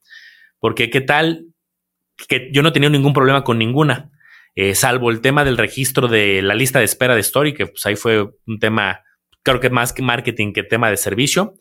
Porque 0.60 0.88
qué 0.88 1.00
tal 1.00 1.46
que 2.28 2.48
yo 2.52 2.62
no 2.62 2.68
he 2.68 2.72
tenido 2.72 2.90
ningún 2.90 3.12
problema 3.12 3.42
con 3.42 3.58
ninguna 3.58 4.12
eh, 4.54 4.76
salvo 4.76 5.10
el 5.10 5.20
tema 5.20 5.44
del 5.44 5.58
registro 5.58 6.06
de 6.06 6.42
la 6.42 6.54
lista 6.54 6.78
de 6.78 6.84
espera 6.84 7.16
de 7.16 7.20
Story, 7.20 7.52
que 7.52 7.66
pues 7.66 7.84
ahí 7.86 7.96
fue 7.96 8.30
un 8.46 8.60
tema, 8.60 9.00
creo 9.42 9.58
que 9.58 9.70
más 9.70 9.92
que 9.92 10.02
marketing 10.02 10.52
que 10.52 10.62
tema 10.62 10.90
de 10.90 10.96
servicio, 10.96 11.54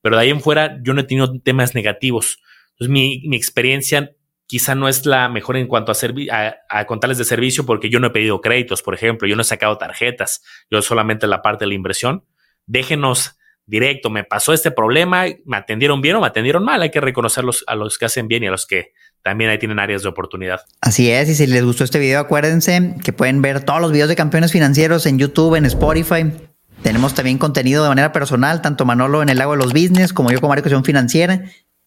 pero 0.00 0.16
de 0.16 0.22
ahí 0.22 0.30
en 0.30 0.40
fuera 0.40 0.78
yo 0.82 0.94
no 0.94 1.02
he 1.02 1.04
tenido 1.04 1.30
temas 1.42 1.74
negativos. 1.74 2.38
Entonces 2.70 2.90
mi, 2.90 3.22
mi 3.28 3.36
experiencia 3.36 4.12
quizá 4.54 4.76
no 4.76 4.86
es 4.86 5.04
la 5.04 5.28
mejor 5.28 5.56
en 5.56 5.66
cuanto 5.66 5.90
a, 5.90 5.96
a, 6.30 6.54
a, 6.68 6.86
contarles 6.86 7.18
de 7.18 7.24
servicio 7.24 7.66
porque 7.66 7.90
yo 7.90 7.98
no 7.98 8.06
he 8.06 8.10
pedido 8.10 8.40
créditos, 8.40 8.82
por 8.82 8.94
ejemplo, 8.94 9.26
yo 9.26 9.34
no 9.34 9.42
he 9.42 9.44
sacado 9.44 9.76
tarjetas, 9.78 10.44
yo 10.70 10.80
solamente 10.80 11.26
la 11.26 11.42
parte 11.42 11.64
de 11.64 11.70
la 11.70 11.74
inversión. 11.74 12.24
Déjenos 12.64 13.36
directo, 13.66 14.10
me 14.10 14.22
pasó 14.22 14.52
este 14.52 14.70
problema, 14.70 15.24
me 15.44 15.56
atendieron 15.56 16.00
bien 16.00 16.14
o 16.14 16.20
me 16.20 16.28
atendieron 16.28 16.64
mal, 16.64 16.80
hay 16.82 16.92
que 16.92 17.00
reconocerlos 17.00 17.64
a 17.66 17.74
los 17.74 17.98
que 17.98 18.04
hacen 18.04 18.28
bien 18.28 18.44
y 18.44 18.46
a 18.46 18.52
los 18.52 18.64
que 18.64 18.92
también 19.24 19.50
ahí 19.50 19.58
tienen 19.58 19.80
áreas 19.80 20.04
de 20.04 20.08
oportunidad. 20.08 20.60
Así 20.80 21.10
es, 21.10 21.28
y 21.28 21.34
si 21.34 21.48
les 21.48 21.64
gustó 21.64 21.82
este 21.82 21.98
video, 21.98 22.20
acuérdense 22.20 22.94
que 23.02 23.12
pueden 23.12 23.42
ver 23.42 23.64
todos 23.64 23.80
los 23.80 23.90
videos 23.90 24.08
de 24.08 24.14
campeones 24.14 24.52
financieros 24.52 25.04
en 25.06 25.18
YouTube, 25.18 25.56
en 25.56 25.64
Spotify. 25.64 26.30
Tenemos 26.84 27.12
también 27.14 27.38
contenido 27.38 27.82
de 27.82 27.88
manera 27.88 28.12
personal, 28.12 28.62
tanto 28.62 28.84
Manolo 28.84 29.20
en 29.20 29.30
el 29.30 29.38
lago 29.38 29.56
de 29.56 29.58
los 29.64 29.72
business 29.72 30.12
como 30.12 30.30
yo 30.30 30.40
como 30.40 30.54
Educación 30.54 30.84
Financiera. 30.84 31.42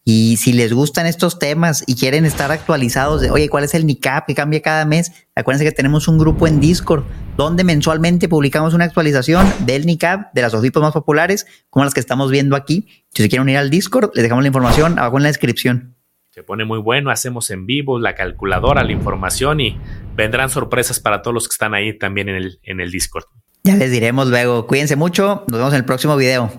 Y 0.10 0.38
si 0.38 0.54
les 0.54 0.72
gustan 0.72 1.06
estos 1.06 1.38
temas 1.38 1.84
y 1.86 1.96
quieren 1.96 2.24
estar 2.24 2.50
actualizados 2.50 3.20
de, 3.20 3.30
oye, 3.30 3.50
¿cuál 3.50 3.66
es 3.66 3.74
el 3.74 3.86
NICAP 3.86 4.26
que 4.28 4.36
cambia 4.36 4.62
cada 4.62 4.86
mes? 4.86 5.12
Acuérdense 5.36 5.66
que 5.66 5.74
tenemos 5.74 6.08
un 6.08 6.18
grupo 6.18 6.48
en 6.48 6.62
Discord 6.62 7.04
donde 7.36 7.66
mensualmente 7.66 8.30
publicamos 8.30 8.74
una 8.74 8.86
actualización 8.86 9.46
del 9.66 9.86
NICAP, 9.86 10.34
de 10.34 10.42
las 10.42 10.54
OFIPos 10.54 10.82
más 10.82 10.94
populares, 10.94 11.46
como 11.70 11.84
las 11.84 11.94
que 11.94 12.00
estamos 12.00 12.32
viendo 12.32 12.56
aquí. 12.56 12.88
Si 13.14 13.22
se 13.22 13.28
quieren 13.28 13.42
unir 13.42 13.58
al 13.58 13.70
Discord, 13.70 14.12
les 14.14 14.24
dejamos 14.24 14.46
la 14.46 14.48
información 14.48 14.98
abajo 14.98 15.18
en 15.18 15.24
la 15.24 15.28
descripción 15.28 15.98
se 16.30 16.44
pone 16.44 16.66
muy 16.66 16.78
bueno, 16.78 17.10
hacemos 17.10 17.50
en 17.50 17.66
vivo 17.66 17.98
la 17.98 18.14
calculadora, 18.14 18.84
la 18.84 18.92
información 18.92 19.60
y 19.60 19.76
vendrán 20.16 20.52
sorpresas 20.52 21.00
para 21.00 21.24
todos 21.24 21.34
los 21.34 21.48
que 21.48 21.54
están 21.54 21.74
ahí 21.74 21.98
también 21.98 22.30
en 22.30 22.36
el, 22.36 22.60
en 22.62 22.80
el 22.80 22.92
Discord. 22.92 23.26
Ya 23.64 23.76
les 23.76 23.90
diremos 23.90 24.28
luego. 24.28 24.68
Cuídense 24.68 24.96
mucho, 24.96 25.46
nos 25.48 25.58
vemos 25.58 25.74
en 25.74 25.80
el 25.80 25.86
próximo 25.86 26.16
video. 26.16 26.52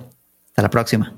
Hasta 0.48 0.62
la 0.62 0.70
próxima. 0.70 1.17